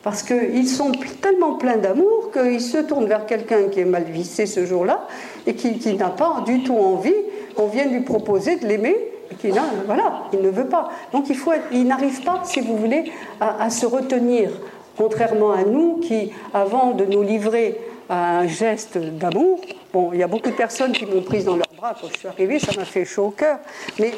Parce 0.01 0.23
qu'ils 0.23 0.67
sont 0.67 0.91
tellement 1.21 1.55
pleins 1.55 1.77
d'amour 1.77 2.31
qu'ils 2.31 2.61
se 2.61 2.77
tournent 2.77 3.07
vers 3.07 3.25
quelqu'un 3.25 3.67
qui 3.69 3.81
est 3.81 3.85
mal 3.85 4.03
vissé 4.03 4.45
ce 4.45 4.65
jour-là 4.65 5.05
et 5.47 5.55
qui, 5.55 5.77
qui 5.79 5.93
n'a 5.95 6.09
pas 6.09 6.43
du 6.45 6.63
tout 6.63 6.77
envie 6.77 7.13
on 7.59 7.67
vient 7.67 7.85
lui 7.85 8.01
proposer 8.01 8.55
de 8.55 8.65
l'aimer, 8.65 8.95
et 9.31 9.35
qu'il 9.35 9.53
voilà, 9.85 10.23
il 10.33 10.41
ne 10.41 10.49
veut 10.49 10.67
pas. 10.67 10.89
Donc 11.11 11.29
il, 11.29 11.35
faut 11.35 11.51
il 11.71 11.85
n'arrive 11.85 12.23
pas, 12.23 12.41
si 12.45 12.61
vous 12.61 12.77
voulez, 12.77 13.11
à, 13.39 13.69
se 13.69 13.85
retenir, 13.85 14.49
contrairement 14.97 15.51
à 15.51 15.63
nous 15.63 15.97
qui, 15.97 16.31
avant 16.53 16.91
de 16.91 17.05
nous 17.05 17.21
livrer 17.21 17.79
à 18.07 18.39
un 18.39 18.47
geste 18.47 18.97
d'amour, 18.97 19.59
bon, 19.93 20.11
il 20.13 20.19
y 20.19 20.23
a 20.23 20.27
beaucoup 20.27 20.49
de 20.49 20.55
personnes 20.55 20.93
qui 20.93 21.05
m'ont 21.05 21.21
prise 21.21 21.45
dans 21.45 21.57
leurs 21.57 21.73
bras 21.77 21.93
quand 21.99 22.07
je 22.11 22.17
suis 22.17 22.27
arrivée, 22.27 22.57
ça 22.59 22.71
m'a 22.75 22.85
fait 22.85 23.05
chaud 23.05 23.25
au 23.25 23.31
cœur, 23.31 23.59
mais 23.99 24.11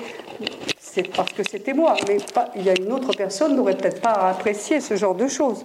c'est 0.80 1.12
parce 1.14 1.34
que 1.34 1.44
c'était 1.44 1.74
moi, 1.74 1.96
mais 2.08 2.18
il 2.56 2.64
y 2.64 2.70
a 2.70 2.74
une 2.80 2.92
autre 2.92 3.12
personne 3.14 3.56
n'aurait 3.56 3.76
peut-être 3.76 4.02
pas 4.02 4.14
apprécié 4.14 4.80
ce 4.80 4.96
genre 4.96 5.16
de 5.16 5.28
choses. 5.28 5.64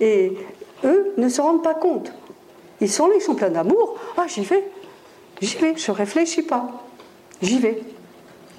Et 0.00 0.32
eux 0.84 1.14
ne 1.16 1.28
se 1.28 1.40
rendent 1.40 1.62
pas 1.62 1.74
compte. 1.74 2.12
Ils 2.80 2.90
sont 2.90 3.06
là, 3.06 3.14
ils 3.16 3.22
sont 3.22 3.34
pleins 3.34 3.50
d'amour. 3.50 3.96
Ah, 4.18 4.26
j'y 4.26 4.42
vais, 4.42 4.62
j'y 5.40 5.56
vais, 5.58 5.74
je 5.76 5.90
réfléchis 5.90 6.42
pas 6.42 6.86
j'y 7.42 7.58
vais. 7.58 7.82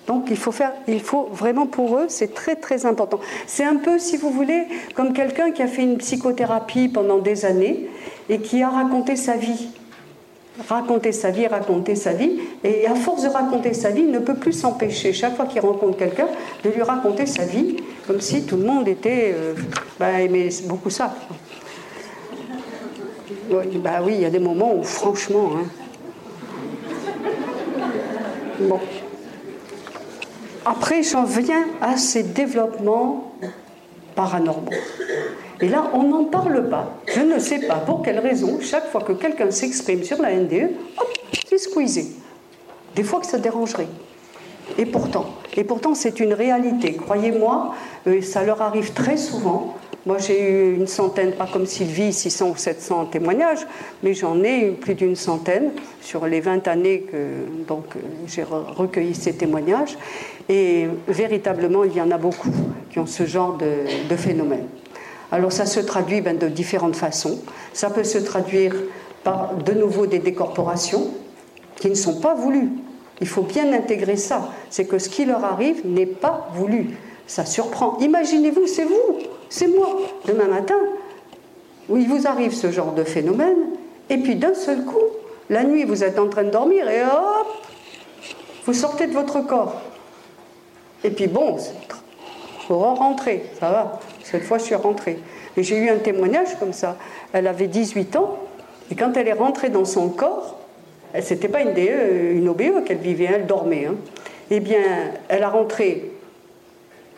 Donc 0.07 0.27
il 0.29 0.37
faut 0.37 0.53
faire, 0.53 0.71
il 0.87 1.01
faut 1.01 1.29
vraiment 1.33 1.65
pour 1.65 1.97
eux, 1.97 2.05
c'est 2.07 2.33
très 2.33 2.55
très 2.55 2.85
important. 2.85 3.19
C'est 3.45 3.65
un 3.65 3.75
peu, 3.75 3.99
si 3.99 4.15
vous 4.15 4.29
voulez, 4.29 4.63
comme 4.95 5.11
quelqu'un 5.11 5.51
qui 5.51 5.61
a 5.61 5.67
fait 5.67 5.83
une 5.83 5.97
psychothérapie 5.97 6.87
pendant 6.87 7.17
des 7.17 7.45
années 7.45 7.89
et 8.29 8.39
qui 8.39 8.63
a 8.63 8.69
raconté 8.69 9.17
sa 9.17 9.35
vie, 9.35 9.67
raconter 10.69 11.11
sa 11.11 11.29
vie, 11.29 11.45
raconter 11.47 11.95
sa 11.95 12.13
vie, 12.13 12.39
et 12.63 12.87
à 12.87 12.95
force 12.95 13.23
de 13.23 13.27
raconter 13.27 13.73
sa 13.73 13.89
vie, 13.89 14.03
il 14.03 14.11
ne 14.11 14.19
peut 14.19 14.35
plus 14.35 14.53
s'empêcher, 14.53 15.11
chaque 15.11 15.35
fois 15.35 15.45
qu'il 15.45 15.59
rencontre 15.59 15.97
quelqu'un, 15.97 16.27
de 16.63 16.69
lui 16.69 16.81
raconter 16.83 17.25
sa 17.25 17.43
vie, 17.43 17.75
comme 18.07 18.21
si 18.21 18.45
tout 18.45 18.55
le 18.55 18.63
monde 18.63 18.87
était, 18.87 19.35
euh, 19.35 19.55
bah, 19.99 20.21
aimait 20.21 20.49
beaucoup 20.65 20.89
ça. 20.89 21.13
bah 23.49 23.99
oui, 24.05 24.13
il 24.15 24.21
y 24.21 24.25
a 24.25 24.29
des 24.29 24.39
moments 24.39 24.73
où, 24.73 24.83
franchement, 24.83 25.51
hein, 25.57 25.65
Bon. 28.59 28.79
Après, 30.65 31.03
j'en 31.03 31.23
viens 31.23 31.65
à 31.81 31.95
ces 31.97 32.23
développements 32.23 33.33
paranormaux. 34.15 34.71
Et 35.61 35.69
là, 35.69 35.89
on 35.93 36.03
n'en 36.03 36.25
parle 36.25 36.69
pas. 36.69 36.99
Je 37.07 37.21
ne 37.21 37.39
sais 37.39 37.59
pas 37.59 37.75
pour 37.75 38.01
quelle 38.01 38.19
raison, 38.19 38.59
chaque 38.61 38.89
fois 38.89 39.01
que 39.01 39.13
quelqu'un 39.13 39.51
s'exprime 39.51 40.03
sur 40.03 40.21
la 40.21 40.35
NDE, 40.35 40.71
hop, 40.99 41.07
c'est 41.47 41.57
squeezé. 41.57 42.07
Des 42.95 43.03
fois 43.03 43.19
que 43.19 43.27
ça 43.27 43.37
dérangerait. 43.37 43.87
Et 44.77 44.85
pourtant, 44.85 45.27
et 45.55 45.63
pourtant 45.63 45.95
c'est 45.95 46.19
une 46.19 46.33
réalité. 46.33 46.93
Croyez-moi, 46.93 47.73
euh, 48.07 48.21
ça 48.21 48.43
leur 48.43 48.61
arrive 48.61 48.91
très 48.93 49.17
souvent 49.17 49.75
moi, 50.07 50.19
j'ai 50.19 50.41
eu 50.41 50.75
une 50.75 50.87
centaine, 50.87 51.33
pas 51.33 51.47
comme 51.51 51.65
Sylvie, 51.65 52.13
600 52.13 52.51
ou 52.51 52.55
700 52.55 53.07
témoignages, 53.07 53.67
mais 54.01 54.13
j'en 54.13 54.41
ai 54.41 54.69
eu 54.69 54.71
plus 54.71 54.95
d'une 54.95 55.17
centaine 55.17 55.71
sur 55.99 56.25
les 56.25 56.39
20 56.39 56.65
années 56.69 57.01
que 57.01 57.17
j'ai 58.25 58.43
recueilli 58.43 59.13
ces 59.13 59.33
témoignages. 59.33 59.97
Et 60.47 60.87
véritablement, 61.09 61.83
il 61.83 61.93
y 61.93 61.99
en 61.99 62.09
a 62.11 62.17
beaucoup 62.17 62.53
qui 62.89 62.99
ont 62.99 63.05
ce 63.05 63.25
genre 63.25 63.57
de, 63.57 64.15
phénomène. 64.15 64.67
Alors, 65.29 65.51
ça 65.51 65.65
se 65.65 65.81
traduit 65.81 66.21
ben, 66.21 66.37
de 66.37 66.47
différentes 66.47 66.95
façons. 66.95 67.41
Ça 67.73 67.89
peut 67.89 68.05
se 68.05 68.17
traduire 68.17 68.75
par 69.25 69.55
de 69.55 69.73
nouveau 69.73 70.07
des 70.07 70.19
décorporations 70.19 71.09
qui 71.75 71.89
ne 71.89 71.95
sont 71.95 72.21
pas 72.21 72.33
voulues. 72.33 72.69
Il 73.19 73.27
faut 73.27 73.41
bien 73.41 73.73
intégrer 73.73 74.15
ça. 74.15 74.53
C'est 74.69 74.85
que 74.85 74.99
ce 74.99 75.09
qui 75.09 75.25
leur 75.25 75.43
arrive 75.43 75.85
n'est 75.85 76.05
pas 76.05 76.47
voulu. 76.55 76.91
Ça 77.27 77.43
surprend. 77.43 77.97
Imaginez-vous, 77.99 78.67
c'est 78.67 78.85
vous 78.85 79.36
c'est 79.49 79.67
moi, 79.67 79.97
demain 80.25 80.47
matin, 80.47 80.77
où 81.89 81.97
il 81.97 82.07
vous 82.07 82.27
arrive 82.27 82.53
ce 82.53 82.71
genre 82.71 82.93
de 82.93 83.03
phénomène, 83.03 83.57
et 84.09 84.17
puis 84.17 84.35
d'un 84.35 84.53
seul 84.53 84.83
coup, 84.83 84.97
la 85.49 85.63
nuit, 85.63 85.83
vous 85.83 86.03
êtes 86.03 86.19
en 86.19 86.27
train 86.27 86.43
de 86.43 86.49
dormir, 86.49 86.89
et 86.89 87.03
hop, 87.03 87.47
vous 88.65 88.73
sortez 88.73 89.07
de 89.07 89.13
votre 89.13 89.39
corps. 89.45 89.81
Et 91.03 91.09
puis 91.09 91.27
bon, 91.27 91.57
vous 92.67 92.77
rentrez, 92.77 93.45
ça 93.59 93.71
va, 93.71 93.99
cette 94.23 94.43
fois 94.43 94.57
je 94.57 94.63
suis 94.63 94.75
rentrée. 94.75 95.19
Et 95.55 95.63
j'ai 95.63 95.77
eu 95.77 95.89
un 95.89 95.97
témoignage 95.97 96.59
comme 96.59 96.73
ça. 96.73 96.97
Elle 97.33 97.47
avait 97.47 97.67
18 97.67 98.15
ans, 98.17 98.37
et 98.91 98.95
quand 98.95 99.15
elle 99.15 99.27
est 99.27 99.33
rentrée 99.33 99.69
dans 99.69 99.85
son 99.85 100.09
corps, 100.09 100.59
c'était 101.21 101.47
pas 101.47 101.61
une 101.61 101.73
DE, 101.73 102.33
une 102.33 102.49
OBE 102.49 102.83
qu'elle 102.85 102.97
vivait, 102.97 103.29
elle 103.33 103.47
dormait. 103.47 103.85
Hein. 103.85 103.95
Eh 104.51 104.59
bien, 104.59 104.81
elle 105.29 105.43
a 105.43 105.49
rentré, 105.49 106.11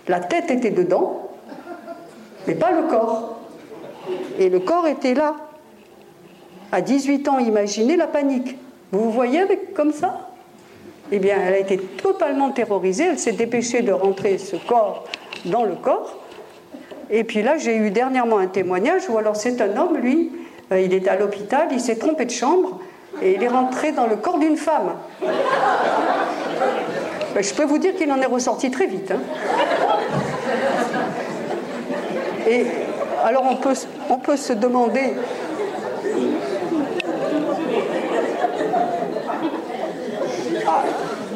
la 0.08 0.20
tête 0.20 0.50
était 0.52 0.72
dedans, 0.72 1.29
mais 2.48 2.56
pas 2.56 2.72
le 2.72 2.88
corps. 2.88 3.40
Et 4.40 4.50
le 4.50 4.60
corps 4.60 4.88
était 4.88 5.14
là. 5.14 5.36
À 6.72 6.82
18 6.82 7.28
ans, 7.28 7.40
imaginez 7.40 7.96
la 7.96 8.08
panique. 8.08 8.58
Vous 8.92 9.04
vous 9.04 9.12
voyez 9.12 9.40
avec 9.40 9.74
comme 9.74 9.92
ça? 9.92 10.30
Eh 11.12 11.20
bien, 11.20 11.38
elle 11.44 11.54
a 11.54 11.58
été 11.58 11.78
totalement 11.78 12.52
terrorisée. 12.52 13.06
Elle 13.06 13.20
s'est 13.20 13.34
dépêchée 13.34 13.82
de 13.82 13.92
rentrer 13.92 14.38
ce 14.38 14.56
corps 14.56 15.06
dans 15.46 15.64
le 15.64 15.76
corps. 15.76 16.18
Et 17.10 17.24
puis 17.24 17.42
là, 17.42 17.58
j'ai 17.58 17.76
eu 17.76 17.90
dernièrement 17.90 18.38
un 18.38 18.48
témoignage 18.48 19.10
où 19.10 19.18
alors 19.18 19.36
c'est 19.36 19.62
un 19.62 19.76
homme, 19.78 19.98
lui, 19.98 20.32
Euh, 20.72 20.82
il 20.82 20.94
était 20.94 21.10
à 21.10 21.16
l'hôpital, 21.16 21.68
il 21.72 21.80
s'est 21.80 21.98
trompé 21.98 22.26
de 22.26 22.32
chambre 22.32 22.80
et 23.22 23.34
il 23.34 23.44
est 23.44 23.48
rentré 23.48 23.92
dans 23.92 24.06
le 24.06 24.16
corps 24.16 24.38
d'une 24.38 24.58
femme. 24.58 24.94
Ben, 27.34 27.44
je 27.44 27.54
peux 27.54 27.64
vous 27.64 27.80
dire 27.80 27.96
qu'il 27.96 28.12
en 28.12 28.22
est 28.22 28.26
ressorti 28.28 28.70
très 28.70 28.86
vite. 28.86 29.12
Hein. 29.12 29.20
Et 32.50 32.66
alors 33.24 33.46
on 33.50 33.56
peut, 33.58 33.76
on 34.10 34.18
peut 34.18 34.38
se 34.38 34.54
demander 34.54 35.14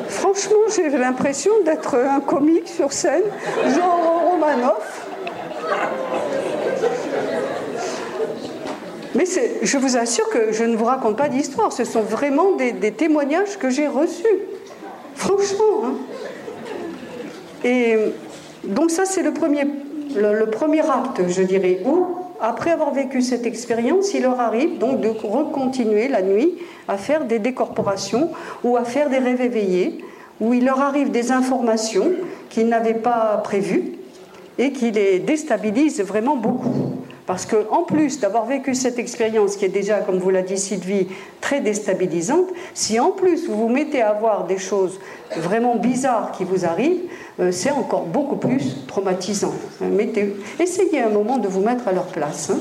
franchement, 0.08 0.58
j'ai 0.76 0.90
l'impression 0.90 1.52
d'être 1.66 1.96
un 1.96 2.20
comique 2.20 2.68
sur 2.68 2.92
scène, 2.92 3.24
genre 3.76 4.32
Romanoff. 4.32 5.08
Mais 9.16 9.26
je 9.62 9.78
vous 9.78 9.96
assure 9.96 10.28
que 10.30 10.52
je 10.52 10.64
ne 10.64 10.76
vous 10.76 10.86
raconte 10.86 11.18
pas 11.18 11.30
d'histoire, 11.30 11.72
ce 11.72 11.84
sont 11.84 12.02
vraiment 12.02 12.54
des, 12.54 12.92
témoignages 12.92 13.58
que 13.60 13.70
j'ai 13.70 13.88
reçus. 13.88 14.26
Franchement. 15.16 15.84
Hein. 15.86 15.94
Et 17.64 17.98
donc 18.64 18.90
ça, 18.90 19.06
c'est 19.06 19.22
le 19.22 19.32
premier, 19.32 19.68
le, 20.16 20.46
premier 20.48 20.82
acte, 20.82 21.28
je 21.28 21.44
dirais, 21.44 21.82
où, 21.86 22.08
après 22.42 22.72
avoir 22.72 22.94
vécu 22.94 23.22
cette 23.22 23.46
expérience, 23.46 24.14
il 24.14 24.24
leur 24.24 24.40
arrive 24.40 24.78
donc 24.78 25.02
de 25.02 25.10
recontinuer 25.10 26.08
la 26.08 26.22
nuit 26.22 26.54
à 26.88 26.98
faire 26.98 27.26
des 27.26 27.40
décorporations 27.40 28.30
ou 28.64 28.76
à 28.78 28.84
faire 28.84 29.10
des 29.10 29.20
rêves 29.20 29.42
éveillés, 29.42 30.04
où 30.42 30.54
il 30.54 30.66
leur 30.66 30.82
arrive 30.82 31.12
des 31.12 31.32
informations 31.32 32.12
qu'ils 32.50 32.68
n'avaient 32.68 32.94
pas 32.94 33.38
prévues 33.44 33.94
et 34.58 34.72
qui 34.72 34.92
les 34.92 35.20
déstabilisent 35.20 36.02
vraiment 36.02 36.36
beaucoup. 36.36 37.03
Parce 37.26 37.46
qu'en 37.46 37.84
plus 37.84 38.20
d'avoir 38.20 38.46
vécu 38.46 38.76
cette 38.76 39.00
expérience 39.00 39.56
qui 39.56 39.64
est 39.66 39.70
déjà, 39.70 40.00
comme 40.00 40.18
vous 40.18 40.30
l'a 40.30 40.42
dit 40.42 40.58
Sylvie, 40.58 41.08
très 41.40 41.62
déstabilisante, 41.62 42.48
si 42.74 43.00
en 43.00 43.12
plus 43.12 43.48
vous 43.48 43.56
vous 43.56 43.70
mettez 43.70 44.02
à 44.02 44.12
voir 44.14 44.46
des 44.46 44.58
choses 44.58 45.00
vraiment 45.38 45.78
bizarres 45.78 46.34
qui 46.34 46.44
vous 46.44 46.66
arrivent, 46.66 47.04
euh, 47.40 47.52
c'est 47.52 47.72
encore 47.72 48.06
beaucoup 48.06 48.36
plus 48.36 48.86
traumatisant. 48.88 49.54
Mettez, 49.80 50.36
essayez 50.60 51.02
un 51.02 51.10
moment 51.10 51.38
de 51.38 51.48
vous 51.48 51.62
mettre 51.62 51.88
à 51.88 51.94
leur 51.94 52.08
place. 52.08 52.50
Hein. 52.50 52.60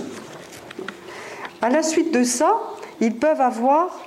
À 1.60 1.68
la 1.68 1.82
suite 1.82 2.14
de 2.14 2.22
ça, 2.22 2.56
ils 3.00 3.16
peuvent 3.16 3.40
avoir 3.40 4.06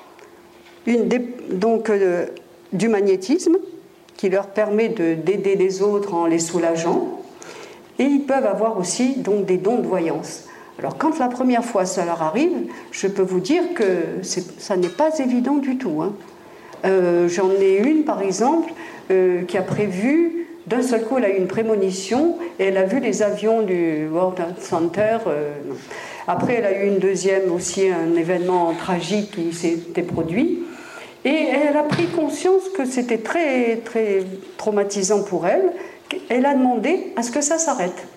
donc, 1.49 1.89
euh, 1.89 2.27
du 2.71 2.87
magnétisme 2.87 3.57
qui 4.15 4.29
leur 4.29 4.47
permet 4.47 4.89
d'aider 4.89 5.55
les 5.55 5.81
autres 5.81 6.13
en 6.13 6.25
les 6.25 6.39
soulageant. 6.39 7.24
Et 7.99 8.03
ils 8.03 8.23
peuvent 8.23 8.45
avoir 8.45 8.77
aussi 8.77 9.15
donc 9.15 9.45
des 9.45 9.57
dons 9.57 9.77
de 9.77 9.87
voyance. 9.87 10.45
Alors 10.79 10.97
quand 10.97 11.17
la 11.19 11.27
première 11.27 11.63
fois 11.63 11.85
ça 11.85 12.03
leur 12.05 12.21
arrive, 12.21 12.69
je 12.91 13.07
peux 13.07 13.21
vous 13.21 13.39
dire 13.39 13.63
que 13.73 14.21
ça 14.21 14.75
n'est 14.75 14.89
pas 14.89 15.17
évident 15.19 15.55
du 15.55 15.77
tout. 15.77 16.01
Hein. 16.01 16.13
Euh, 16.85 17.29
j'en 17.29 17.49
ai 17.51 17.77
une 17.77 18.03
par 18.03 18.21
exemple 18.21 18.73
euh, 19.11 19.43
qui 19.43 19.57
a 19.57 19.61
prévu, 19.61 20.47
d'un 20.67 20.81
seul 20.81 21.03
coup 21.03 21.17
elle 21.17 21.25
a 21.25 21.29
eu 21.29 21.37
une 21.37 21.47
prémonition 21.47 22.35
et 22.59 22.65
elle 22.65 22.77
a 22.77 22.83
vu 22.83 22.99
les 22.99 23.23
avions 23.23 23.61
du 23.61 24.07
World 24.11 24.43
Center. 24.59 25.19
Euh, 25.27 25.53
Après 26.27 26.55
elle 26.55 26.65
a 26.65 26.83
eu 26.83 26.87
une 26.87 26.99
deuxième 26.99 27.51
aussi, 27.53 27.87
un 27.87 28.15
événement 28.15 28.73
tragique 28.73 29.31
qui 29.31 29.53
s'était 29.53 30.01
produit. 30.01 30.63
Et 31.23 31.47
elle 31.49 31.75
a 31.75 31.83
pris 31.83 32.05
conscience 32.05 32.69
que 32.69 32.85
c'était 32.85 33.17
très, 33.17 33.77
très 33.77 34.23
traumatisant 34.57 35.23
pour 35.23 35.47
elle. 35.47 35.71
Elle 36.29 36.45
a 36.45 36.53
demandé 36.53 37.13
à 37.15 37.23
ce 37.23 37.31
que 37.31 37.41
ça 37.41 37.57
s'arrête. 37.57 38.07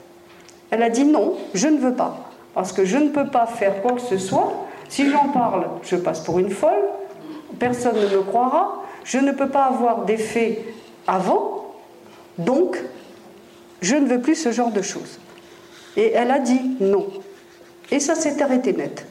Elle 0.70 0.82
a 0.82 0.90
dit 0.90 1.04
non, 1.04 1.34
je 1.54 1.68
ne 1.68 1.78
veux 1.78 1.94
pas 1.94 2.28
parce 2.58 2.72
que 2.72 2.84
je 2.84 2.96
ne 2.96 3.10
peux 3.10 3.28
pas 3.28 3.46
faire 3.46 3.82
quoi 3.82 3.92
que 3.92 4.00
ce 4.00 4.18
soit. 4.18 4.52
Si 4.88 5.08
j'en 5.08 5.28
parle, 5.28 5.68
je 5.84 5.94
passe 5.94 6.24
pour 6.24 6.40
une 6.40 6.50
folle, 6.50 6.88
personne 7.58 7.94
ne 7.94 8.08
me 8.08 8.22
croira, 8.22 8.82
je 9.04 9.18
ne 9.18 9.30
peux 9.30 9.48
pas 9.48 9.66
avoir 9.66 10.04
d'effet 10.04 10.64
avant, 11.06 11.72
donc 12.36 12.76
je 13.80 13.94
ne 13.94 14.06
veux 14.06 14.20
plus 14.20 14.34
ce 14.34 14.50
genre 14.50 14.72
de 14.72 14.82
choses. 14.82 15.20
Et 15.96 16.10
elle 16.12 16.32
a 16.32 16.40
dit 16.40 16.76
non. 16.80 17.06
Et 17.92 18.00
ça 18.00 18.16
s'est 18.16 18.42
arrêté 18.42 18.72
net. 18.72 19.06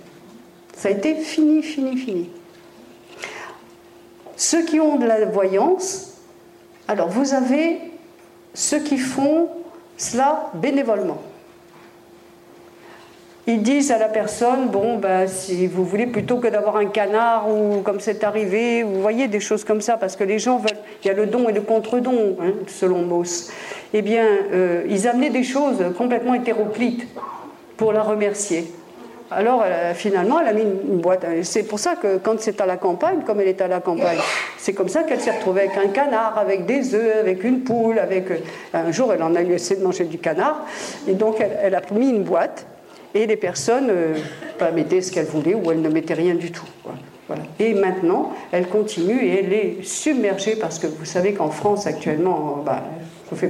Ça 0.76 0.90
a 0.90 0.92
été 0.92 1.16
fini, 1.16 1.64
fini, 1.64 1.96
fini. 1.96 2.30
Ceux 4.36 4.66
qui 4.66 4.82
ont 4.82 4.98
de 4.98 5.06
la 5.06 5.26
voyance, 5.26 6.18
alors 6.90 7.08
vous 7.08 7.34
avez 7.34 7.80
ceux 8.54 8.80
qui 8.80 8.98
font 8.98 9.50
cela 9.98 10.52
bénévolement. 10.54 11.22
Ils 13.50 13.62
disent 13.62 13.92
à 13.92 13.98
la 13.98 14.10
personne 14.10 14.68
bon 14.68 14.98
ben 14.98 15.26
si 15.26 15.68
vous 15.68 15.86
voulez 15.86 16.06
plutôt 16.06 16.38
que 16.38 16.50
d'avoir 16.50 16.76
un 16.76 16.88
canard 16.88 17.50
ou 17.50 17.80
comme 17.82 18.02
c'est 18.02 18.26
arrivé 18.26 18.84
vous 18.84 19.02
voyez 19.02 19.30
des 19.30 19.40
choses 19.40 19.64
comme 19.64 19.80
ça 19.80 19.96
parce 19.96 20.18
que 20.18 20.26
les 20.26 20.38
gens 20.38 20.58
veulent 20.58 20.78
il 21.02 21.08
y 21.08 21.10
a 21.10 21.14
le 21.14 21.28
don 21.28 21.48
et 21.48 21.54
le 21.54 21.62
contre-don 21.62 22.36
hein, 22.42 22.52
selon 22.68 23.04
Mauss. 23.04 23.50
Eh 23.94 24.02
bien 24.02 24.26
euh, 24.52 24.84
ils 24.90 25.08
amenaient 25.08 25.30
des 25.30 25.44
choses 25.44 25.82
complètement 25.98 26.34
hétéroclites 26.34 27.08
pour 27.78 27.94
la 27.94 28.04
remercier 28.04 28.70
alors 29.30 29.64
finalement 29.94 30.40
elle 30.40 30.48
a 30.48 30.54
mis 30.54 30.62
une, 30.62 31.00
boîte 31.00 31.26
c'est 31.44 31.64
pour 31.64 31.80
ça 31.80 31.96
que 31.96 32.18
quand 32.18 32.40
c'est 32.40 32.62
à 32.62 32.66
la 32.66 32.78
campagne 32.78 33.20
comme 33.26 33.42
elle 33.42 33.50
est 33.50 33.62
à 33.62 33.68
la 33.68 33.80
campagne 33.80 34.20
c'est 34.58 34.74
comme 34.74 34.90
ça 34.90 35.04
qu'elle 35.04 35.20
s'est 35.20 35.32
retrouvée 35.32 35.62
avec 35.62 35.78
un 35.78 35.90
canard 35.90 36.38
avec 36.38 36.66
des 36.66 36.96
œufs 36.96 37.18
avec 37.20 37.44
une 37.44 37.62
poule 37.62 38.00
avec 38.00 38.32
euh, 38.32 38.38
un 38.74 38.92
jour 38.92 39.12
elle 39.14 39.24
en 39.24 39.36
a 39.36 39.42
eu 39.42 39.54
assez 39.54 39.76
de 39.76 39.84
manger 39.84 40.06
du 40.06 40.18
canard 40.18 40.66
et 41.08 41.14
donc 41.14 41.38
elle, 41.40 41.76
a 41.76 41.82
mis 41.92 42.10
une 42.10 42.24
boîte 42.24 42.66
et 43.14 43.26
les 43.26 43.38
personnes 43.38 43.90
euh, 43.90 44.16
mettaient 44.74 45.02
ce 45.02 45.12
qu'elles 45.12 45.26
voulaient 45.26 45.56
ou 45.56 45.72
elles 45.72 45.82
ne 45.82 45.90
mettaient 45.90 46.14
rien 46.14 46.36
du 46.36 46.52
tout. 46.52 46.66
Voilà. 47.28 47.44
Et 47.60 47.74
maintenant, 47.74 48.34
elle 48.52 48.68
continue 48.68 49.22
et 49.22 49.44
elle 49.44 49.54
est 49.54 49.84
submergée 49.84 50.56
parce 50.56 50.80
que 50.80 50.88
vous 50.88 51.06
savez 51.06 51.34
qu'en 51.34 51.50
France 51.50 51.88
actuellement, 51.88 52.64
bah, 52.66 52.84
je 53.34 53.44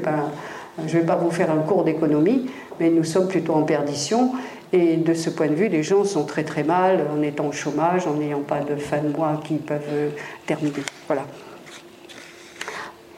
ne 0.82 0.88
vais 0.88 1.05
pas 1.05 1.15
vous 1.15 1.32
faire 1.32 1.51
un 1.51 1.59
cours 1.59 1.84
d'économie, 1.84 2.49
mais 2.80 2.89
nous 2.89 3.03
sommes 3.03 3.28
plutôt 3.28 3.53
en 3.53 3.63
perdition. 3.63 4.32
Et 4.73 4.97
de 4.97 5.13
ce 5.13 5.30
point 5.30 5.47
de 5.47 5.53
vue, 5.53 5.69
les 5.69 5.82
gens 5.82 6.03
sont 6.03 6.25
très 6.25 6.43
très 6.43 6.63
mal 6.63 7.05
en 7.15 7.21
étant 7.21 7.47
au 7.47 7.51
chômage, 7.53 8.05
en 8.05 8.15
n'ayant 8.15 8.41
pas 8.41 8.59
de 8.59 8.75
fin 8.75 8.99
de 9.01 9.09
mois 9.09 9.39
qui 9.43 9.55
peuvent 9.55 9.82
euh, 9.89 10.09
terminer. 10.45 10.84
Voilà. 11.07 11.25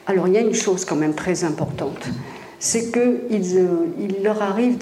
Alors 0.06 0.28
il 0.28 0.34
y 0.34 0.38
a 0.38 0.40
une 0.40 0.54
chose 0.54 0.84
quand 0.84 0.96
même 0.96 1.14
très 1.14 1.44
importante, 1.44 2.08
c'est 2.58 2.90
qu'il 2.92 3.58
euh, 3.58 3.86
leur 4.22 4.42
arrive 4.42 4.78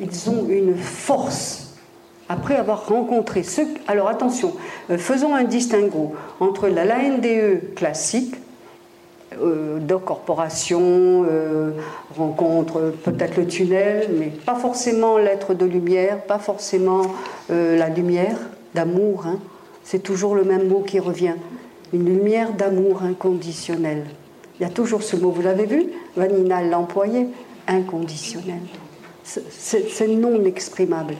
ils 0.00 0.30
ont 0.30 0.48
une 0.48 0.76
force 0.76 1.74
après 2.28 2.56
avoir 2.56 2.88
rencontré 2.88 3.42
ceux. 3.42 3.66
Alors 3.86 4.08
attention, 4.08 4.54
euh, 4.90 4.98
faisons 4.98 5.34
un 5.34 5.44
distinguo 5.44 6.14
entre 6.40 6.68
la 6.68 6.84
LANDE 6.84 7.74
classique, 7.74 8.34
euh, 9.42 9.78
de 9.78 9.94
corporation, 9.96 11.24
euh, 11.28 11.72
rencontre 12.16 12.92
peut-être 13.04 13.36
le 13.36 13.46
tunnel, 13.46 14.08
mais 14.18 14.26
pas 14.26 14.54
forcément 14.54 15.18
l'être 15.18 15.54
de 15.54 15.66
lumière, 15.66 16.22
pas 16.22 16.38
forcément 16.38 17.02
la 17.48 17.88
lumière 17.88 18.36
d'amour. 18.74 19.24
Hein. 19.26 19.38
C'est 19.84 20.02
toujours 20.02 20.34
le 20.34 20.44
même 20.44 20.68
mot 20.68 20.80
qui 20.80 20.98
revient. 20.98 21.36
Une 21.92 22.04
lumière 22.04 22.52
d'amour 22.52 23.02
inconditionnel. 23.02 24.04
Il 24.58 24.64
y 24.64 24.66
a 24.66 24.70
toujours 24.70 25.02
ce 25.02 25.16
mot, 25.16 25.30
vous 25.30 25.42
l'avez 25.42 25.66
vu 25.66 25.86
Vanina 26.16 26.62
l'a 26.62 26.78
employé, 26.78 27.28
inconditionnel 27.68 28.60
c'est 29.50 30.08
non 30.08 30.44
exprimable. 30.44 31.14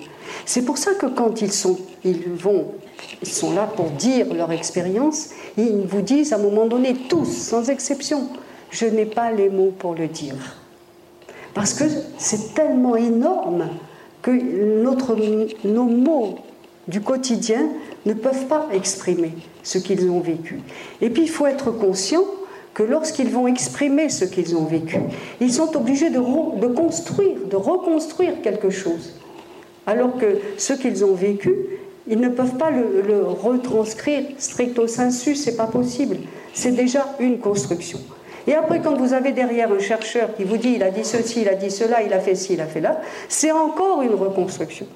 C'est 0.45 0.63
pour 0.63 0.79
ça 0.79 0.95
que 0.95 1.07
quand 1.07 1.43
ils 1.43 1.53
sont, 1.53 1.79
ils 2.05 2.23
vont, 2.29 2.73
ils 3.23 3.29
sont 3.29 3.55
là 3.55 3.67
pour 3.67 3.91
dire 3.91 4.33
leur 4.35 4.53
expérience, 4.53 5.31
ils 5.57 5.87
vous 5.87 6.03
disent 6.03 6.33
à 6.33 6.37
un 6.37 6.41
moment 6.41 6.67
donné, 6.67 6.95
tous, 7.09 7.25
sans 7.25 7.71
exception, 7.71 8.29
je 8.71 8.87
n'ai 8.87 9.07
pas 9.07 9.33
les 9.33 9.49
mots 9.49 9.73
pour 9.79 9.95
le 9.95 10.09
dire. 10.09 10.35
Parce 11.55 11.73
que 11.73 11.85
c'est 12.19 12.55
tellement 12.55 12.97
énorme 12.97 13.69
que 14.23 14.31
notre, 14.83 15.17
nos 15.65 15.85
mots 15.85 16.37
du 16.89 17.01
quotidien 17.01 17.69
ne 18.05 18.13
peuvent 18.13 18.47
pas 18.47 18.69
exprimer 18.73 19.33
ce 19.63 19.79
qu'ils 19.79 20.09
ont 20.11 20.21
vécu. 20.21 20.61
Et 21.01 21.11
puis 21.11 21.23
il 21.23 21.31
faut 21.31 21.47
être 21.47 21.71
conscient 21.71 22.25
que 22.75 22.83
lorsqu'ils 22.83 23.31
vont 23.31 23.47
exprimer 23.47 24.11
ce 24.11 24.27
qu'ils 24.27 24.55
ont 24.55 24.67
vécu, 24.67 24.99
ils 25.41 25.53
sont 25.53 25.75
obligés 25.77 26.11
de, 26.11 26.19
de, 26.19 26.67
construire, 26.67 27.39
de 27.51 27.57
reconstruire 27.57 28.43
quelque 28.43 28.69
chose. 28.69 29.15
Alors 29.87 30.19
que 30.19 30.39
ce 30.59 30.75
qu'ils 30.75 31.05
ont 31.05 31.15
vécu, 31.15 31.55
ils 32.09 32.21
ne 32.21 32.29
peuvent 32.29 32.57
pas 32.57 32.71
le, 32.71 33.23
retranscrire 33.23 34.23
stricto 34.39 34.87
sensu, 34.87 35.35
c'est 35.35 35.57
pas 35.57 35.67
possible. 35.67 36.19
C'est 36.55 36.73
déjà 36.73 37.07
une 37.21 37.39
construction. 37.39 37.99
Et 38.47 38.55
après, 38.55 38.81
quand 38.81 38.95
vous 38.95 39.13
avez 39.13 39.33
derrière 39.33 39.73
un 39.73 39.81
chercheur 39.81 40.35
qui 40.37 40.45
vous 40.45 40.57
dit 40.57 40.75
il 40.77 40.83
a 40.83 40.91
dit 40.91 41.05
ceci, 41.05 41.43
il 41.43 41.49
a 41.49 41.55
dit 41.55 41.71
cela, 41.71 42.03
il 42.03 42.13
a 42.13 42.21
fait 42.21 42.37
ci, 42.37 42.55
il 42.55 42.61
a 42.61 42.67
fait 42.67 42.81
là, 42.81 43.01
c'est 43.29 43.51
encore 43.51 44.03
une 44.03 44.15
reconstruction. 44.15 44.87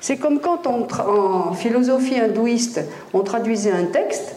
C'est 0.00 0.16
comme 0.16 0.40
quand 0.40 0.66
en 0.66 1.52
philosophie 1.52 2.18
hindouiste, 2.18 2.80
on 3.12 3.20
traduisait 3.20 3.70
un 3.70 3.84
texte, 3.84 4.34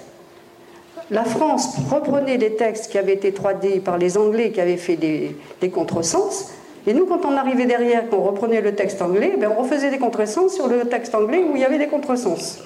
la 1.11 1.23
France 1.23 1.75
reprenait 1.91 2.37
les 2.37 2.55
textes 2.55 2.91
qui 2.91 2.97
avaient 2.97 3.13
été 3.13 3.33
traduits 3.33 3.79
par 3.79 3.97
les 3.97 4.17
Anglais 4.17 4.51
qui 4.51 4.61
avaient 4.61 4.77
fait 4.77 4.95
des, 4.95 5.69
contresens, 5.69 6.53
Et 6.85 6.93
nous, 6.93 7.05
quand 7.05 7.25
on 7.25 7.35
arrivait 7.37 7.65
derrière, 7.65 8.09
qu'on 8.09 8.21
reprenait 8.21 8.61
le 8.61 8.75
texte 8.75 9.01
anglais, 9.01 9.35
ben, 9.39 9.51
on 9.55 9.61
refaisait 9.61 9.89
des 9.89 9.99
contresens 9.99 10.53
sur 10.53 10.67
le 10.67 10.85
texte 10.85 11.15
anglais 11.15 11.43
où 11.43 11.55
il 11.55 11.61
y 11.61 11.65
avait 11.65 11.77
des 11.77 11.87
contresens. 11.87 12.59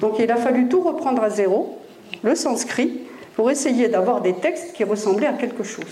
Donc 0.00 0.18
il 0.18 0.30
a 0.30 0.36
fallu 0.36 0.68
tout 0.68 0.82
reprendre 0.82 1.22
à 1.22 1.30
zéro, 1.30 1.78
le 2.22 2.34
sanskrit, 2.34 3.00
pour 3.34 3.50
essayer 3.50 3.88
d'avoir 3.88 4.20
des 4.20 4.34
textes 4.34 4.72
qui 4.74 4.84
ressemblaient 4.84 5.26
à 5.26 5.32
quelque 5.32 5.62
chose. 5.62 5.84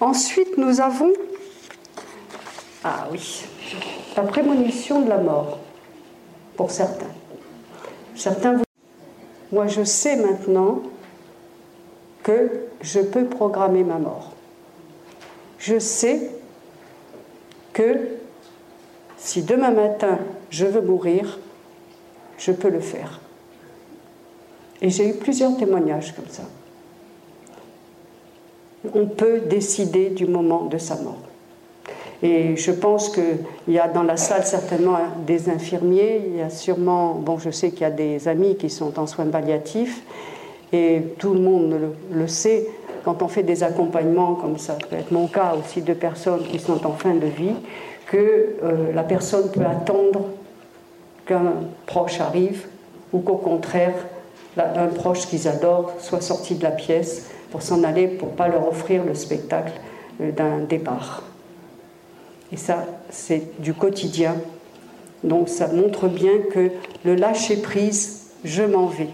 Ensuite, 0.00 0.58
nous 0.58 0.80
avons, 0.80 1.12
ah 2.82 3.06
oui, 3.12 3.44
la 4.16 4.22
prémonition 4.24 5.02
de 5.02 5.08
la 5.08 5.18
mort, 5.18 5.58
pour 6.56 6.70
certains. 6.70 7.06
Certains 8.16 8.54
vous... 8.54 8.64
Moi, 9.52 9.66
je 9.66 9.82
sais 9.84 10.16
maintenant 10.16 10.82
que 12.22 12.50
je 12.80 13.00
peux 13.00 13.24
programmer 13.24 13.84
ma 13.84 13.98
mort. 13.98 14.33
Je 15.58 15.78
sais 15.78 16.30
que 17.72 18.08
si 19.16 19.42
demain 19.42 19.70
matin 19.70 20.18
je 20.50 20.66
veux 20.66 20.82
mourir, 20.82 21.38
je 22.38 22.52
peux 22.52 22.70
le 22.70 22.80
faire. 22.80 23.20
Et 24.82 24.90
j'ai 24.90 25.08
eu 25.08 25.14
plusieurs 25.14 25.56
témoignages 25.56 26.14
comme 26.14 26.28
ça. 26.28 26.42
On 28.94 29.06
peut 29.06 29.40
décider 29.40 30.10
du 30.10 30.26
moment 30.26 30.66
de 30.66 30.76
sa 30.76 30.96
mort. 30.96 31.22
Et 32.22 32.56
je 32.56 32.70
pense 32.70 33.10
qu'il 33.10 33.38
y 33.68 33.78
a 33.78 33.88
dans 33.88 34.02
la 34.02 34.16
salle 34.16 34.46
certainement 34.46 34.96
des 35.26 35.50
infirmiers, 35.50 36.22
il 36.26 36.36
y 36.36 36.40
a 36.40 36.48
sûrement, 36.48 37.14
bon, 37.14 37.38
je 37.38 37.50
sais 37.50 37.70
qu'il 37.70 37.82
y 37.82 37.84
a 37.84 37.90
des 37.90 38.28
amis 38.28 38.56
qui 38.56 38.70
sont 38.70 38.98
en 38.98 39.06
soins 39.06 39.26
palliatifs, 39.26 40.02
et 40.72 41.02
tout 41.18 41.34
le 41.34 41.40
monde 41.40 41.76
le, 42.10 42.28
sait, 42.28 42.66
quand 43.04 43.22
on 43.22 43.28
fait 43.28 43.42
des 43.42 43.62
accompagnements, 43.62 44.34
comme 44.34 44.58
ça 44.58 44.74
peut 44.74 44.96
être 44.96 45.12
mon 45.12 45.26
cas 45.26 45.54
aussi, 45.58 45.82
de 45.82 45.92
personnes 45.94 46.42
qui 46.44 46.58
sont 46.58 46.86
en 46.86 46.92
fin 46.92 47.14
de 47.14 47.26
vie, 47.26 47.54
que 48.06 48.56
euh, 48.62 48.92
la 48.94 49.02
personne 49.02 49.50
peut 49.50 49.64
attendre 49.64 50.26
qu'un 51.26 51.54
proche 51.86 52.20
arrive, 52.20 52.66
ou 53.12 53.20
qu'au 53.20 53.36
contraire, 53.36 53.94
un 54.56 54.86
proche 54.86 55.26
qu'ils 55.26 55.48
adorent 55.48 55.92
soit 55.98 56.20
sorti 56.20 56.54
de 56.54 56.62
la 56.62 56.70
pièce 56.70 57.30
pour 57.50 57.62
s'en 57.62 57.82
aller, 57.84 58.08
pour 58.08 58.30
ne 58.30 58.34
pas 58.34 58.48
leur 58.48 58.66
offrir 58.68 59.04
le 59.04 59.14
spectacle 59.14 59.72
euh, 60.20 60.32
d'un 60.32 60.58
départ. 60.58 61.22
Et 62.52 62.56
ça, 62.56 62.84
c'est 63.10 63.60
du 63.60 63.74
quotidien. 63.74 64.36
Donc 65.22 65.48
ça 65.48 65.68
montre 65.68 66.08
bien 66.08 66.38
que 66.52 66.70
le 67.04 67.14
lâcher-prise, 67.14 68.30
je 68.44 68.62
m'en 68.62 68.86
vais. 68.86 69.08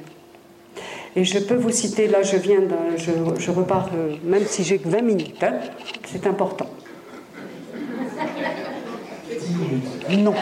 Et 1.16 1.24
je 1.24 1.38
peux 1.38 1.54
vous 1.54 1.70
citer, 1.70 2.06
là 2.06 2.22
je 2.22 2.36
viens, 2.36 2.60
je, 2.96 3.50
repars, 3.50 3.90
euh, 3.94 4.14
même 4.24 4.44
si 4.46 4.62
j'ai 4.62 4.78
que 4.78 4.88
20 4.88 5.02
minutes, 5.02 5.42
hein, 5.42 5.54
c'est 6.06 6.26
important. 6.26 6.70
Non. 10.10 10.34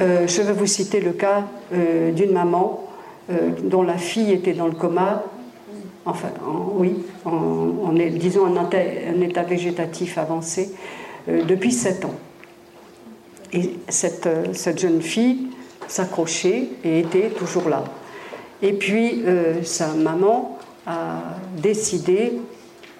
Euh, 0.00 0.26
je 0.26 0.42
vais 0.42 0.52
vous 0.52 0.66
citer 0.66 1.00
le 1.00 1.12
cas 1.12 1.44
euh, 1.72 2.12
d'une 2.12 2.32
maman 2.32 2.86
dont 3.62 3.82
la 3.82 3.96
fille 3.96 4.32
était 4.32 4.54
dans 4.54 4.66
le 4.66 4.72
coma 4.72 5.22
enfin, 6.04 6.30
oui, 6.76 6.96
en, 7.24 7.92
disons 7.92 8.46
un, 8.46 9.20
état 9.20 9.42
végétatif 9.42 10.18
avancé, 10.18 10.72
euh, 11.28 11.44
depuis 11.44 11.72
7 11.72 12.04
ans. 12.04 12.14
Et 13.52 13.74
euh, 14.26 14.44
cette 14.52 14.78
jeune 14.78 15.02
fille 15.02 15.48
s'accrochait 15.88 16.68
et 16.84 17.00
était 17.00 17.30
toujours 17.30 17.68
là. 17.68 17.84
Et 18.62 18.72
puis, 18.72 19.22
euh, 19.26 19.62
sa 19.62 19.94
maman 19.94 20.58
a 20.86 21.22
décidé 21.56 22.32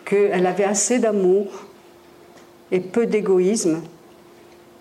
qu'elle 0.05 0.47
avait 0.47 0.65
assez 0.65 0.99
d'amour 0.99 1.47
et 2.73 2.81
peu 2.81 3.07
d'égoïsme 3.07 3.83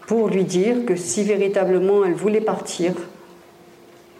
pour 0.07 0.30
lui 0.30 0.43
dire 0.43 0.86
que 0.86 0.95
si 0.95 1.23
véritablement 1.23 2.03
elle 2.03 2.13
voulait 2.13 2.41
partir, 2.41 2.93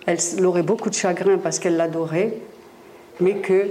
elle 0.06 0.46
aurait 0.46 0.64
beaucoup 0.64 0.90
de 0.90 0.96
chagrin 0.96 1.38
parce 1.38 1.60
qu'elle 1.60 1.78
l'adorait, 1.78 2.34
mais 3.20 3.36
que 3.36 3.70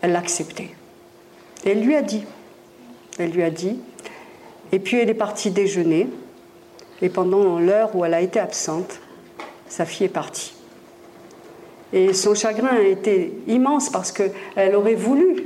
elle 0.00 0.12
l'a 0.12 0.18
accepté. 0.18 0.74
elle 1.64 1.80
lui 1.80 1.94
a 1.94 2.02
dit. 2.02 2.24
Elle 3.18 3.30
lui 3.30 3.42
a 3.42 3.50
dit. 3.50 3.78
Et 4.72 4.78
puis 4.78 4.98
elle 4.98 5.08
est 5.08 5.14
partie 5.14 5.50
déjeuner. 5.50 6.08
Et 7.02 7.08
pendant 7.08 7.58
l'heure 7.58 7.94
où 7.94 8.04
elle 8.04 8.14
a 8.14 8.20
été 8.20 8.38
absente, 8.38 9.00
sa 9.68 9.84
fille 9.84 10.06
est 10.06 10.10
partie. 10.10 10.53
Et 11.94 12.12
son 12.12 12.34
chagrin 12.34 12.76
a 12.76 12.82
été 12.82 13.32
immense 13.46 13.88
parce 13.88 14.12
qu'elle 14.12 14.74
aurait 14.74 14.94
voulu 14.94 15.44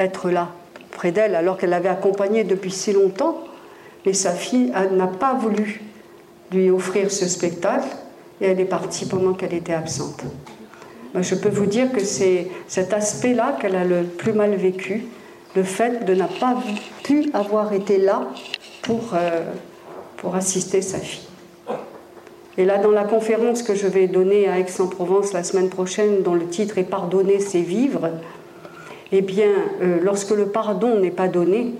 être 0.00 0.30
là, 0.30 0.48
près 0.92 1.12
d'elle, 1.12 1.34
alors 1.34 1.58
qu'elle 1.58 1.70
l'avait 1.70 1.90
accompagnée 1.90 2.44
depuis 2.44 2.70
si 2.70 2.94
longtemps. 2.94 3.44
Mais 4.06 4.14
sa 4.14 4.32
fille 4.32 4.72
n'a 4.92 5.08
pas 5.08 5.34
voulu 5.34 5.82
lui 6.50 6.70
offrir 6.70 7.10
ce 7.10 7.28
spectacle 7.28 7.88
et 8.40 8.46
elle 8.46 8.60
est 8.60 8.64
partie 8.64 9.04
pendant 9.04 9.34
qu'elle 9.34 9.52
était 9.52 9.74
absente 9.74 10.22
je 11.22 11.34
peux 11.34 11.48
vous 11.48 11.66
dire 11.66 11.92
que 11.92 12.04
c'est 12.04 12.48
cet 12.68 12.92
aspect-là 12.92 13.56
qu'elle 13.60 13.76
a 13.76 13.84
le 13.84 14.02
plus 14.02 14.32
mal 14.32 14.54
vécu, 14.54 15.04
le 15.54 15.62
fait 15.62 16.04
de 16.04 16.14
n'a 16.14 16.28
pas 16.28 16.56
pu 17.02 17.30
avoir 17.32 17.72
été 17.72 17.98
là 17.98 18.28
pour, 18.82 19.10
euh, 19.14 19.52
pour 20.18 20.34
assister 20.34 20.82
sa 20.82 20.98
fille. 20.98 21.25
Et 22.58 22.64
là, 22.64 22.78
dans 22.78 22.90
la 22.90 23.04
conférence 23.04 23.62
que 23.62 23.74
je 23.74 23.86
vais 23.86 24.06
donner 24.06 24.48
à 24.48 24.58
Aix-en-Provence 24.58 25.32
la 25.32 25.44
semaine 25.44 25.68
prochaine, 25.68 26.22
dont 26.22 26.34
le 26.34 26.46
titre 26.46 26.78
est 26.78 26.84
Pardonner, 26.84 27.38
c'est 27.38 27.60
vivre, 27.60 28.10
eh 29.12 29.20
bien, 29.20 29.50
euh, 29.82 29.98
lorsque 30.02 30.30
le 30.30 30.46
pardon 30.46 30.98
n'est 30.98 31.10
pas 31.10 31.28
donné, 31.28 31.74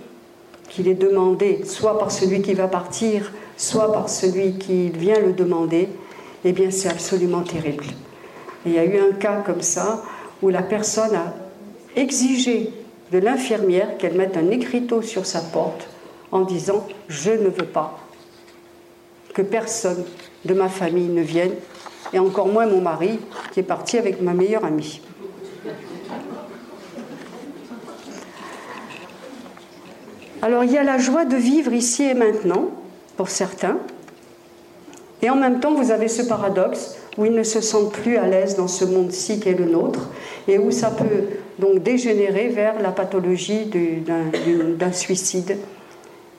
qu'il 0.68 0.89
est 0.89 0.95
demandé 0.95 1.61
soit 1.64 1.99
par 1.99 2.11
celui 2.11 2.43
qui 2.43 2.55
va 2.55 2.68
partir, 2.68 3.33
soit 3.57 3.93
par 3.93 4.09
celui 4.09 4.59
qui 4.59 4.91
vient 4.91 5.18
le 5.18 5.33
demander, 5.33 5.89
eh 6.45 6.53
bien, 6.53 6.70
c'est 6.70 6.91
absolument 6.91 7.43
terrible. 7.43 7.85
Il 8.66 8.72
y 8.72 8.79
a 8.79 8.85
eu 8.85 8.99
un 8.99 9.12
cas 9.12 9.43
comme 9.47 9.62
ça 9.62 10.03
où 10.43 10.51
la 10.51 10.62
personne 10.62 11.14
a 11.14 11.35
exigé 11.95 12.70
de 13.12 13.18
l'infirmière 13.18 13.97
qu'elle 13.97 14.14
mette 14.14 14.37
un 14.37 14.51
écriteau 14.51 15.01
sur 15.03 15.24
sa 15.24 15.41
porte 15.41 15.89
en 16.33 16.41
disant 16.41 16.87
Je 17.09 17.31
ne 17.31 17.49
veux 17.49 17.66
pas 17.66 17.99
que 19.33 19.43
personne 19.43 20.05
de 20.47 20.55
ma 20.55 20.68
famille 20.68 21.09
ne 21.09 21.22
vienne, 21.22 21.53
et 22.12 22.18
encore 22.18 22.49
moins 22.49 22.66
mon 22.66 22.80
mari 22.80 23.18
qui 23.53 23.61
est 23.61 23.64
parti 23.64 23.99
avec 23.99 24.22
ma 24.22 24.32
meilleure 24.32 24.64
amie. 24.64 25.01
Alors 30.42 30.62
il 30.62 30.70
y 30.70 30.78
a 30.78 30.84
la 30.84 30.99
joie 30.99 31.24
de 31.24 31.36
vivre 31.36 31.72
ici 31.72 32.05
et 32.05 32.14
maintenant, 32.14 32.70
pour 33.16 33.28
certains, 33.28 33.78
et 35.22 35.30
en 35.30 35.36
même 35.36 35.61
temps 35.61 35.74
vous 35.74 35.90
avez 35.90 36.09
ce 36.09 36.22
paradoxe 36.22 36.97
où 37.18 37.24
ils 37.24 37.32
ne 37.32 37.42
se 37.42 37.61
sentent 37.61 37.92
plus 37.92 38.16
à 38.16 38.26
l'aise 38.26 38.57
dans 38.57 38.68
ce 38.68 38.84
monde-ci 38.84 39.40
qui 39.40 39.49
est 39.49 39.59
le 39.59 39.64
nôtre, 39.64 40.11
et 40.47 40.59
où 40.59 40.70
ça 40.70 40.90
peut 40.90 41.40
donc 41.59 41.82
dégénérer 41.82 42.49
vers 42.49 42.80
la 42.80 42.92
pathologie 42.92 43.70
d'un 44.07 44.92
suicide, 44.92 45.57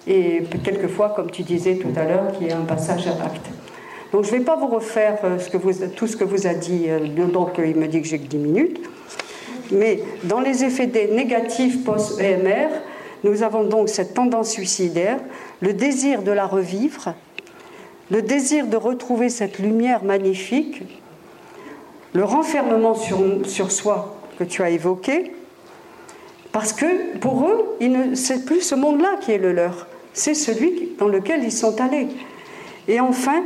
et 0.06 0.44
quelquefois, 0.64 1.10
comme 1.10 1.32
tu 1.32 1.44
disais 1.44 1.76
tout 1.76 1.92
à 2.00 2.06
l'heure, 2.06 2.32
qui 2.38 2.46
est 2.46 2.54
un 2.54 2.62
passage 2.62 3.08
à 3.08 3.18
l'acte. 3.18 3.48
Donc 4.12 4.24
je 4.24 4.34
ne 4.34 4.38
vais 4.38 4.44
pas 4.44 4.56
vous 4.56 4.68
refaire 4.68 5.18
euh, 5.24 5.38
tout 5.96 6.08
ce 6.08 6.16
que 6.16 6.24
vous 6.24 6.48
a 6.48 6.54
dit, 6.54 6.86
euh, 6.88 7.00
donc 7.28 7.56
il 7.58 7.76
me 7.76 7.88
dit 7.88 8.02
que 8.02 8.08
j'ai 8.08 8.20
que 8.20 8.28
10 8.28 8.38
minutes, 8.38 8.90
mais 9.72 10.02
dans 10.24 10.40
les 10.40 10.64
effets 10.64 10.88
négatifs 11.12 11.84
post-EMR, 11.84 12.70
nous 13.24 13.44
avons 13.44 13.64
donc 13.64 13.90
cette 13.90 14.14
tendance 14.14 14.52
suicidaire, 14.52 15.20
le 15.62 15.74
désir 15.74 16.22
de 16.22 16.32
la 16.32 16.46
revivre, 16.46 17.16
le 18.12 18.22
désir 18.22 18.68
de 18.68 18.78
retrouver 18.78 19.30
cette 19.30 19.60
lumière 19.60 20.04
magnifique, 20.04 20.84
le 22.14 22.24
renfermement 22.24 22.96
sur, 22.96 23.20
sur 23.46 23.72
soi 23.72 24.16
que 24.40 24.46
tu 24.46 24.62
as 24.62 24.70
évoqué, 24.70 25.34
parce 26.52 26.72
que 26.74 27.18
pour 27.18 27.48
eux, 27.48 27.78
c'est 28.16 28.46
plus 28.46 28.62
ce 28.62 28.76
monde-là 28.76 29.18
qui 29.22 29.34
est 29.34 29.38
le 29.38 29.52
leur, 29.52 29.88
c'est 30.14 30.34
celui 30.34 30.94
dans 30.98 31.08
lequel 31.08 31.44
ils 31.44 31.52
sont 31.52 31.80
allés. 31.82 32.08
Et 32.88 33.00
enfin, 33.00 33.44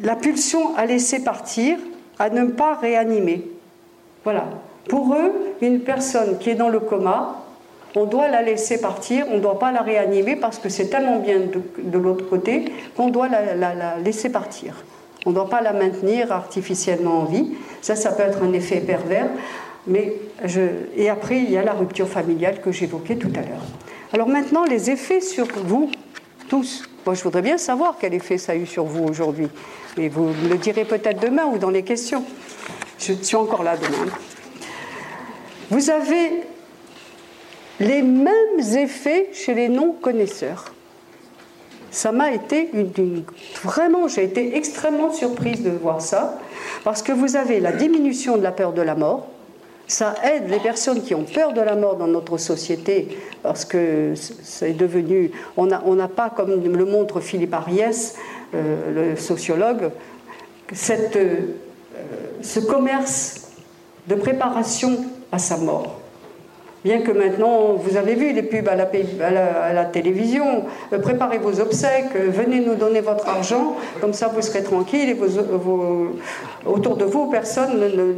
la 0.00 0.16
pulsion 0.16 0.76
à 0.76 0.86
laisser 0.86 1.22
partir, 1.24 1.78
à 2.18 2.30
ne 2.30 2.46
pas 2.46 2.74
réanimer. 2.74 3.46
Voilà. 4.24 4.44
Pour 4.88 5.14
eux, 5.14 5.32
une 5.60 5.80
personne 5.80 6.38
qui 6.38 6.50
est 6.50 6.54
dans 6.54 6.68
le 6.68 6.80
coma, 6.80 7.42
on 7.96 8.04
doit 8.04 8.28
la 8.28 8.42
laisser 8.42 8.78
partir, 8.78 9.26
on 9.30 9.36
ne 9.36 9.40
doit 9.40 9.58
pas 9.58 9.72
la 9.72 9.80
réanimer 9.80 10.36
parce 10.36 10.58
que 10.58 10.68
c'est 10.68 10.88
tellement 10.88 11.18
bien 11.18 11.40
de, 11.40 11.98
l'autre 11.98 12.28
côté 12.28 12.66
qu'on 12.96 13.08
doit 13.08 13.28
la, 13.28 13.98
laisser 13.98 14.28
partir. 14.28 14.84
On 15.24 15.30
ne 15.30 15.34
doit 15.34 15.48
pas 15.48 15.60
la 15.60 15.72
maintenir 15.72 16.30
artificiellement 16.30 17.20
en 17.20 17.24
vie. 17.24 17.54
Ça, 17.80 17.96
ça 17.96 18.12
peut 18.12 18.22
être 18.22 18.42
un 18.42 18.52
effet 18.52 18.80
pervers. 18.80 19.28
Mais. 19.86 20.14
Et 20.96 21.08
après, 21.08 21.38
il 21.38 21.50
y 21.50 21.56
a 21.56 21.64
la 21.64 21.72
rupture 21.72 22.06
familiale 22.06 22.60
que 22.60 22.70
j'évoquais 22.70 23.16
tout 23.16 23.32
à 23.34 23.40
l'heure. 23.40 23.64
Alors 24.12 24.28
maintenant, 24.28 24.64
les 24.64 24.90
effets 24.90 25.20
sur 25.20 25.46
vous, 25.64 25.90
tous. 26.48 26.84
Moi, 27.04 27.14
je 27.14 27.22
voudrais 27.22 27.42
bien 27.42 27.58
savoir 27.58 27.96
quel 28.00 28.14
effet 28.14 28.38
ça 28.38 28.52
a 28.52 28.54
eu 28.56 28.66
sur 28.66 28.84
vous 28.84 29.04
aujourd'hui. 29.04 29.48
Mais 29.96 30.08
vous 30.08 30.24
me 30.24 30.48
le 30.48 30.56
direz 30.56 30.84
peut-être 30.84 31.20
demain 31.20 31.46
ou 31.46 31.58
dans 31.58 31.70
les 31.70 31.82
questions. 31.82 32.24
Je 32.98 33.12
suis 33.12 33.36
encore 33.36 33.62
là 33.62 33.76
demain. 33.76 34.12
vous 35.70 35.90
avez 35.90 36.42
les 37.80 38.02
mêmes 38.02 38.60
effets 38.76 39.30
chez 39.32 39.54
les 39.54 39.68
non-connaisseurs. 39.68 40.64
Ça 41.90 42.12
m'a 42.12 42.32
été 42.32 42.70
vraiment, 43.62 44.08
j'ai 44.08 44.24
été 44.24 44.56
extrêmement 44.56 45.12
surprise 45.12 45.62
de 45.62 45.70
voir 45.70 46.02
ça, 46.02 46.38
parce 46.84 47.02
que 47.02 47.12
vous 47.12 47.36
avez 47.36 47.60
la 47.60 47.72
diminution 47.72 48.36
de 48.36 48.42
la 48.42 48.52
peur 48.52 48.72
de 48.72 48.82
la 48.82 48.94
mort. 48.94 49.28
Ça 49.88 50.14
aide 50.24 50.50
les 50.50 50.58
personnes 50.58 51.02
qui 51.02 51.14
ont 51.14 51.22
peur 51.24 51.52
de 51.52 51.60
la 51.60 51.76
mort 51.76 51.96
dans 51.96 52.08
notre 52.08 52.38
société, 52.38 53.18
parce 53.42 53.64
que 53.64 54.14
c'est 54.16 54.72
devenu, 54.72 55.30
on 55.56 55.66
n'a 55.66 56.08
pas, 56.08 56.30
comme 56.30 56.62
le 56.64 56.84
montre 56.84 57.20
Philippe 57.20 57.54
Ariès, 57.54 58.16
euh, 58.54 59.10
le 59.12 59.16
sociologue, 59.16 59.90
euh, 60.90 61.40
ce 62.42 62.60
commerce 62.60 63.52
de 64.08 64.14
préparation 64.16 65.04
à 65.30 65.38
sa 65.38 65.56
mort. 65.56 66.00
Bien 66.86 67.00
que 67.00 67.10
maintenant, 67.10 67.72
vous 67.72 67.96
avez 67.96 68.14
vu 68.14 68.32
les 68.32 68.44
pubs 68.44 68.68
à 68.68 68.76
la, 68.76 69.84
télévision, 69.86 70.66
euh, 70.92 71.00
préparez 71.00 71.38
vos 71.38 71.58
obsèques, 71.58 72.14
euh, 72.14 72.28
venez 72.30 72.60
nous 72.60 72.76
donner 72.76 73.00
votre 73.00 73.28
argent, 73.28 73.74
comme 74.00 74.12
ça 74.12 74.28
vous 74.28 74.40
serez 74.40 74.62
tranquille 74.62 75.10
et 75.10 75.16
autour 76.64 76.96
de 76.96 77.04
vous, 77.04 77.28
personne 77.28 77.72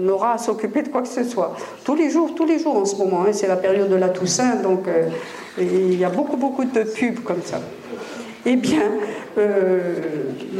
n'aura 0.04 0.34
à 0.34 0.38
s'occuper 0.38 0.82
de 0.82 0.90
quoi 0.90 1.00
que 1.00 1.08
ce 1.08 1.24
soit. 1.24 1.56
Tous 1.82 1.94
les 1.94 2.10
jours, 2.10 2.34
tous 2.34 2.44
les 2.44 2.58
jours 2.58 2.76
en 2.76 2.84
ce 2.84 2.96
moment, 2.96 3.22
hein, 3.22 3.32
c'est 3.32 3.48
la 3.48 3.56
période 3.56 3.88
de 3.88 3.96
la 3.96 4.10
Toussaint, 4.10 4.56
donc 4.56 4.86
euh, 4.86 5.08
il 5.58 5.98
y 5.98 6.04
a 6.04 6.10
beaucoup, 6.10 6.36
beaucoup 6.36 6.66
de 6.66 6.82
pubs 6.82 7.20
comme 7.20 7.40
ça. 7.42 7.62
Eh 8.44 8.56
bien, 8.56 8.82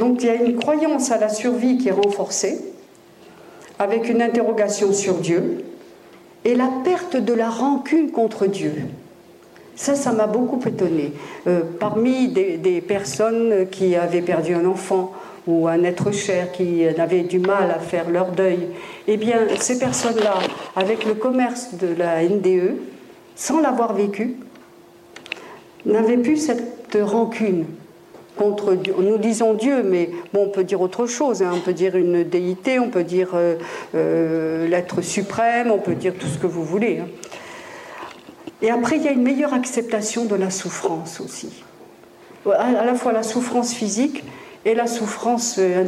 donc 0.01 0.23
il 0.23 0.27
y 0.29 0.31
a 0.31 0.35
une 0.37 0.57
croyance 0.57 1.11
à 1.11 1.19
la 1.19 1.29
survie 1.29 1.77
qui 1.77 1.91
est 1.91 1.93
renforcée, 1.93 2.59
avec 3.79 4.09
une 4.09 4.23
interrogation 4.23 4.95
sur 4.95 5.17
Dieu 5.17 5.63
et 6.45 6.55
la 6.55 6.71
perte 6.85 7.17
de 7.17 7.33
la 7.33 7.51
rancune 7.51 8.11
contre 8.11 8.47
Dieu. 8.47 8.73
Ça, 9.77 9.95
ça 9.95 10.13
m'a 10.13 10.27
beaucoup 10.27 10.61
étonné. 10.67 11.13
Euh, 11.47 11.61
parmi 11.79 12.29
des, 12.29 12.81
personnes 12.81 13.69
qui 13.71 13.95
avaient 13.95 14.23
perdu 14.23 14.55
un 14.55 14.65
enfant 14.65 15.13
ou 15.47 15.69
un 15.69 15.83
être 15.85 16.11
cher, 16.11 16.53
qui 16.53 16.85
avaient 16.87 17.23
du 17.23 17.39
mal 17.39 17.71
à 17.71 17.79
faire 17.79 18.11
leur 18.11 18.33
deuil, 18.33 18.69
eh 19.07 19.17
bien, 19.17 19.41
ces 19.59 19.79
personnes-là, 19.79 20.35
avec 20.75 21.05
le 21.05 21.15
commerce 21.15 21.75
de 21.75 21.95
la 21.97 22.23
NDE, 22.23 22.77
sans 23.37 23.61
l'avoir 23.61 23.95
vécu, 23.95 24.37
n'avaient 25.87 26.19
plus 26.19 26.37
cette 26.37 26.99
rancune 27.01 27.65
Nous 28.99 29.19
disons 29.19 29.55
Dieu, 29.55 29.83
mais 29.83 30.11
bon, 30.33 30.45
on 30.47 30.49
peut 30.49 30.65
dire 30.65 30.81
autre 30.81 31.07
chose. 31.07 31.43
Hein. 31.43 31.51
On 31.55 31.61
peut 31.61 31.73
dire 31.73 31.97
une 31.97 32.25
déité, 32.25 32.79
on 32.79 32.91
peut 32.91 33.05
dire 33.05 33.31
euh, 33.35 33.57
euh, 33.95 34.69
l'être 34.69 35.01
suprême, 35.03 35.71
on 35.71 35.79
peut 35.79 35.95
dire 35.95 36.15
tout 36.19 36.27
ce 36.27 36.39
que 36.39 36.47
vous 36.47 36.65
voulez. 36.65 36.99
Hein. 36.99 37.09
Et 38.63 38.71
après, 38.71 38.97
il 38.97 39.03
y 39.03 39.09
a 39.09 39.13
une 39.13 39.23
meilleure 39.23 39.55
acceptation 39.55 40.25
de 40.25 40.35
la 40.35 40.51
souffrance 40.51 41.21
aussi. 41.21 41.63
À 42.47 42.85
la 42.85 42.95
fois 42.95 43.13
la 43.13 43.23
souffrance 43.23 43.75
physique 43.75 44.25
et 44.65 44.75
la 44.75 44.87
souffrance 44.87 45.57
euh, 45.59 45.85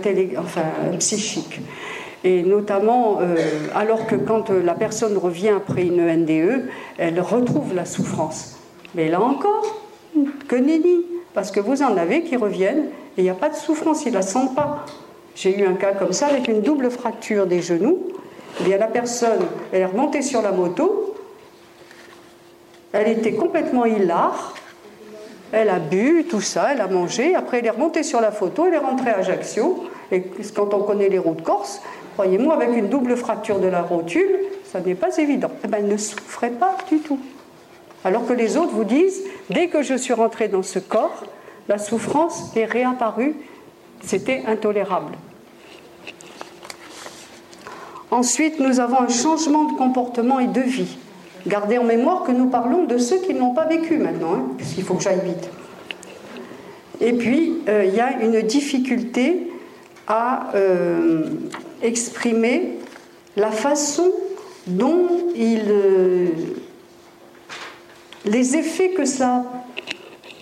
psychique. 0.99 1.61
Et 2.23 2.43
notamment, 2.43 3.19
alors 3.75 4.07
que 4.07 4.15
quand 4.15 4.51
la 4.51 4.75
personne 4.75 5.17
revient 5.17 5.55
après 5.57 5.87
une 5.87 6.05
NDE, 6.05 6.69
elle 6.99 7.19
retrouve 7.19 7.75
la 7.75 7.87
souffrance. 7.87 8.59
Mais 8.95 9.09
là 9.09 9.23
encore, 9.23 9.81
que 10.47 10.57
nenni 10.57 11.07
parce 11.35 11.51
que 11.51 11.61
vous 11.61 11.83
en 11.83 11.97
avez 11.97 12.23
qui 12.23 12.37
reviennent 12.37 12.87
et 13.17 13.23
il 13.23 13.25
n'y 13.25 13.31
a 13.31 13.35
pas 13.35 13.49
de 13.49 13.55
souffrance, 13.55 14.05
ils 14.05 14.11
ne 14.11 14.15
la 14.15 14.23
sentent 14.23 14.55
pas. 14.55 14.85
J'ai 15.35 15.59
eu 15.59 15.67
un 15.67 15.75
cas 15.75 15.93
comme 15.93 16.13
ça 16.13 16.27
avec 16.27 16.49
une 16.49 16.61
double 16.61 16.91
fracture 16.91 17.47
des 17.47 17.63
genoux. 17.63 17.99
Eh 18.61 18.65
bien, 18.65 18.79
la 18.79 18.89
personne, 18.89 19.41
elle 19.73 19.83
est 19.83 19.87
remontée 19.87 20.23
sur 20.23 20.43
la 20.43 20.53
moto, 20.53 21.15
elle 22.93 23.09
était 23.09 23.35
complètement 23.35 23.87
hilare, 23.87 24.55
elle 25.53 25.69
a 25.69 25.79
bu, 25.79 26.27
tout 26.29 26.41
ça, 26.41 26.73
elle 26.73 26.81
a 26.81 26.89
mangé, 26.89 27.35
après 27.35 27.59
elle 27.59 27.67
est 27.67 27.71
remontée 27.71 28.03
sur 28.03 28.21
la 28.21 28.33
photo, 28.33 28.67
elle 28.67 28.75
est 28.75 28.79
rentrée 28.79 29.11
à 29.11 29.19
Ajaccio, 29.19 29.85
et 30.11 30.25
quand 30.55 30.75
on 30.75 30.83
connaît 30.83 31.09
les 31.09 31.19
routes 31.19 31.43
corse, 31.43 31.81
croyez-moi, 32.15 32.55
avec 32.55 32.77
une 32.77 32.89
double 32.89 33.17
fracture 33.17 33.61
de 33.61 33.69
la 33.69 33.83
rotule, 33.83 34.37
ça 34.65 34.81
n'est 34.81 34.97
pas 34.97 35.17
évident. 35.17 35.51
Eh 35.65 35.69
bien, 35.69 35.79
elle 35.79 35.89
ne 35.89 35.97
souffrait 35.97 36.51
pas 36.51 36.77
du 36.89 36.99
tout. 36.99 37.19
Alors 38.05 38.27
que 38.27 38.33
les 38.33 38.57
autres 38.57 38.73
vous 38.73 38.85
disent, 38.85 39.23
dès 39.51 39.69
que 39.69 39.83
je 39.83 39.95
suis 39.95 40.13
rentrée 40.13 40.49
dans 40.49 40.63
ce 40.63 40.79
corps, 40.79 41.25
la 41.69 41.79
souffrance 41.79 42.57
est 42.57 42.65
réapparue, 42.65 43.35
c'était 44.03 44.43
intolérable. 44.47 45.13
Ensuite, 48.11 48.59
nous 48.59 48.81
avons 48.81 49.01
un 49.01 49.09
changement 49.09 49.65
de 49.65 49.77
comportement 49.77 50.41
et 50.41 50.49
de 50.49 50.61
vie. 50.61 50.97
Gardez 51.47 51.79
en 51.79 51.85
mémoire 51.85 52.25
que 52.25 52.33
nous 52.33 52.49
parlons 52.49 52.85
de 52.85 52.99
ceux 52.99 53.19
qui 53.19 53.35
n'ont 53.35 53.55
pas 53.55 53.67
vécu 53.67 53.99
maintenant, 53.99 54.35
hein, 54.35 54.45
puisqu'il 54.57 54.85
faut 54.85 54.95
que 54.95 55.03
j'aille 55.03 55.21
vite. 55.25 55.49
Et 57.01 57.13
puis, 57.13 57.63
euh, 57.69 57.85
il 57.87 57.95
y 57.95 58.01
a 58.01 58.21
une 58.21 58.43
difficulté 58.43 59.51
à 60.07 60.51
euh, 60.55 61.25
exprimer 61.83 62.79
la 63.37 63.51
façon 63.51 64.11
dont 64.67 65.09
il, 65.35 65.65
euh, 65.69 66.29
les 68.25 68.57
effets 68.57 68.91
que 68.91 69.05
cela 69.05 69.45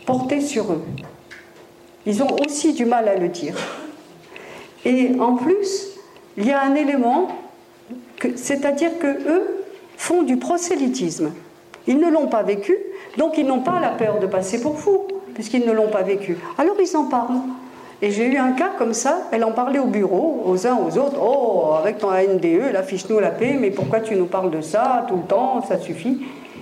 portait 0.07 0.41
sur 0.41 0.73
eux. 0.73 0.83
Ils 2.07 2.23
ont 2.23 2.37
aussi 2.45 2.73
du 2.73 2.85
mal 2.85 3.09
à 3.09 3.17
le 3.17 3.29
dire. 3.29 3.55
Et 4.85 5.13
en 5.21 5.35
plus, 5.35 5.99
il 6.37 6.47
y 6.47 6.53
a 6.53 6.63
un 6.63 6.75
élément, 6.75 7.29
c'est-à-dire 8.37 8.99
que 8.99 9.07
eux 9.07 9.65
font 9.97 10.23
du 10.23 10.37
prosélytisme. 10.37 11.33
Ils 11.87 11.99
ne 11.99 12.09
l'ont 12.11 12.29
pas 12.29 12.43
vécu, 12.43 12.77
donc 13.17 13.39
ils 13.39 13.47
n'ont 13.47 13.61
pas 13.61 13.81
la 13.81 13.91
peur 13.91 14.19
de 14.21 14.27
passer 14.27 14.61
pour 14.61 14.79
fous, 14.79 15.07
puisqu'ils 15.35 15.67
ne 15.67 15.73
l'ont 15.73 15.89
pas 15.89 16.03
vécu. 16.03 16.39
Alors 16.57 16.77
ils 16.81 16.97
en 16.97 17.05
parlent. 17.05 17.41
Et 18.01 18.13
j'ai 18.13 18.27
eu 18.27 18.37
un 18.37 18.53
cas 18.53 18.71
comme 18.79 18.95
ça, 18.95 19.23
elle 19.33 19.43
en 19.43 19.51
parlait 19.51 19.81
au 19.81 19.87
bureau, 19.87 20.43
aux 20.47 20.67
uns, 20.67 20.77
aux 20.77 20.97
autres. 20.99 21.19
Oh, 21.21 21.73
avec 21.77 21.99
ton 21.99 22.11
ANDE, 22.11 22.73
la 22.73 22.85
fiche-nous 22.85 23.19
la 23.19 23.31
paix, 23.31 23.57
mais 23.59 23.73
pourquoi 23.73 24.01
tu 24.01 24.15
nous 24.15 24.27
parles 24.27 24.51
de 24.53 24.61
ça 24.61 25.05
tout 25.09 25.17
le 25.17 25.23
temps? 25.23 25.65
Ça 25.67 25.79
suffit. 25.79 26.21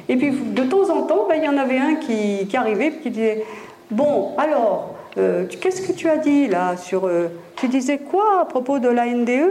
Et 0.09 0.17
puis 0.17 0.31
de 0.31 0.63
temps 0.63 0.89
en 0.91 1.03
temps, 1.03 1.27
ben, 1.29 1.37
il 1.37 1.45
y 1.45 1.49
en 1.49 1.57
avait 1.57 1.79
un 1.79 1.97
qui, 1.97 2.49
arrivait 2.57 2.89
et 2.89 2.99
qui 2.99 3.11
disait 3.11 3.45
Bon, 3.91 4.35
alors, 4.39 4.95
euh, 5.19 5.47
qu'est-ce 5.61 5.83
que 5.83 5.93
tu 5.93 6.09
as 6.09 6.17
dit 6.17 6.47
là 6.47 6.77
sur. 6.77 7.07
Euh, 7.07 7.29
tu 7.57 7.69
disais 7.69 7.99
quoi 7.99 8.41
à 8.43 8.45
propos 8.45 8.79
de 8.79 8.89
la 8.89 9.07
NDE 9.07 9.51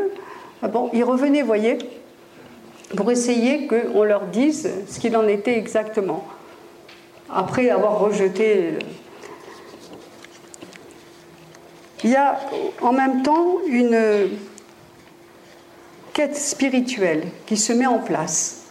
ah 0.61 0.67
Bon, 0.67 0.89
il 0.93 1.03
revenait, 1.03 1.41
vous 1.41 1.47
voyez, 1.47 1.77
pour 2.95 3.11
essayer 3.11 3.67
qu'on 3.67 4.03
leur 4.03 4.27
dise 4.27 4.69
ce 4.87 4.99
qu'il 4.99 5.15
en 5.17 5.27
était 5.27 5.57
exactement. 5.57 6.25
Après 7.29 7.69
avoir 7.69 7.99
rejeté. 7.99 8.57
Euh, 8.57 8.79
il 12.03 12.11
y 12.11 12.15
a 12.15 12.39
en 12.81 12.91
même 12.91 13.23
temps 13.23 13.57
une 13.67 14.29
quête 16.13 16.35
spirituelle 16.35 17.23
qui 17.47 17.57
se 17.57 17.73
met 17.73 17.87
en 17.87 17.97
place 17.97 18.64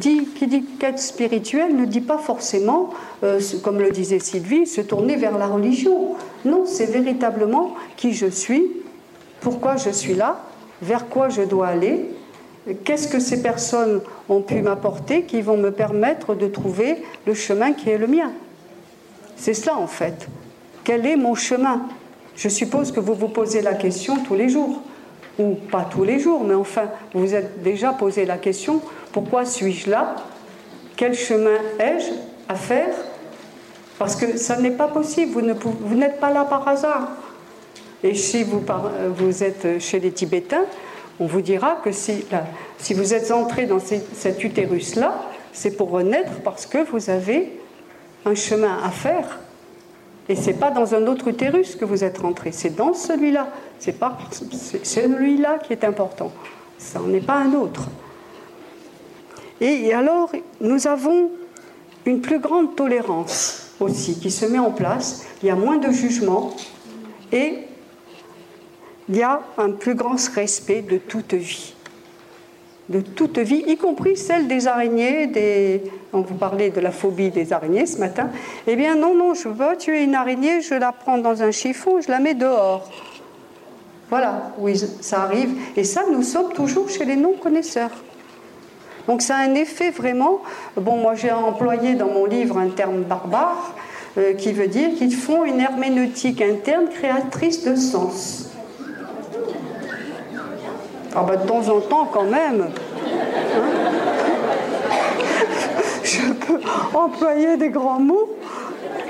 qui 0.00 0.46
dit 0.46 0.64
quête 0.78 0.98
spirituelle 0.98 1.76
ne 1.76 1.84
dit 1.84 2.00
pas 2.00 2.18
forcément, 2.18 2.90
euh, 3.24 3.40
comme 3.62 3.78
le 3.80 3.90
disait 3.90 4.18
Sylvie, 4.18 4.66
se 4.66 4.80
tourner 4.80 5.16
vers 5.16 5.36
la 5.38 5.46
religion. 5.46 6.14
Non, 6.44 6.64
c'est 6.66 6.86
véritablement 6.86 7.74
qui 7.96 8.12
je 8.12 8.26
suis, 8.26 8.64
pourquoi 9.40 9.76
je 9.76 9.90
suis 9.90 10.14
là, 10.14 10.40
vers 10.82 11.08
quoi 11.08 11.28
je 11.28 11.42
dois 11.42 11.68
aller, 11.68 12.06
qu'est-ce 12.84 13.08
que 13.08 13.18
ces 13.18 13.42
personnes 13.42 14.00
ont 14.28 14.42
pu 14.42 14.62
m'apporter 14.62 15.22
qui 15.22 15.40
vont 15.40 15.56
me 15.56 15.70
permettre 15.70 16.34
de 16.34 16.46
trouver 16.46 17.02
le 17.26 17.34
chemin 17.34 17.72
qui 17.72 17.90
est 17.90 17.98
le 17.98 18.06
mien. 18.06 18.32
C'est 19.36 19.54
cela 19.54 19.76
en 19.76 19.86
fait. 19.86 20.28
Quel 20.84 21.06
est 21.06 21.16
mon 21.16 21.34
chemin? 21.34 21.82
Je 22.36 22.48
suppose 22.48 22.92
que 22.92 23.00
vous 23.00 23.14
vous 23.14 23.28
posez 23.28 23.62
la 23.62 23.74
question 23.74 24.16
tous 24.22 24.34
les 24.34 24.48
jours 24.48 24.82
ou 25.38 25.54
pas 25.54 25.86
tous 25.90 26.04
les 26.04 26.18
jours, 26.18 26.44
mais 26.44 26.54
enfin, 26.54 26.84
vous 27.14 27.20
vous 27.20 27.34
êtes 27.34 27.62
déjà 27.62 27.92
posé 27.92 28.26
la 28.26 28.38
question, 28.38 28.80
pourquoi 29.12 29.44
suis-je 29.44 29.90
là? 29.90 30.16
Quel 30.96 31.14
chemin 31.14 31.56
ai-je 31.78 32.12
à 32.48 32.54
faire? 32.54 32.94
Parce 33.98 34.16
que 34.16 34.36
ça 34.36 34.56
n'est 34.56 34.70
pas 34.70 34.88
possible, 34.88 35.32
vous, 35.32 35.94
n'êtes 35.94 36.20
pas 36.20 36.30
là 36.30 36.44
par 36.44 36.66
hasard. 36.66 37.08
Et 38.02 38.14
si 38.14 38.44
vous, 38.44 39.44
êtes 39.44 39.78
chez 39.78 40.00
les 40.00 40.10
Tibétains, 40.10 40.64
on 41.18 41.26
vous 41.26 41.42
dira 41.42 41.80
que 41.84 41.92
si, 41.92 42.24
vous 42.94 43.14
êtes 43.14 43.30
entré 43.30 43.66
dans 43.66 43.78
cet 43.78 44.42
utérus-là, 44.42 45.20
c'est 45.52 45.76
pour 45.76 45.90
renaître 45.90 46.32
parce 46.42 46.64
que 46.64 46.78
vous 46.90 47.10
avez 47.10 47.60
un 48.24 48.34
chemin 48.34 48.78
à 48.82 48.90
faire 48.90 49.38
et 50.30 50.36
c'est 50.36 50.54
pas 50.54 50.70
dans 50.70 50.94
un 50.94 51.08
autre 51.08 51.26
utérus 51.26 51.74
que 51.74 51.84
vous 51.84 52.04
êtes 52.04 52.18
rentré, 52.18 52.52
c'est 52.52 52.76
dans 52.76 52.94
celui-là. 52.94 53.48
C'est 53.80 53.98
pas 53.98 54.16
celui-là 54.84 55.58
qui 55.58 55.72
est 55.72 55.82
important. 55.82 56.30
Ça 56.78 57.00
n'en 57.00 57.12
est 57.12 57.26
pas 57.26 57.34
un 57.34 57.52
autre. 57.54 57.88
Et 59.60 59.92
alors, 59.92 60.30
nous 60.60 60.86
avons 60.86 61.30
une 62.06 62.20
plus 62.20 62.38
grande 62.38 62.76
tolérance 62.76 63.72
aussi 63.78 64.18
qui 64.18 64.30
se 64.30 64.46
met 64.46 64.58
en 64.58 64.70
place. 64.70 65.26
Il 65.42 65.48
y 65.48 65.50
a 65.50 65.54
moins 65.54 65.76
de 65.76 65.90
jugement 65.90 66.54
et 67.32 67.58
il 69.08 69.16
y 69.16 69.22
a 69.22 69.40
un 69.58 69.70
plus 69.70 69.94
grand 69.94 70.16
respect 70.34 70.82
de 70.82 70.98
toute 70.98 71.34
vie. 71.34 71.74
de 72.90 73.00
toute 73.00 73.38
vie, 73.38 73.62
y 73.68 73.76
compris 73.76 74.16
celle 74.16 74.48
des 74.48 74.66
araignées, 74.66 75.28
des... 75.28 75.82
on 76.12 76.22
vous 76.22 76.34
parlait 76.34 76.70
de 76.70 76.80
la 76.80 76.90
phobie 76.90 77.30
des 77.30 77.52
araignées 77.52 77.86
ce 77.86 77.98
matin, 77.98 78.30
eh 78.66 78.74
bien 78.74 78.96
non, 78.96 79.14
non, 79.14 79.32
je 79.32 79.48
veux 79.48 79.76
tuer 79.78 80.02
une 80.02 80.16
araignée, 80.16 80.60
je 80.60 80.74
la 80.74 80.90
prends 80.90 81.18
dans 81.18 81.40
un 81.42 81.52
chiffon, 81.52 82.00
je 82.00 82.10
la 82.10 82.18
mets 82.18 82.34
dehors. 82.34 82.90
Voilà, 84.08 84.52
oui, 84.58 84.76
ça 85.00 85.22
arrive. 85.22 85.50
Et 85.76 85.84
ça, 85.84 86.02
nous 86.10 86.24
sommes 86.24 86.52
toujours 86.52 86.90
chez 86.90 87.04
les 87.04 87.14
non-connaisseurs. 87.14 87.92
Donc 89.06 89.22
ça 89.22 89.36
a 89.36 89.38
un 89.40 89.54
effet 89.54 89.90
vraiment... 89.90 90.40
Bon, 90.76 90.96
moi 90.96 91.14
j'ai 91.14 91.32
employé 91.32 91.94
dans 91.94 92.08
mon 92.08 92.24
livre 92.24 92.58
un 92.58 92.68
terme 92.68 93.02
barbare 93.02 93.74
euh, 94.18 94.34
qui 94.34 94.52
veut 94.52 94.68
dire 94.68 94.94
qu'ils 94.96 95.14
font 95.14 95.44
une 95.44 95.60
herméneutique 95.60 96.42
interne 96.42 96.88
créatrice 96.88 97.64
de 97.64 97.76
sens. 97.76 98.50
Ah 101.14 101.24
bah 101.26 101.36
de 101.36 101.46
temps 101.46 101.68
en 101.68 101.80
temps 101.80 102.08
quand 102.12 102.24
même. 102.24 102.68
Hein. 102.68 102.80
Je 106.04 106.32
peux 106.32 106.60
employer 106.94 107.56
des 107.56 107.68
grands 107.68 108.00
mots. 108.00 108.30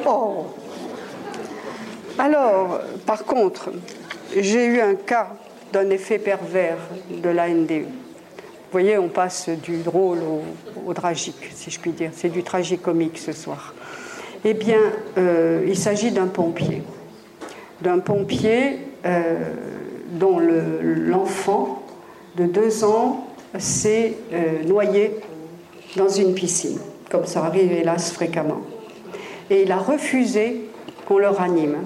Oh. 0.06 0.46
Alors, 2.18 2.80
par 3.06 3.24
contre, 3.24 3.70
j'ai 4.36 4.66
eu 4.66 4.80
un 4.80 4.94
cas 4.94 5.28
d'un 5.72 5.88
effet 5.90 6.18
pervers 6.18 6.78
de 7.10 7.28
l'ANDE. 7.30 7.86
Vous 8.70 8.78
voyez, 8.78 8.98
on 8.98 9.08
passe 9.08 9.48
du 9.48 9.78
drôle 9.78 10.18
au, 10.86 10.94
tragique, 10.94 11.50
si 11.56 11.72
je 11.72 11.80
puis 11.80 11.90
dire. 11.90 12.12
C'est 12.14 12.28
du 12.28 12.44
tragique-comique 12.44 13.18
ce 13.18 13.32
soir. 13.32 13.74
Eh 14.44 14.54
bien, 14.54 14.78
euh, 15.18 15.64
il 15.66 15.76
s'agit 15.76 16.12
d'un 16.12 16.28
pompier. 16.28 16.84
D'un 17.80 17.98
pompier 17.98 18.78
euh, 19.04 19.54
dont 20.12 20.38
l'enfant 20.38 21.82
de 22.36 22.44
deux 22.44 22.84
ans 22.84 23.26
s'est 23.58 24.14
euh, 24.32 24.62
noyé 24.62 25.16
dans 25.96 26.08
une 26.08 26.32
piscine, 26.34 26.78
comme 27.10 27.26
ça 27.26 27.44
arrive 27.44 27.72
hélas 27.72 28.12
fréquemment. 28.12 28.60
Et 29.50 29.62
il 29.62 29.72
a 29.72 29.78
refusé 29.78 30.68
qu'on 31.06 31.18
le 31.18 31.28
ranime, 31.28 31.78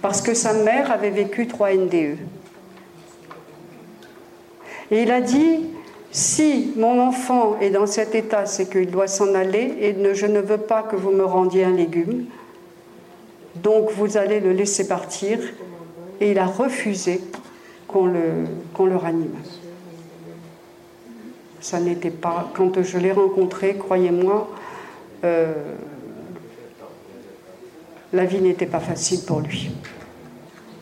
parce 0.00 0.22
que 0.22 0.32
sa 0.32 0.54
mère 0.54 0.90
avait 0.90 1.10
vécu 1.10 1.46
trois 1.46 1.74
NDE. 1.74 2.16
Et 4.90 5.02
il 5.02 5.10
a 5.10 5.20
dit, 5.20 5.66
si 6.10 6.72
mon 6.76 7.00
enfant 7.00 7.58
est 7.60 7.70
dans 7.70 7.86
cet 7.86 8.14
état, 8.14 8.46
c'est 8.46 8.70
qu'il 8.70 8.90
doit 8.90 9.08
s'en 9.08 9.34
aller, 9.34 9.74
et 9.80 10.14
je 10.14 10.26
ne 10.26 10.40
veux 10.40 10.58
pas 10.58 10.82
que 10.82 10.96
vous 10.96 11.10
me 11.10 11.24
rendiez 11.24 11.64
un 11.64 11.72
légume, 11.72 12.26
donc 13.56 13.90
vous 13.90 14.16
allez 14.16 14.40
le 14.40 14.52
laisser 14.52 14.86
partir. 14.86 15.38
Et 16.20 16.30
il 16.30 16.38
a 16.38 16.46
refusé 16.46 17.20
qu'on 17.88 18.06
le, 18.06 18.96
ranime. 18.96 19.34
Ça 21.60 21.80
n'était 21.80 22.10
pas. 22.10 22.50
Quand 22.54 22.82
je 22.82 22.98
l'ai 22.98 23.12
rencontré, 23.12 23.76
croyez-moi, 23.76 24.48
euh, 25.24 25.52
la 28.12 28.24
vie 28.24 28.40
n'était 28.40 28.66
pas 28.66 28.80
facile 28.80 29.24
pour 29.26 29.40
lui. 29.40 29.70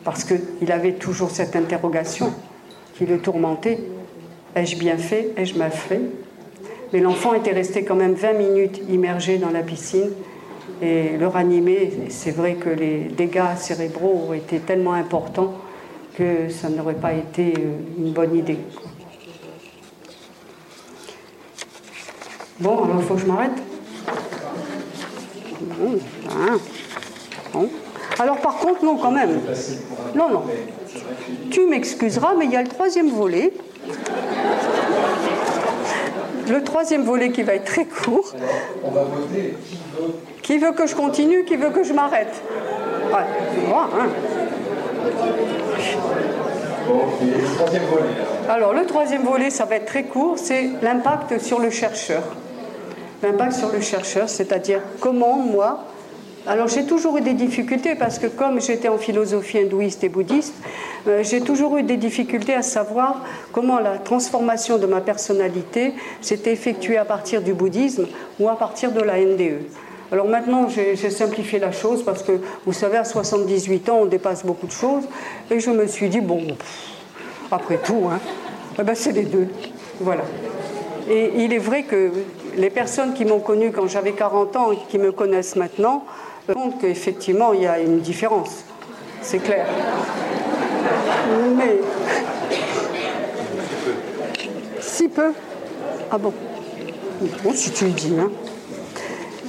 Parce 0.03 0.23
qu'il 0.23 0.71
avait 0.71 0.93
toujours 0.93 1.31
cette 1.31 1.55
interrogation 1.55 2.31
qui 2.97 3.05
le 3.05 3.19
tourmentait. 3.19 3.79
Ai-je 4.55 4.77
bien 4.77 4.97
fait? 4.97 5.31
Ai-je 5.37 5.57
mal 5.57 5.71
fait? 5.71 6.01
Mais 6.93 6.99
l'enfant 6.99 7.33
était 7.33 7.51
resté 7.51 7.83
quand 7.83 7.95
même 7.95 8.13
20 8.13 8.33
minutes 8.33 8.81
immergé 8.89 9.37
dans 9.37 9.51
la 9.51 9.63
piscine. 9.63 10.11
Et 10.81 11.17
le 11.17 11.27
ranimer, 11.27 11.91
c'est 12.09 12.31
vrai 12.31 12.55
que 12.55 12.69
les 12.69 12.99
dégâts 13.03 13.55
cérébraux 13.57 14.27
ont 14.29 14.33
été 14.33 14.59
tellement 14.59 14.93
importants 14.93 15.53
que 16.15 16.49
ça 16.49 16.69
n'aurait 16.69 16.95
pas 16.95 17.13
été 17.13 17.53
euh, 17.57 17.77
une 17.97 18.11
bonne 18.11 18.35
idée. 18.35 18.57
Bon, 22.59 22.83
alors 22.83 22.95
il 22.99 23.03
faut 23.03 23.15
que 23.15 23.19
je 23.21 23.25
m'arrête. 23.25 23.51
Bon, 27.53 27.69
Alors 28.19 28.37
par 28.37 28.57
contre, 28.57 28.83
non, 28.85 28.95
quand 28.97 29.11
même. 29.11 29.41
Non, 30.15 30.29
non. 30.29 30.43
Tu 31.51 31.65
m'excuseras, 31.67 32.33
mais 32.37 32.45
il 32.45 32.51
y 32.51 32.55
a 32.55 32.61
le 32.61 32.67
troisième 32.67 33.09
volet. 33.09 33.53
Le 36.49 36.63
troisième 36.63 37.03
volet 37.03 37.31
qui 37.31 37.43
va 37.43 37.55
être 37.55 37.65
très 37.65 37.85
court. 37.85 38.33
Qui 40.41 40.57
veut 40.59 40.73
que 40.73 40.85
je 40.85 40.95
continue 40.95 41.43
Qui 41.43 41.55
veut 41.55 41.71
que 41.71 41.83
je 41.83 41.93
m'arrête? 41.93 42.41
Ouais. 43.11 43.73
hein. 43.73 43.89
Alors 48.49 48.73
le 48.73 48.85
troisième 48.85 49.23
volet, 49.23 49.49
ça 49.49 49.65
va 49.65 49.75
être 49.77 49.85
très 49.85 50.03
court, 50.03 50.37
c'est 50.37 50.69
l'impact 50.81 51.39
sur 51.39 51.59
le 51.59 51.69
chercheur. 51.69 52.21
L'impact 53.23 53.53
sur 53.53 53.71
le 53.71 53.81
chercheur, 53.81 54.29
c'est-à-dire 54.29 54.81
comment 54.99 55.37
moi, 55.37 55.85
alors 56.47 56.67
j'ai 56.67 56.85
toujours 56.85 57.17
eu 57.17 57.21
des 57.21 57.33
difficultés 57.33 57.95
parce 57.95 58.19
que 58.19 58.27
comme 58.27 58.61
j'étais 58.61 58.87
en 58.87 58.97
philosophie 58.97 59.59
hindouiste 59.59 60.03
et 60.03 60.09
bouddhiste, 60.09 60.53
euh, 61.07 61.23
j'ai 61.23 61.41
toujours 61.41 61.77
eu 61.77 61.83
des 61.83 61.97
difficultés 61.97 62.53
à 62.53 62.61
savoir 62.61 63.23
comment 63.51 63.79
la 63.79 63.97
transformation 63.97 64.77
de 64.77 64.85
ma 64.85 65.01
personnalité 65.01 65.93
s'était 66.21 66.51
effectuée 66.51 66.97
à 66.97 67.05
partir 67.05 67.41
du 67.41 67.53
bouddhisme 67.53 68.05
ou 68.39 68.47
à 68.47 68.57
partir 68.57 68.91
de 68.91 69.01
la 69.01 69.17
NDE. 69.19 69.63
Alors 70.11 70.27
maintenant, 70.27 70.67
j'ai 70.69 71.09
simplifié 71.09 71.57
la 71.57 71.71
chose 71.71 72.03
parce 72.03 72.21
que, 72.21 72.39
vous 72.65 72.73
savez, 72.73 72.97
à 72.97 73.03
78 73.03 73.89
ans, 73.89 73.99
on 74.03 74.05
dépasse 74.05 74.45
beaucoup 74.45 74.67
de 74.67 74.71
choses. 74.71 75.03
Et 75.49 75.59
je 75.59 75.71
me 75.71 75.87
suis 75.87 76.09
dit, 76.09 76.21
bon, 76.21 76.45
après 77.51 77.77
tout, 77.77 78.03
hein, 78.11 78.19
eh 78.79 78.83
ben 78.83 78.93
c'est 78.93 79.13
les 79.13 79.23
deux. 79.23 79.47
Voilà. 79.99 80.21
Et 81.09 81.31
il 81.37 81.53
est 81.53 81.59
vrai 81.59 81.83
que 81.83 82.11
les 82.55 82.69
personnes 82.69 83.13
qui 83.13 83.25
m'ont 83.25 83.39
connu 83.39 83.71
quand 83.71 83.87
j'avais 83.87 84.11
40 84.11 84.55
ans 84.55 84.71
et 84.71 84.77
qui 84.89 84.99
me 84.99 85.11
connaissent 85.11 85.55
maintenant 85.55 86.05
comptent 86.53 86.79
qu'effectivement, 86.79 87.53
il 87.53 87.61
y 87.61 87.67
a 87.67 87.79
une 87.79 87.99
différence. 87.99 88.63
C'est 89.21 89.39
clair. 89.39 89.65
Mais. 91.57 91.79
Si 94.79 95.07
peu. 95.07 95.33
Ah 96.11 96.17
bon 96.17 96.33
Bon, 97.43 97.51
si 97.53 97.71
tu 97.71 97.85
le 97.85 97.91
dis, 97.91 98.13
hein. 98.19 98.29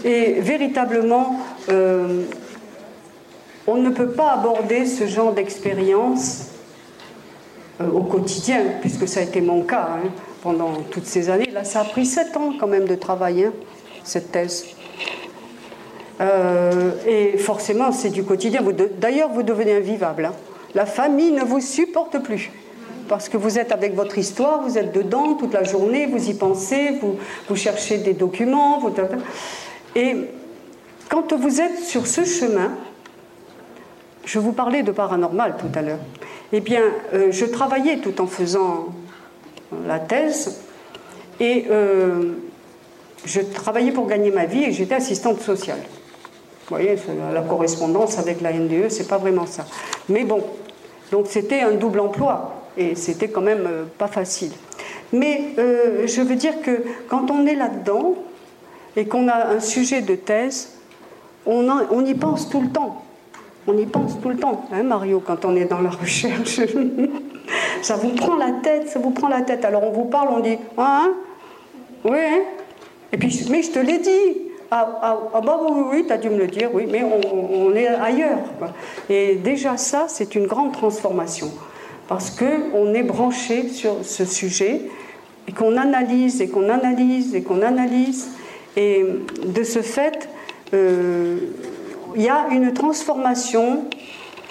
Et 0.04 0.40
véritablement, 0.40 1.40
euh, 1.68 2.22
on 3.66 3.76
ne 3.76 3.90
peut 3.90 4.10
pas 4.10 4.32
aborder 4.32 4.86
ce 4.86 5.06
genre 5.06 5.32
d'expérience 5.32 6.50
euh, 7.80 7.90
au 7.90 8.02
quotidien, 8.02 8.62
puisque 8.80 9.08
ça 9.08 9.20
a 9.20 9.22
été 9.24 9.40
mon 9.40 9.62
cas 9.62 9.88
hein, 9.96 10.08
pendant 10.42 10.72
toutes 10.90 11.06
ces 11.06 11.28
années. 11.28 11.50
Là, 11.52 11.64
ça 11.64 11.80
a 11.80 11.84
pris 11.84 12.06
sept 12.06 12.36
ans 12.36 12.52
quand 12.58 12.68
même 12.68 12.86
de 12.86 12.94
travailler, 12.94 13.46
hein, 13.46 13.52
cette 14.04 14.30
thèse. 14.30 14.75
Euh, 16.20 16.92
et 17.06 17.36
forcément, 17.38 17.92
c'est 17.92 18.10
du 18.10 18.24
quotidien. 18.24 18.62
D'ailleurs, 18.98 19.30
vous 19.30 19.42
devenez 19.42 19.74
invivable. 19.74 20.26
Hein. 20.26 20.32
La 20.74 20.86
famille 20.86 21.32
ne 21.32 21.42
vous 21.42 21.60
supporte 21.60 22.22
plus. 22.22 22.50
Parce 23.08 23.28
que 23.28 23.36
vous 23.36 23.58
êtes 23.58 23.72
avec 23.72 23.94
votre 23.94 24.18
histoire, 24.18 24.62
vous 24.62 24.78
êtes 24.78 24.92
dedans 24.92 25.34
toute 25.34 25.52
la 25.52 25.62
journée, 25.62 26.06
vous 26.06 26.28
y 26.28 26.34
pensez, 26.34 26.98
vous, 27.48 27.56
cherchez 27.56 27.98
des 27.98 28.14
documents. 28.14 28.82
Et 29.94 30.16
quand 31.08 31.32
vous 31.32 31.60
êtes 31.60 31.78
sur 31.78 32.06
ce 32.06 32.24
chemin, 32.24 32.72
je 34.24 34.40
vous 34.40 34.52
parlais 34.52 34.82
de 34.82 34.90
paranormal 34.90 35.56
tout 35.56 35.78
à 35.78 35.82
l'heure, 35.82 36.00
eh 36.52 36.60
bien, 36.60 36.82
euh, 37.14 37.28
je 37.30 37.44
travaillais 37.44 37.98
tout 37.98 38.20
en 38.20 38.26
faisant 38.26 38.88
la 39.86 40.00
thèse 40.00 40.60
et 41.38 41.66
euh, 41.70 42.32
je 43.24 43.40
travaillais 43.40 43.92
pour 43.92 44.06
gagner 44.06 44.30
ma 44.30 44.46
vie 44.46 44.64
et 44.64 44.72
j'étais 44.72 44.96
assistante 44.96 45.40
sociale. 45.40 45.80
Vous 46.68 46.76
voyez, 46.76 46.96
la 47.32 47.42
correspondance 47.42 48.18
avec 48.18 48.40
la 48.40 48.52
NDE, 48.52 48.88
c'est 48.88 49.08
pas 49.08 49.18
vraiment 49.18 49.46
ça. 49.46 49.64
Mais 50.08 50.24
bon, 50.24 50.42
donc 51.12 51.26
c'était 51.28 51.60
un 51.60 51.72
double 51.72 52.00
emploi 52.00 52.54
et 52.76 52.94
c'était 52.94 53.28
quand 53.28 53.40
même 53.40 53.66
euh, 53.66 53.84
pas 53.98 54.08
facile. 54.08 54.50
Mais 55.12 55.54
je 55.56 56.20
veux 56.20 56.34
dire 56.34 56.60
que 56.62 56.82
quand 57.08 57.30
on 57.30 57.46
est 57.46 57.54
là-dedans, 57.54 58.16
et 58.96 59.04
qu'on 59.06 59.28
a 59.28 59.48
un 59.48 59.60
sujet 59.60 60.00
de 60.00 60.14
thèse, 60.14 60.72
on, 61.44 62.04
y 62.04 62.14
pense 62.14 62.48
tout 62.48 62.60
le 62.60 62.70
temps. 62.70 63.02
On 63.68 63.76
y 63.76 63.86
pense 63.86 64.20
tout 64.20 64.30
le 64.30 64.36
temps, 64.36 64.64
hein, 64.72 64.82
Mario, 64.82 65.22
quand 65.24 65.44
on 65.44 65.54
est 65.54 65.66
dans 65.66 65.80
la 65.80 65.90
recherche. 66.00 66.60
ça 67.82 67.96
vous 67.96 68.10
prend 68.10 68.36
la 68.36 68.52
tête, 68.62 68.88
ça 68.88 68.98
vous 68.98 69.10
prend 69.10 69.28
la 69.28 69.42
tête. 69.42 69.64
Alors 69.64 69.84
on 69.84 69.92
vous 69.92 70.06
parle, 70.06 70.28
on 70.30 70.40
dit 70.40 70.56
Hein 70.78 71.12
Oui, 72.04 72.18
hein 72.18 72.40
Et 73.12 73.18
puis, 73.18 73.46
mais 73.50 73.62
je 73.62 73.70
te 73.70 73.78
l'ai 73.78 73.98
dit. 73.98 74.45
Ah, 74.70 74.98
ah, 75.00 75.18
ah 75.34 75.40
bah 75.40 75.60
oui, 75.62 75.82
oui, 75.92 76.04
tu 76.06 76.12
as 76.12 76.18
dû 76.18 76.28
me 76.28 76.38
le 76.38 76.48
dire, 76.48 76.70
oui, 76.72 76.86
mais 76.90 77.02
on, 77.04 77.72
est 77.74 77.86
ailleurs. 77.86 78.38
Et 79.08 79.36
déjà, 79.36 79.76
ça, 79.76 80.06
c'est 80.08 80.34
une 80.34 80.46
grande 80.46 80.72
transformation. 80.72 81.52
Parce 82.08 82.30
qu'on 82.30 82.94
est 82.94 83.02
branché 83.02 83.68
sur 83.68 84.04
ce 84.04 84.24
sujet 84.24 84.82
et 85.46 85.52
qu'on 85.52 85.76
analyse 85.76 86.40
et 86.40 86.48
qu'on 86.48 86.68
analyse 86.68 87.34
et 87.34 87.42
qu'on 87.42 87.62
analyse. 87.62 88.30
Et 88.76 89.04
de 89.44 89.62
ce 89.62 89.82
fait, 89.82 90.28
euh, 90.74 91.38
il 92.16 92.22
y 92.22 92.28
a 92.28 92.48
une 92.50 92.72
transformation 92.72 93.84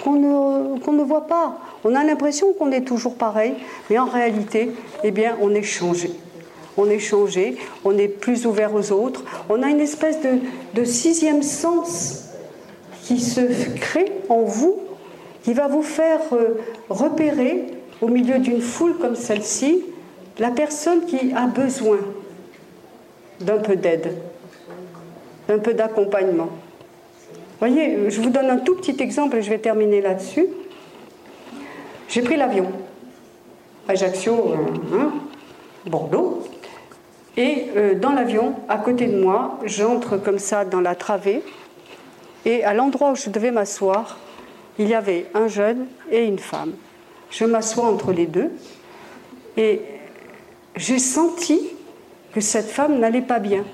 qu'on 0.02 0.14
ne, 0.14 0.98
ne, 0.98 1.02
voit 1.02 1.26
pas. 1.26 1.58
On 1.84 1.94
a 1.94 2.04
l'impression 2.04 2.52
qu'on 2.54 2.72
est 2.72 2.82
toujours 2.82 3.16
pareil, 3.16 3.54
mais 3.90 3.98
en 3.98 4.06
réalité, 4.06 4.70
eh 5.04 5.10
bien, 5.10 5.36
on 5.42 5.54
est 5.54 5.62
changé. 5.62 6.10
On 6.76 6.90
est 6.90 6.98
changé, 6.98 7.56
on 7.84 7.96
est 7.96 8.08
plus 8.08 8.46
ouvert 8.46 8.74
aux 8.74 8.92
autres. 8.92 9.24
On 9.48 9.62
a 9.62 9.68
une 9.68 9.80
espèce 9.80 10.18
de, 10.74 10.84
sixième 10.84 11.42
sens 11.42 12.28
qui 13.02 13.20
se 13.20 13.40
crée 13.76 14.12
en 14.28 14.42
vous, 14.42 14.78
qui 15.42 15.54
va 15.54 15.68
vous 15.68 15.82
faire 15.82 16.20
euh, 16.32 16.58
repérer 16.90 17.64
au 18.00 18.08
milieu 18.08 18.38
d'une 18.38 18.60
foule 18.60 18.96
comme 18.98 19.14
celle-ci 19.14 19.84
la 20.38 20.50
personne 20.50 21.06
qui 21.06 21.32
a 21.34 21.46
besoin 21.46 21.98
d'un 23.40 23.58
peu 23.58 23.76
d'aide, 23.76 24.12
d'un 25.48 25.58
peu 25.58 25.72
d'accompagnement. 25.72 26.48
Voyez, 27.58 28.10
je 28.10 28.20
vous 28.20 28.28
donne 28.28 28.50
un 28.50 28.58
tout 28.58 28.74
petit 28.74 29.02
exemple 29.02 29.36
et 29.36 29.42
je 29.42 29.48
vais 29.48 29.58
terminer 29.58 30.02
là-dessus. 30.02 30.46
J'ai 32.08 32.22
pris 32.22 32.36
l'avion, 32.36 32.66
Ajaccio, 33.88 34.32
euh, 34.34 34.56
hein, 34.94 35.12
Bordeaux, 35.86 36.42
et 37.36 37.66
euh, 37.76 37.94
dans 37.94 38.12
l'avion, 38.12 38.54
à 38.68 38.78
côté 38.78 39.06
de 39.06 39.20
moi, 39.20 39.58
j'entre 39.64 40.16
comme 40.16 40.38
ça 40.38 40.64
dans 40.64 40.80
la 40.80 40.94
travée, 40.94 41.42
et 42.44 42.64
à 42.64 42.72
l'endroit 42.72 43.12
où 43.12 43.16
je 43.16 43.28
devais 43.28 43.50
m'asseoir, 43.50 44.18
il 44.78 44.88
y 44.88 44.94
avait 44.94 45.26
un 45.34 45.48
jeune 45.48 45.86
et 46.10 46.24
une 46.24 46.38
femme. 46.38 46.72
Je 47.30 47.44
m'assois 47.44 47.84
entre 47.84 48.12
les 48.12 48.26
deux, 48.26 48.50
et 49.56 49.80
j'ai 50.76 50.98
senti 50.98 51.60
que 52.32 52.40
cette 52.40 52.68
femme 52.68 52.98
n'allait 52.98 53.22
pas 53.22 53.38
bien. 53.38 53.64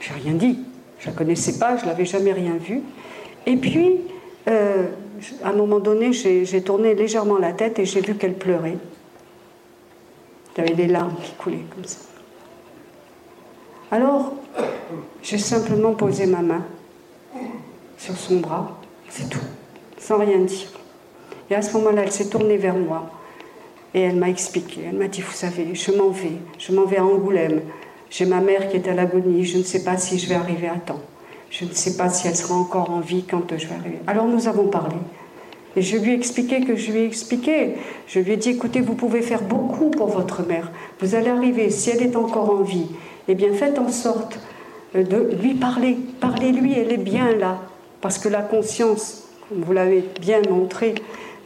J'ai 0.00 0.14
rien 0.14 0.34
dit. 0.34 0.58
Je 0.98 1.08
ne 1.08 1.12
la 1.12 1.18
connaissais 1.18 1.58
pas, 1.58 1.76
je 1.76 1.84
ne 1.84 1.88
l'avais 1.88 2.04
jamais 2.04 2.32
rien 2.32 2.56
vue. 2.56 2.80
Et 3.44 3.56
puis, 3.56 4.00
euh, 4.48 4.86
à 5.42 5.50
un 5.50 5.52
moment 5.52 5.78
donné, 5.78 6.12
j'ai 6.12 6.62
tourné 6.62 6.94
légèrement 6.94 7.38
la 7.38 7.52
tête 7.52 7.78
et 7.78 7.84
j'ai 7.84 8.00
vu 8.00 8.14
qu'elle 8.14 8.34
pleurait. 8.34 8.76
Avait 10.58 10.74
des 10.74 10.86
larmes 10.86 11.14
qui 11.22 11.32
coulaient 11.32 11.64
comme 11.74 11.84
ça. 11.84 11.98
Alors, 13.90 14.32
j'ai 15.22 15.36
simplement 15.36 15.92
posé 15.92 16.24
ma 16.24 16.40
main 16.40 16.64
sur 17.98 18.16
son 18.16 18.36
bras, 18.36 18.78
c'est 19.10 19.28
tout, 19.28 19.44
sans 19.98 20.18
rien 20.18 20.38
dire. 20.38 20.68
Et 21.50 21.54
à 21.54 21.60
ce 21.60 21.76
moment-là, 21.76 22.04
elle 22.04 22.12
s'est 22.12 22.30
tournée 22.30 22.56
vers 22.56 22.74
moi. 22.74 23.10
Et 23.92 24.00
elle 24.00 24.16
m'a 24.16 24.30
expliqué, 24.30 24.80
elle 24.88 24.96
m'a 24.96 25.08
dit, 25.08 25.20
vous 25.20 25.32
savez, 25.32 25.74
je 25.74 25.92
m'en 25.92 26.08
vais, 26.08 26.32
je 26.58 26.72
m'en 26.72 26.84
vais 26.84 26.96
à 26.96 27.04
Angoulême. 27.04 27.60
J'ai 28.08 28.24
ma 28.24 28.40
mère 28.40 28.68
qui 28.68 28.76
est 28.76 28.88
à 28.88 28.94
l'agonie, 28.94 29.44
je 29.44 29.58
ne 29.58 29.62
sais 29.62 29.84
pas 29.84 29.98
si 29.98 30.18
je 30.18 30.26
vais 30.26 30.36
arriver 30.36 30.68
à 30.68 30.76
temps. 30.76 31.00
Je 31.50 31.66
ne 31.66 31.72
sais 31.72 31.96
pas 31.96 32.08
si 32.08 32.28
elle 32.28 32.36
sera 32.36 32.54
encore 32.54 32.90
en 32.90 33.00
vie 33.00 33.24
quand 33.28 33.56
je 33.56 33.66
vais 33.66 33.74
arriver. 33.74 33.98
Alors 34.06 34.26
nous 34.26 34.48
avons 34.48 34.68
parlé. 34.68 34.96
Et 35.76 35.82
je 35.82 35.98
lui 35.98 36.12
ai 36.12 36.14
expliqué 36.14 36.62
que 36.62 36.74
je 36.74 36.90
lui 36.90 37.00
ai 37.00 37.04
expliqué. 37.04 37.74
Je 38.08 38.18
lui 38.18 38.32
ai 38.32 38.36
dit, 38.36 38.50
écoutez, 38.50 38.80
vous 38.80 38.94
pouvez 38.94 39.20
faire 39.20 39.42
beaucoup 39.42 39.90
pour 39.90 40.08
votre 40.08 40.46
mère. 40.46 40.72
Vous 41.00 41.14
allez 41.14 41.28
arriver, 41.28 41.68
si 41.70 41.90
elle 41.90 42.02
est 42.02 42.16
encore 42.16 42.50
en 42.50 42.62
vie, 42.62 42.86
eh 43.28 43.34
bien 43.34 43.52
faites 43.52 43.78
en 43.78 43.90
sorte 43.90 44.38
de 44.94 45.36
lui 45.42 45.54
parler. 45.54 45.98
Parlez-lui, 46.20 46.72
elle 46.78 46.92
est 46.92 46.96
bien 46.96 47.36
là. 47.36 47.60
Parce 48.00 48.18
que 48.18 48.28
la 48.28 48.40
conscience, 48.40 49.28
comme 49.48 49.62
vous 49.62 49.72
l'avez 49.72 50.02
bien 50.20 50.40
montré, 50.48 50.94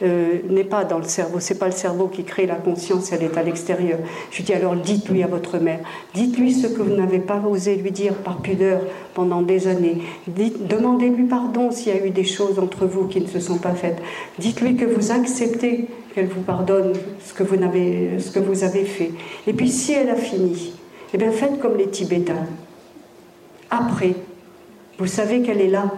euh, 0.03 0.39
n'est 0.49 0.63
pas 0.63 0.83
dans 0.83 0.97
le 0.97 1.03
cerveau. 1.03 1.39
C'est 1.39 1.59
pas 1.59 1.67
le 1.67 1.73
cerveau 1.73 2.07
qui 2.07 2.23
crée 2.23 2.47
la 2.47 2.55
conscience, 2.55 3.11
elle 3.11 3.23
est 3.23 3.37
à 3.37 3.43
l'extérieur. 3.43 3.99
Je 4.31 4.41
dis 4.41 4.53
alors 4.53 4.75
dites-lui 4.75 5.21
à 5.21 5.27
votre 5.27 5.59
mère, 5.59 5.79
dites-lui 6.15 6.53
ce 6.53 6.67
que 6.67 6.81
vous 6.81 6.95
n'avez 6.95 7.19
pas 7.19 7.39
osé 7.47 7.75
lui 7.75 7.91
dire 7.91 8.15
par 8.15 8.37
pudeur 8.37 8.81
pendant 9.13 9.41
des 9.41 9.67
années. 9.67 10.01
Demandez-lui 10.27 11.25
pardon 11.25 11.69
s'il 11.69 11.93
y 11.93 11.97
a 11.97 12.05
eu 12.05 12.09
des 12.09 12.23
choses 12.23 12.57
entre 12.57 12.85
vous 12.85 13.07
qui 13.07 13.21
ne 13.21 13.27
se 13.27 13.39
sont 13.39 13.57
pas 13.57 13.75
faites. 13.75 14.01
Dites-lui 14.39 14.75
que 14.75 14.85
vous 14.85 15.11
acceptez 15.11 15.87
qu'elle 16.15 16.27
vous 16.27 16.41
pardonne 16.41 16.93
ce 17.23 17.33
que 17.33 17.43
vous, 17.43 17.61
avez, 17.63 18.19
ce 18.19 18.31
que 18.31 18.39
vous 18.39 18.63
avez 18.63 18.85
fait. 18.85 19.11
Et 19.45 19.53
puis 19.53 19.69
si 19.69 19.93
elle 19.93 20.09
a 20.09 20.15
fini, 20.15 20.73
eh 21.13 21.17
bien 21.17 21.31
faites 21.31 21.59
comme 21.59 21.77
les 21.77 21.87
Tibétains. 21.87 22.47
Après, 23.69 24.15
vous 24.97 25.07
savez 25.07 25.41
qu'elle 25.41 25.61
est 25.61 25.69
là. 25.69 25.91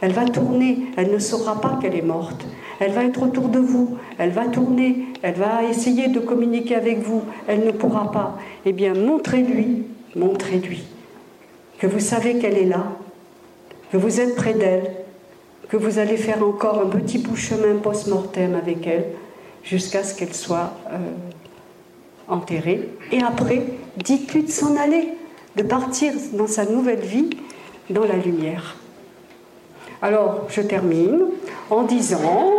Elle 0.00 0.12
va 0.12 0.24
tourner, 0.24 0.78
elle 0.96 1.10
ne 1.10 1.18
saura 1.18 1.60
pas 1.60 1.78
qu'elle 1.80 1.94
est 1.94 2.02
morte 2.02 2.46
elle 2.80 2.92
va 2.92 3.04
être 3.04 3.22
autour 3.22 3.48
de 3.48 3.58
vous, 3.58 3.96
elle 4.18 4.30
va 4.30 4.46
tourner, 4.46 5.06
elle 5.22 5.34
va 5.34 5.64
essayer 5.64 6.08
de 6.08 6.20
communiquer 6.20 6.74
avec 6.74 6.98
vous, 6.98 7.22
elle 7.46 7.64
ne 7.64 7.70
pourra 7.70 8.10
pas. 8.10 8.38
Eh 8.64 8.72
bien, 8.72 8.94
montrez-lui, 8.94 9.84
montrez-lui 10.14 10.84
que 11.78 11.86
vous 11.86 12.00
savez 12.00 12.38
qu'elle 12.38 12.56
est 12.56 12.66
là, 12.66 12.92
que 13.92 13.96
vous 13.96 14.20
êtes 14.20 14.34
près 14.34 14.54
d'elle, 14.54 14.90
que 15.68 15.76
vous 15.76 15.98
allez 15.98 16.16
faire 16.16 16.42
encore 16.46 16.80
un 16.80 16.86
petit 16.86 17.18
bout 17.18 17.36
chemin 17.36 17.76
post-mortem 17.76 18.54
avec 18.54 18.86
elle, 18.86 19.06
jusqu'à 19.62 20.04
ce 20.04 20.14
qu'elle 20.14 20.34
soit 20.34 20.72
euh, 20.92 20.98
enterrée. 22.28 22.88
Et 23.12 23.20
après, 23.22 23.62
dites-lui 23.96 24.44
de 24.44 24.50
s'en 24.50 24.76
aller, 24.76 25.08
de 25.56 25.62
partir 25.62 26.12
dans 26.32 26.46
sa 26.46 26.64
nouvelle 26.64 27.00
vie, 27.00 27.30
dans 27.90 28.04
la 28.04 28.16
lumière. 28.16 28.76
Alors, 30.02 30.46
je 30.48 30.60
termine 30.60 31.26
en 31.70 31.82
disant. 31.84 32.52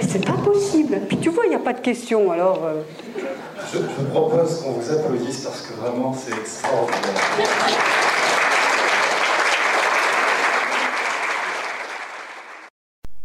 C'est 0.00 0.24
pas 0.24 0.36
possible. 0.36 1.00
Puis 1.08 1.18
tu 1.18 1.30
vois, 1.30 1.44
il 1.46 1.50
n'y 1.50 1.56
a 1.56 1.60
pas 1.60 1.72
de 1.72 1.80
questions, 1.80 2.30
alors. 2.30 2.64
Euh. 2.64 2.82
Je, 3.72 4.04
propose 4.10 4.62
qu'on 4.62 4.72
vous 4.72 4.92
applaudisse 4.92 5.40
parce 5.40 5.62
que 5.62 5.74
vraiment, 5.74 6.12
c'est 6.12 6.32
extraordinaire. 6.38 7.00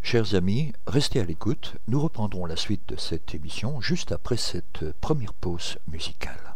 Chers 0.01 0.33
amis, 0.33 0.73
restez 0.87 1.19
à 1.19 1.23
l'écoute. 1.23 1.75
Nous 1.87 2.01
reprendrons 2.01 2.47
la 2.47 2.55
suite 2.55 2.81
de 2.89 2.95
cette 2.95 3.35
émission 3.35 3.79
juste 3.79 4.11
après 4.11 4.37
cette 4.37 4.91
première 5.01 5.33
pause 5.33 5.77
musicale. 5.87 6.55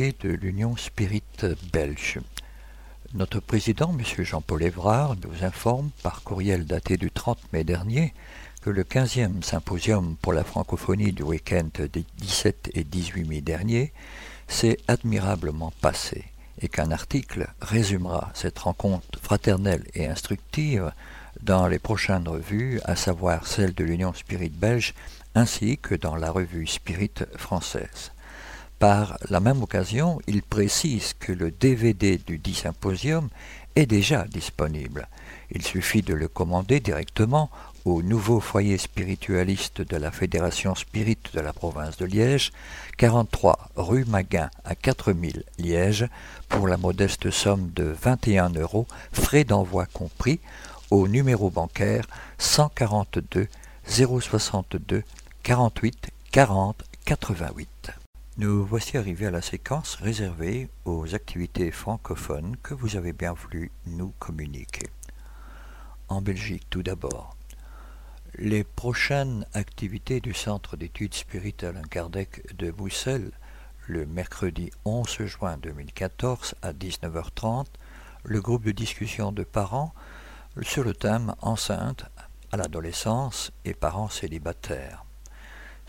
De 0.00 0.30
l'Union 0.30 0.78
Spirit 0.78 1.22
belge. 1.74 2.20
Notre 3.12 3.38
président, 3.38 3.94
M. 3.98 4.24
Jean-Paul 4.24 4.62
Évrard, 4.62 5.14
nous 5.22 5.44
informe 5.44 5.90
par 6.02 6.22
courriel 6.22 6.64
daté 6.64 6.96
du 6.96 7.10
30 7.10 7.52
mai 7.52 7.64
dernier 7.64 8.14
que 8.62 8.70
le 8.70 8.82
15e 8.82 9.42
symposium 9.42 10.16
pour 10.22 10.32
la 10.32 10.42
francophonie 10.42 11.12
du 11.12 11.22
week-end 11.22 11.68
des 11.92 12.06
17 12.16 12.70
et 12.72 12.84
18 12.84 13.24
mai 13.24 13.40
dernier 13.42 13.92
s'est 14.48 14.78
admirablement 14.88 15.74
passé 15.82 16.24
et 16.62 16.68
qu'un 16.68 16.92
article 16.92 17.48
résumera 17.60 18.30
cette 18.32 18.58
rencontre 18.58 19.20
fraternelle 19.20 19.84
et 19.92 20.06
instructive 20.06 20.92
dans 21.42 21.66
les 21.66 21.78
prochaines 21.78 22.26
revues, 22.26 22.80
à 22.84 22.96
savoir 22.96 23.46
celle 23.46 23.74
de 23.74 23.84
l'Union 23.84 24.14
Spirit 24.14 24.48
belge 24.48 24.94
ainsi 25.34 25.76
que 25.76 25.94
dans 25.94 26.16
la 26.16 26.30
revue 26.30 26.66
Spirit 26.66 27.12
française. 27.36 28.12
Par 28.80 29.18
la 29.28 29.40
même 29.40 29.62
occasion, 29.62 30.22
il 30.26 30.42
précise 30.42 31.12
que 31.12 31.32
le 31.32 31.50
DVD 31.50 32.16
du 32.16 32.38
dit 32.38 32.54
symposium 32.54 33.28
est 33.76 33.84
déjà 33.84 34.24
disponible. 34.24 35.06
Il 35.50 35.62
suffit 35.62 36.00
de 36.00 36.14
le 36.14 36.28
commander 36.28 36.80
directement 36.80 37.50
au 37.84 38.00
nouveau 38.00 38.40
foyer 38.40 38.78
spiritualiste 38.78 39.82
de 39.82 39.98
la 39.98 40.10
Fédération 40.10 40.74
Spirit 40.74 41.18
de 41.34 41.40
la 41.40 41.52
province 41.52 41.98
de 41.98 42.06
Liège, 42.06 42.52
43 42.96 43.68
rue 43.76 44.06
Maguin 44.06 44.48
à 44.64 44.74
4000 44.74 45.44
Liège, 45.58 46.08
pour 46.48 46.66
la 46.66 46.78
modeste 46.78 47.30
somme 47.30 47.70
de 47.76 47.84
21 47.84 48.48
euros, 48.48 48.86
frais 49.12 49.44
d'envoi 49.44 49.84
compris, 49.92 50.40
au 50.90 51.06
numéro 51.06 51.50
bancaire 51.50 52.06
142 52.38 53.46
062 53.86 55.02
48 55.42 56.08
40 56.32 56.82
88. 57.04 57.99
Nous 58.40 58.64
voici 58.64 58.96
arrivés 58.96 59.26
à 59.26 59.30
la 59.30 59.42
séquence 59.42 59.96
réservée 59.96 60.70
aux 60.86 61.14
activités 61.14 61.70
francophones 61.70 62.56
que 62.62 62.72
vous 62.72 62.96
avez 62.96 63.12
bien 63.12 63.34
voulu 63.34 63.70
nous 63.84 64.14
communiquer. 64.18 64.86
En 66.08 66.22
Belgique 66.22 66.64
tout 66.70 66.82
d'abord. 66.82 67.36
Les 68.36 68.64
prochaines 68.64 69.44
activités 69.52 70.20
du 70.20 70.32
Centre 70.32 70.78
d'études 70.78 71.12
spirituelles 71.12 71.82
Kardec 71.90 72.56
de 72.56 72.70
Bruxelles, 72.70 73.32
le 73.86 74.06
mercredi 74.06 74.70
11 74.86 75.26
juin 75.26 75.58
2014 75.58 76.54
à 76.62 76.72
19h30, 76.72 77.66
le 78.24 78.40
groupe 78.40 78.64
de 78.64 78.72
discussion 78.72 79.32
de 79.32 79.44
parents 79.44 79.92
sur 80.62 80.82
le 80.82 80.94
thème 80.94 81.34
enceinte 81.42 82.06
à 82.52 82.56
l'adolescence 82.56 83.52
et 83.66 83.74
parents 83.74 84.08
célibataires 84.08 85.04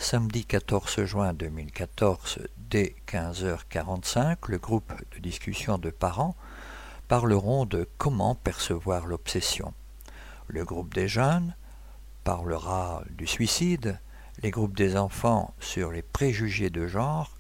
samedi 0.02 0.45
14 0.45 1.06
juin 1.06 1.34
2014 1.34 2.39
dès 2.58 2.95
15h45, 3.08 4.38
le 4.47 4.58
groupe 4.58 4.91
de 5.14 5.20
discussion 5.20 5.78
de 5.78 5.91
parents 5.91 6.36
parleront 7.08 7.66
de 7.66 7.88
comment 7.99 8.34
percevoir 8.34 9.06
l'obsession. 9.06 9.74
Le 10.47 10.66
groupe 10.66 10.93
des 10.95 11.08
jeunes 11.08 11.56
parlera 12.24 13.04
du 13.12 13.28
suicide, 13.28 13.99
les 14.41 14.49
groupes 14.49 14.76
des 14.76 14.97
enfants 14.97 15.54
sur 15.60 15.91
les 15.91 16.02
préjugés 16.02 16.72
de 16.72 16.88
genre, 16.88 17.36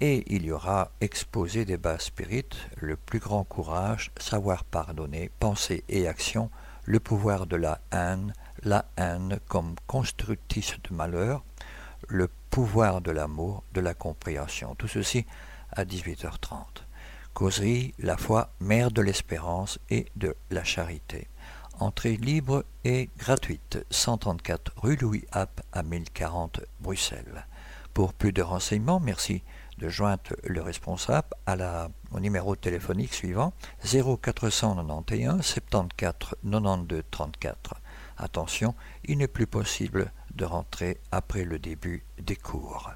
et 0.00 0.24
il 0.34 0.46
y 0.46 0.50
aura 0.50 0.92
exposé 1.02 1.66
des 1.66 1.76
bas 1.76 1.98
spirites, 1.98 2.56
le 2.76 2.96
plus 2.96 3.18
grand 3.18 3.44
courage, 3.44 4.12
savoir 4.18 4.64
pardonner, 4.64 5.30
penser 5.40 5.84
et 5.90 6.08
action, 6.08 6.50
le 6.84 7.00
pouvoir 7.00 7.46
de 7.46 7.56
la 7.56 7.80
haine, 7.92 8.32
la 8.62 8.86
haine 8.96 9.40
comme 9.46 9.74
constructrice 9.86 10.74
de 10.88 10.94
malheur, 10.94 11.44
le 12.06 12.28
pouvoir 12.50 13.00
de 13.00 13.10
l'amour, 13.10 13.64
de 13.74 13.80
la 13.80 13.94
compréhension. 13.94 14.74
Tout 14.74 14.88
ceci 14.88 15.26
à 15.72 15.84
18h30. 15.84 16.64
Causerie, 17.34 17.94
la 17.98 18.16
foi, 18.16 18.50
mère 18.60 18.90
de 18.90 19.02
l'espérance 19.02 19.78
et 19.90 20.06
de 20.16 20.34
la 20.50 20.64
charité. 20.64 21.28
Entrée 21.78 22.16
libre 22.16 22.64
et 22.84 23.10
gratuite. 23.16 23.78
134 23.90 24.72
rue 24.76 24.96
Louis 24.96 25.24
App 25.30 25.60
à 25.72 25.82
1040 25.82 26.60
Bruxelles. 26.80 27.46
Pour 27.94 28.12
plus 28.12 28.32
de 28.32 28.42
renseignements, 28.42 29.00
merci 29.00 29.42
de 29.78 29.88
joindre 29.88 30.34
le 30.44 30.60
responsable 30.60 31.28
au 32.10 32.20
numéro 32.20 32.56
téléphonique 32.56 33.14
suivant 33.14 33.52
0491 33.84 35.42
74 35.42 35.88
92 36.42 37.02
34. 37.10 37.74
Attention, 38.16 38.74
il 39.04 39.18
n'est 39.18 39.28
plus 39.28 39.46
possible 39.46 40.12
de 40.34 40.44
rentrer 40.44 40.98
après 41.10 41.44
le 41.44 41.58
début 41.58 42.04
des 42.18 42.36
cours. 42.36 42.90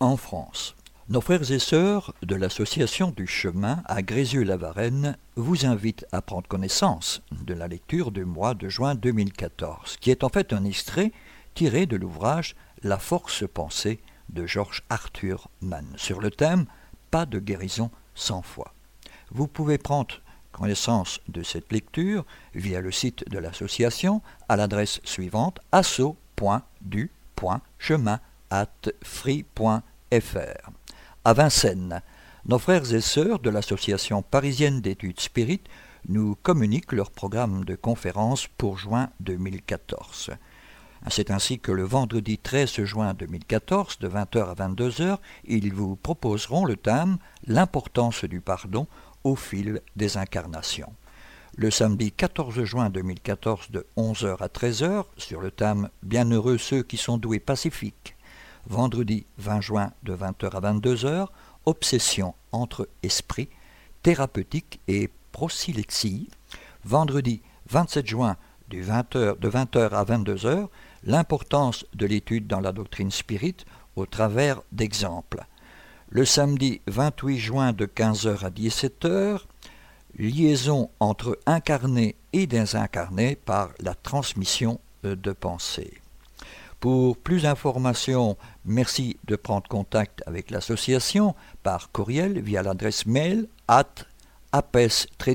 En 0.00 0.16
France, 0.16 0.76
nos 1.08 1.20
frères 1.22 1.50
et 1.50 1.58
sœurs 1.58 2.14
de 2.22 2.34
l'Association 2.34 3.12
du 3.16 3.26
chemin 3.26 3.82
à 3.86 4.02
Grézieux-la-Varenne 4.02 5.16
vous 5.36 5.64
invitent 5.64 6.06
à 6.12 6.20
prendre 6.20 6.46
connaissance 6.46 7.22
de 7.32 7.54
la 7.54 7.66
lecture 7.66 8.10
du 8.10 8.24
mois 8.24 8.54
de 8.54 8.68
juin 8.68 8.94
2014, 8.94 9.96
qui 10.00 10.10
est 10.10 10.22
en 10.22 10.28
fait 10.28 10.52
un 10.52 10.64
extrait 10.64 11.12
tiré 11.54 11.86
de 11.86 11.96
l'ouvrage 11.96 12.56
La 12.82 12.98
force 12.98 13.44
pensée 13.48 14.00
de 14.28 14.46
Georges 14.46 14.82
Arthur 14.90 15.48
Mann 15.62 15.86
sur 15.96 16.20
le 16.20 16.30
thème 16.30 16.66
Pas 17.10 17.24
de 17.24 17.38
guérison 17.38 17.90
sans 18.14 18.42
foi. 18.42 18.74
Vous 19.30 19.46
pouvez 19.46 19.78
prendre 19.78 20.20
connaissance 20.52 21.20
de 21.28 21.42
cette 21.42 21.72
lecture 21.72 22.26
via 22.54 22.80
le 22.80 22.92
site 22.92 23.28
de 23.30 23.38
l'association 23.38 24.20
à 24.48 24.56
l'adresse 24.56 25.00
suivante 25.04 25.60
asso.du.chemin 26.38 28.20
at 28.50 28.88
free.fr. 29.02 30.70
À 31.24 31.32
Vincennes, 31.32 32.02
nos 32.46 32.58
frères 32.58 32.94
et 32.94 33.00
sœurs 33.00 33.40
de 33.40 33.50
l'Association 33.50 34.22
parisienne 34.22 34.80
d'études 34.80 35.20
spirites 35.20 35.66
nous 36.08 36.36
communiquent 36.42 36.92
leur 36.92 37.10
programme 37.10 37.64
de 37.64 37.74
conférences 37.74 38.46
pour 38.46 38.78
juin 38.78 39.10
2014. 39.20 40.30
C'est 41.10 41.30
ainsi 41.30 41.58
que 41.58 41.72
le 41.72 41.84
vendredi 41.84 42.38
13 42.38 42.84
juin 42.84 43.14
2014, 43.14 43.98
de 43.98 44.08
20h 44.08 44.50
à 44.50 44.54
22h, 44.54 45.18
ils 45.44 45.72
vous 45.72 45.96
proposeront 45.96 46.64
le 46.64 46.76
thème 46.76 47.18
L'importance 47.46 48.24
du 48.24 48.40
pardon 48.40 48.86
au 49.24 49.36
fil 49.36 49.82
des 49.96 50.16
incarnations. 50.16 50.92
Le 51.60 51.72
samedi 51.72 52.12
14 52.12 52.62
juin 52.62 52.88
2014 52.88 53.72
de 53.72 53.84
11h 53.96 54.36
à 54.38 54.46
13h 54.46 55.06
sur 55.16 55.40
le 55.40 55.50
thème 55.50 55.88
Bienheureux 56.04 56.56
ceux 56.56 56.84
qui 56.84 56.96
sont 56.96 57.18
doués 57.18 57.40
pacifiques. 57.40 58.14
Vendredi 58.68 59.26
20 59.38 59.60
juin 59.60 59.92
de 60.04 60.14
20h 60.14 60.50
à 60.50 60.60
22h, 60.60 61.26
Obsession 61.66 62.36
entre 62.52 62.88
esprit, 63.02 63.48
thérapeutique 64.04 64.78
et 64.86 65.10
prosylexie. 65.32 66.30
Vendredi 66.84 67.42
27 67.68 68.06
juin 68.06 68.36
de 68.68 68.78
20h, 68.78 69.40
de 69.40 69.50
20h 69.50 69.88
à 69.88 70.04
22h, 70.04 70.68
l'importance 71.02 71.86
de 71.92 72.06
l'étude 72.06 72.46
dans 72.46 72.60
la 72.60 72.70
doctrine 72.70 73.10
spirit 73.10 73.56
au 73.96 74.06
travers 74.06 74.62
d'exemples 74.70 75.44
le 76.10 76.24
samedi 76.24 76.80
28 76.86 77.38
juin 77.38 77.72
de 77.72 77.84
15h 77.84 78.44
à 78.44 78.50
17h, 78.50 79.40
liaison 80.16 80.90
entre 81.00 81.38
incarnés 81.46 82.16
et 82.32 82.46
désincarnés 82.46 83.36
par 83.36 83.70
la 83.80 83.94
transmission 83.94 84.80
de 85.02 85.32
pensée. 85.32 86.00
Pour 86.80 87.16
plus 87.16 87.42
d'informations, 87.42 88.36
merci 88.64 89.18
de 89.24 89.34
prendre 89.34 89.66
contact 89.66 90.22
avec 90.26 90.50
l'association 90.50 91.34
par 91.62 91.90
courriel 91.90 92.40
via 92.40 92.62
l'adresse 92.62 93.04
mail 93.06 93.48
at 93.66 94.06
apes-asso.fr 94.52 95.34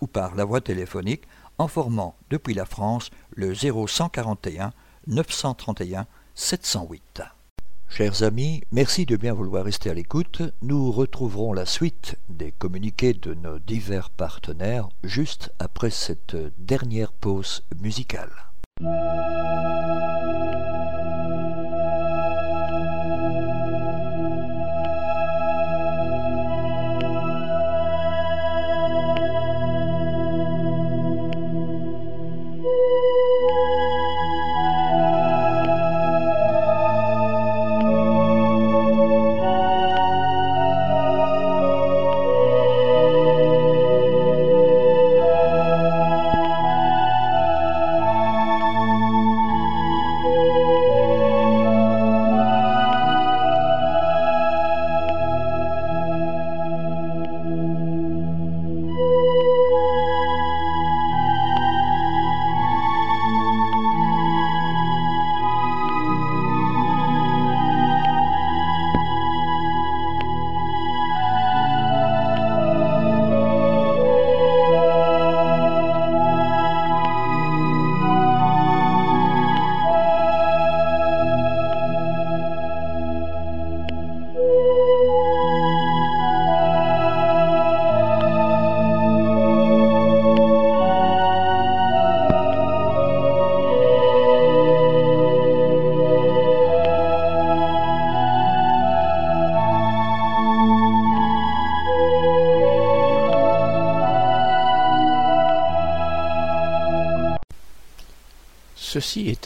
ou 0.00 0.06
par 0.06 0.34
la 0.34 0.44
voie 0.44 0.60
téléphonique 0.60 1.22
en 1.58 1.68
formant 1.68 2.16
depuis 2.30 2.54
la 2.54 2.64
France 2.64 3.10
le 3.34 3.52
0141 3.54 4.72
931 5.06 6.06
708. 6.34 7.22
Chers 7.90 8.22
amis, 8.22 8.62
merci 8.70 9.06
de 9.06 9.16
bien 9.16 9.32
vouloir 9.32 9.64
rester 9.64 9.90
à 9.90 9.94
l'écoute. 9.94 10.42
Nous 10.62 10.92
retrouverons 10.92 11.52
la 11.52 11.66
suite 11.66 12.16
des 12.28 12.52
communiqués 12.52 13.14
de 13.14 13.34
nos 13.34 13.58
divers 13.58 14.10
partenaires 14.10 14.88
juste 15.02 15.52
après 15.58 15.90
cette 15.90 16.36
dernière 16.58 17.12
pause 17.12 17.64
musicale. 17.80 18.30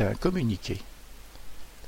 Un 0.00 0.14
communiqué. 0.14 0.80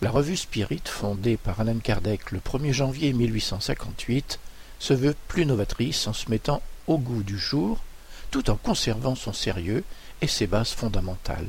La 0.03 0.11
revue 0.11 0.37
Spirit, 0.37 0.83
fondée 0.85 1.37
par 1.37 1.61
Alan 1.61 1.79
Kardec 1.79 2.33
le 2.33 2.39
1er 2.39 2.73
janvier 2.73 3.13
1858, 3.13 4.39
se 4.79 4.93
veut 4.93 5.17
plus 5.27 5.47
novatrice 5.47 6.07
en 6.07 6.13
se 6.13 6.31
mettant 6.31 6.61
au 6.87 6.99
goût 6.99 7.23
du 7.23 7.39
jour, 7.39 7.83
tout 8.31 8.51
en 8.51 8.57
conservant 8.57 9.15
son 9.15 9.33
sérieux 9.33 9.85
et 10.21 10.27
ses 10.27 10.47
bases 10.47 10.73
fondamentales. 10.73 11.49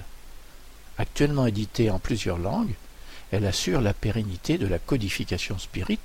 Actuellement 0.98 1.45
éditée 1.45 1.91
en 1.91 1.99
plusieurs 1.99 2.38
langues, 2.38 2.76
elle 3.32 3.45
assure 3.45 3.82
la 3.82 3.94
pérennité 3.94 4.57
de 4.57 4.68
la 4.68 4.80
codification 4.80 5.60
spirit, 5.60 5.99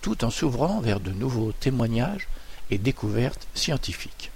tout 0.00 0.24
en 0.24 0.30
s'ouvrant 0.30 0.80
vers 0.80 1.00
de 1.00 1.10
nouveaux 1.10 1.52
témoignages 1.52 2.26
et 2.70 2.78
découvertes 2.78 3.46
scientifiques. 3.54 4.30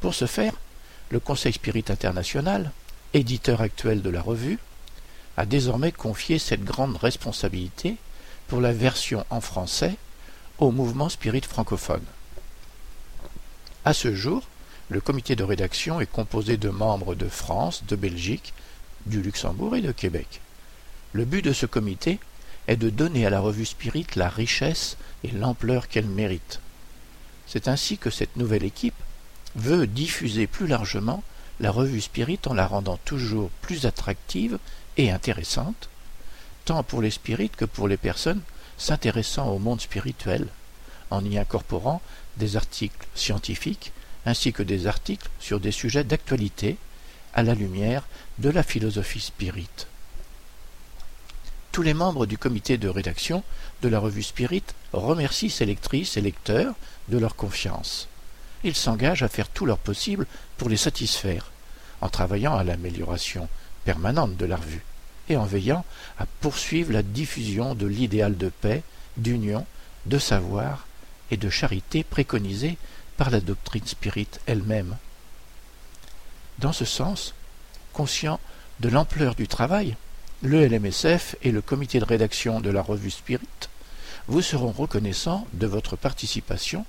Pour 0.00 0.14
ce 0.14 0.26
faire, 0.26 0.54
le 1.10 1.20
Conseil 1.20 1.52
Spirit 1.52 1.84
International, 1.88 2.72
éditeur 3.14 3.60
actuel 3.60 4.02
de 4.02 4.10
la 4.10 4.22
revue, 4.22 4.58
a 5.36 5.46
désormais 5.46 5.92
confié 5.92 6.38
cette 6.38 6.64
grande 6.64 6.96
responsabilité 6.96 7.96
pour 8.48 8.60
la 8.60 8.72
version 8.72 9.24
en 9.30 9.40
français 9.40 9.96
au 10.58 10.70
mouvement 10.70 11.08
spirit 11.08 11.42
francophone. 11.42 12.04
À 13.84 13.94
ce 13.94 14.14
jour, 14.14 14.42
le 14.88 15.00
comité 15.00 15.36
de 15.36 15.44
rédaction 15.44 16.00
est 16.00 16.10
composé 16.10 16.56
de 16.56 16.70
membres 16.70 17.14
de 17.14 17.28
France, 17.28 17.84
de 17.86 17.94
Belgique, 17.94 18.52
du 19.06 19.22
Luxembourg 19.22 19.76
et 19.76 19.80
de 19.80 19.92
Québec. 19.92 20.40
Le 21.12 21.24
but 21.24 21.42
de 21.42 21.52
ce 21.52 21.66
comité 21.66 22.18
est 22.66 22.76
de 22.76 22.90
donner 22.90 23.26
à 23.26 23.30
la 23.30 23.40
revue 23.40 23.64
Spirit 23.64 24.06
la 24.16 24.28
richesse 24.28 24.96
et 25.24 25.30
l'ampleur 25.30 25.88
qu'elle 25.88 26.06
mérite. 26.06 26.60
C'est 27.46 27.68
ainsi 27.68 27.96
que 27.96 28.10
cette 28.10 28.36
nouvelle 28.36 28.64
équipe 28.64 28.94
veut 29.56 29.86
diffuser 29.86 30.46
plus 30.46 30.66
largement 30.66 31.22
la 31.60 31.70
revue 31.70 32.00
Spirit 32.00 32.40
en 32.46 32.54
la 32.54 32.66
rendant 32.66 32.98
toujours 33.04 33.50
plus 33.62 33.86
attractive 33.86 34.58
et 34.96 35.10
intéressante, 35.10 35.88
tant 36.64 36.82
pour 36.82 37.02
les 37.02 37.10
spirites 37.10 37.56
que 37.56 37.64
pour 37.64 37.88
les 37.88 37.96
personnes 37.96 38.42
s'intéressant 38.76 39.48
au 39.48 39.58
monde 39.58 39.80
spirituel, 39.80 40.48
en 41.10 41.24
y 41.24 41.38
incorporant 41.38 42.00
des 42.36 42.56
articles 42.56 43.06
scientifiques 43.14 43.92
ainsi 44.26 44.52
que 44.52 44.62
des 44.62 44.86
articles 44.86 45.28
sur 45.40 45.58
des 45.58 45.72
sujets 45.72 46.04
d'actualité 46.04 46.76
à 47.34 47.42
la 47.42 47.54
lumière 47.54 48.06
de 48.38 48.50
la 48.50 48.62
philosophie 48.62 49.20
spirit. 49.20 49.86
Tous 51.72 51.82
les 51.82 51.94
membres 51.94 52.26
du 52.26 52.38
comité 52.38 52.76
de 52.76 52.88
rédaction 52.88 53.42
de 53.82 53.88
la 53.88 54.00
revue 54.00 54.22
Spirit 54.22 54.64
remercient 54.92 55.50
ses 55.50 55.66
lectrices 55.66 56.16
et 56.16 56.20
lecteurs 56.20 56.74
de 57.08 57.18
leur 57.18 57.36
confiance. 57.36 58.08
Ils 58.64 58.74
s'engagent 58.74 59.22
à 59.22 59.28
faire 59.28 59.48
tout 59.48 59.66
leur 59.66 59.78
possible 59.78 60.26
pour 60.56 60.68
les 60.68 60.76
satisfaire, 60.76 61.50
en 62.00 62.08
travaillant 62.08 62.56
à 62.56 62.64
l'amélioration 62.64 63.48
permanente 63.84 64.36
de 64.36 64.46
la 64.46 64.56
revue 64.56 64.84
et 65.28 65.36
en 65.36 65.44
veillant 65.44 65.84
à 66.18 66.26
poursuivre 66.40 66.92
la 66.92 67.02
diffusion 67.02 67.74
de 67.74 67.86
l'idéal 67.86 68.36
de 68.36 68.48
paix, 68.48 68.82
d'union, 69.16 69.66
de 70.06 70.18
savoir 70.18 70.86
et 71.30 71.36
de 71.36 71.50
charité 71.50 72.02
préconisé 72.02 72.78
par 73.16 73.30
la 73.30 73.40
doctrine 73.40 73.86
spirit 73.86 74.28
elle-même. 74.46 74.96
Dans 76.58 76.72
ce 76.72 76.84
sens, 76.84 77.34
conscient 77.92 78.40
de 78.80 78.88
l'ampleur 78.88 79.34
du 79.34 79.48
travail, 79.48 79.96
le 80.42 80.66
LMSF 80.66 81.36
et 81.42 81.50
le 81.50 81.60
comité 81.60 81.98
de 81.98 82.04
rédaction 82.04 82.60
de 82.60 82.70
la 82.70 82.80
revue 82.80 83.10
Spirit 83.10 83.48
vous 84.28 84.42
seront 84.42 84.70
reconnaissants 84.70 85.46
de 85.54 85.66
votre 85.66 85.96
participation 85.96 86.84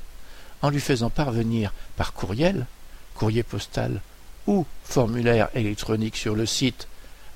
en 0.62 0.70
lui 0.70 0.80
faisant 0.80 1.10
parvenir 1.10 1.74
par 1.96 2.14
courriel, 2.14 2.68
courrier 3.16 3.42
postal 3.44 4.02
ou 4.48 4.66
formulaire 4.84 5.50
électronique 5.54 6.18
sur 6.18 6.36
le 6.36 6.46
site 6.46 6.88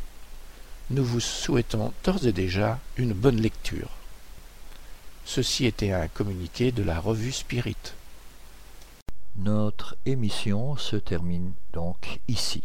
Nous 0.90 1.04
vous 1.04 1.20
souhaitons 1.20 1.92
d'ores 2.04 2.26
et 2.26 2.32
déjà 2.32 2.78
une 2.96 3.12
bonne 3.12 3.40
lecture. 3.40 3.90
Ceci 5.24 5.64
était 5.64 5.92
un 5.92 6.08
communiqué 6.08 6.72
de 6.72 6.82
la 6.82 7.00
revue 7.00 7.32
Spirit. 7.32 7.94
Notre 9.36 9.96
émission 10.04 10.76
se 10.76 10.96
termine 10.96 11.52
donc 11.72 12.20
ici. 12.28 12.62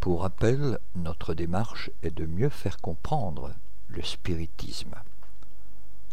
Pour 0.00 0.22
rappel, 0.22 0.78
notre 0.96 1.34
démarche 1.34 1.90
est 2.02 2.10
de 2.10 2.26
mieux 2.26 2.48
faire 2.48 2.78
comprendre 2.78 3.52
le 3.88 4.02
spiritisme. 4.02 4.94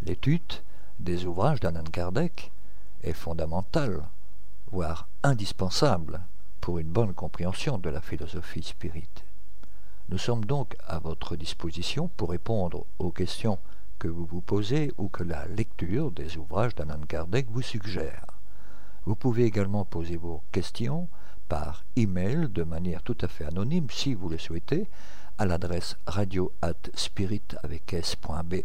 L'étude 0.03 0.61
des 0.99 1.25
ouvrages 1.25 1.59
d'Anan 1.59 1.89
Kardec 1.89 2.51
est 3.03 3.13
fondamentale, 3.13 4.03
voire 4.71 5.07
indispensable 5.23 6.21
pour 6.61 6.79
une 6.79 6.89
bonne 6.89 7.13
compréhension 7.13 7.77
de 7.77 7.89
la 7.89 8.01
philosophie 8.01 8.63
spirite. 8.63 9.23
Nous 10.09 10.17
sommes 10.17 10.45
donc 10.45 10.75
à 10.87 10.99
votre 10.99 11.35
disposition 11.35 12.09
pour 12.17 12.31
répondre 12.31 12.85
aux 12.97 13.11
questions 13.11 13.59
que 13.99 14.07
vous 14.07 14.25
vous 14.25 14.41
posez 14.41 14.91
ou 14.97 15.09
que 15.09 15.23
la 15.23 15.45
lecture 15.47 16.11
des 16.11 16.37
ouvrages 16.37 16.73
d'Anan 16.73 17.05
Kardec 17.07 17.47
vous 17.51 17.61
suggère. 17.61 18.25
Vous 19.05 19.15
pouvez 19.15 19.43
également 19.43 19.85
poser 19.85 20.17
vos 20.17 20.41
questions 20.51 21.07
par 21.47 21.83
email 21.95 22.47
de 22.49 22.63
manière 22.63 23.03
tout 23.03 23.17
à 23.21 23.27
fait 23.27 23.45
anonyme 23.45 23.87
si 23.89 24.13
vous 24.13 24.29
le 24.29 24.37
souhaitez 24.37 24.87
à 25.37 25.45
l'adresse 25.45 25.95
radio 26.05 26.51
at 26.61 26.73
spirit 26.93 27.41
avec 27.63 27.93
s.be. 27.93 28.55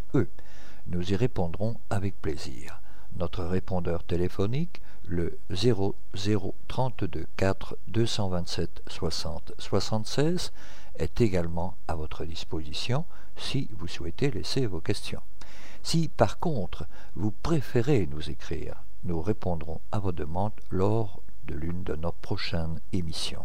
Nous 0.86 1.12
y 1.12 1.16
répondrons 1.16 1.76
avec 1.90 2.20
plaisir. 2.20 2.80
Notre 3.16 3.44
répondeur 3.44 4.04
téléphonique, 4.04 4.82
le 5.06 5.38
0032 5.50 7.26
4 7.36 7.76
227 7.88 8.82
60 8.88 9.52
76, 9.58 10.52
est 10.96 11.20
également 11.20 11.76
à 11.88 11.94
votre 11.94 12.24
disposition 12.24 13.04
si 13.36 13.68
vous 13.72 13.88
souhaitez 13.88 14.30
laisser 14.30 14.66
vos 14.66 14.80
questions. 14.80 15.22
Si 15.82 16.08
par 16.08 16.38
contre 16.38 16.86
vous 17.14 17.32
préférez 17.32 18.06
nous 18.10 18.30
écrire, 18.30 18.82
nous 19.04 19.20
répondrons 19.20 19.80
à 19.92 19.98
vos 19.98 20.12
demandes 20.12 20.52
lors 20.70 21.20
de 21.46 21.54
l'une 21.54 21.82
de 21.82 21.94
nos 21.94 22.12
prochaines 22.12 22.80
émissions. 22.92 23.44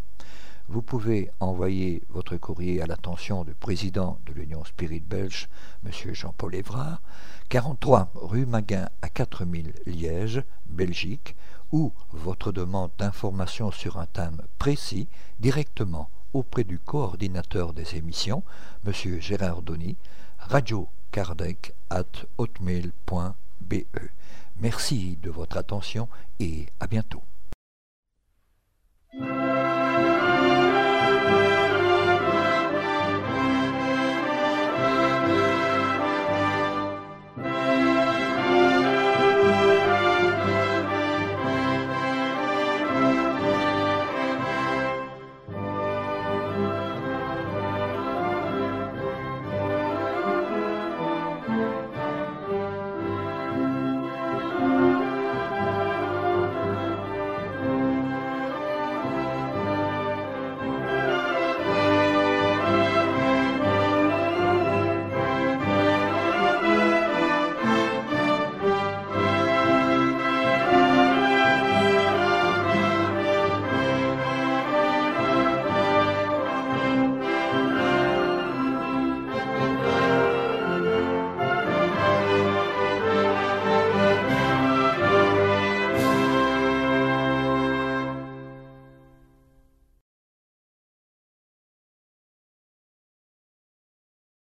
Vous 0.72 0.84
pouvez 0.84 1.32
envoyer 1.40 2.04
votre 2.10 2.38
courrier 2.38 2.80
à 2.80 2.86
l'attention 2.86 3.44
du 3.44 3.56
président 3.56 4.20
de 4.28 4.34
l'Union 4.34 4.64
Spirit 4.64 5.00
Belge, 5.00 5.50
M. 5.84 5.92
Jean-Paul 6.14 6.54
Évrard, 6.54 7.02
43 7.50 8.12
rue 8.14 8.46
Maguin 8.46 8.88
à 9.02 9.10
4000 9.10 9.74
Liège, 9.88 10.44
Belgique, 10.68 11.36
ou 11.72 11.92
votre 12.12 12.52
demande 12.52 12.92
d'information 13.00 13.72
sur 13.72 13.98
un 13.98 14.06
thème 14.06 14.44
précis 14.60 15.08
directement 15.40 16.12
auprès 16.34 16.64
du 16.64 16.78
coordinateur 16.78 17.74
des 17.74 17.96
émissions, 17.96 18.44
M. 18.86 18.94
Gérard 19.20 19.64
Donny, 19.64 19.98
radiocardec 20.38 21.74
at 21.90 22.06
hotmail.be. 22.38 23.74
Merci 24.60 25.18
de 25.24 25.32
votre 25.32 25.58
attention 25.58 26.08
et 26.40 26.68
à 26.80 26.86
bientôt. 26.86 27.24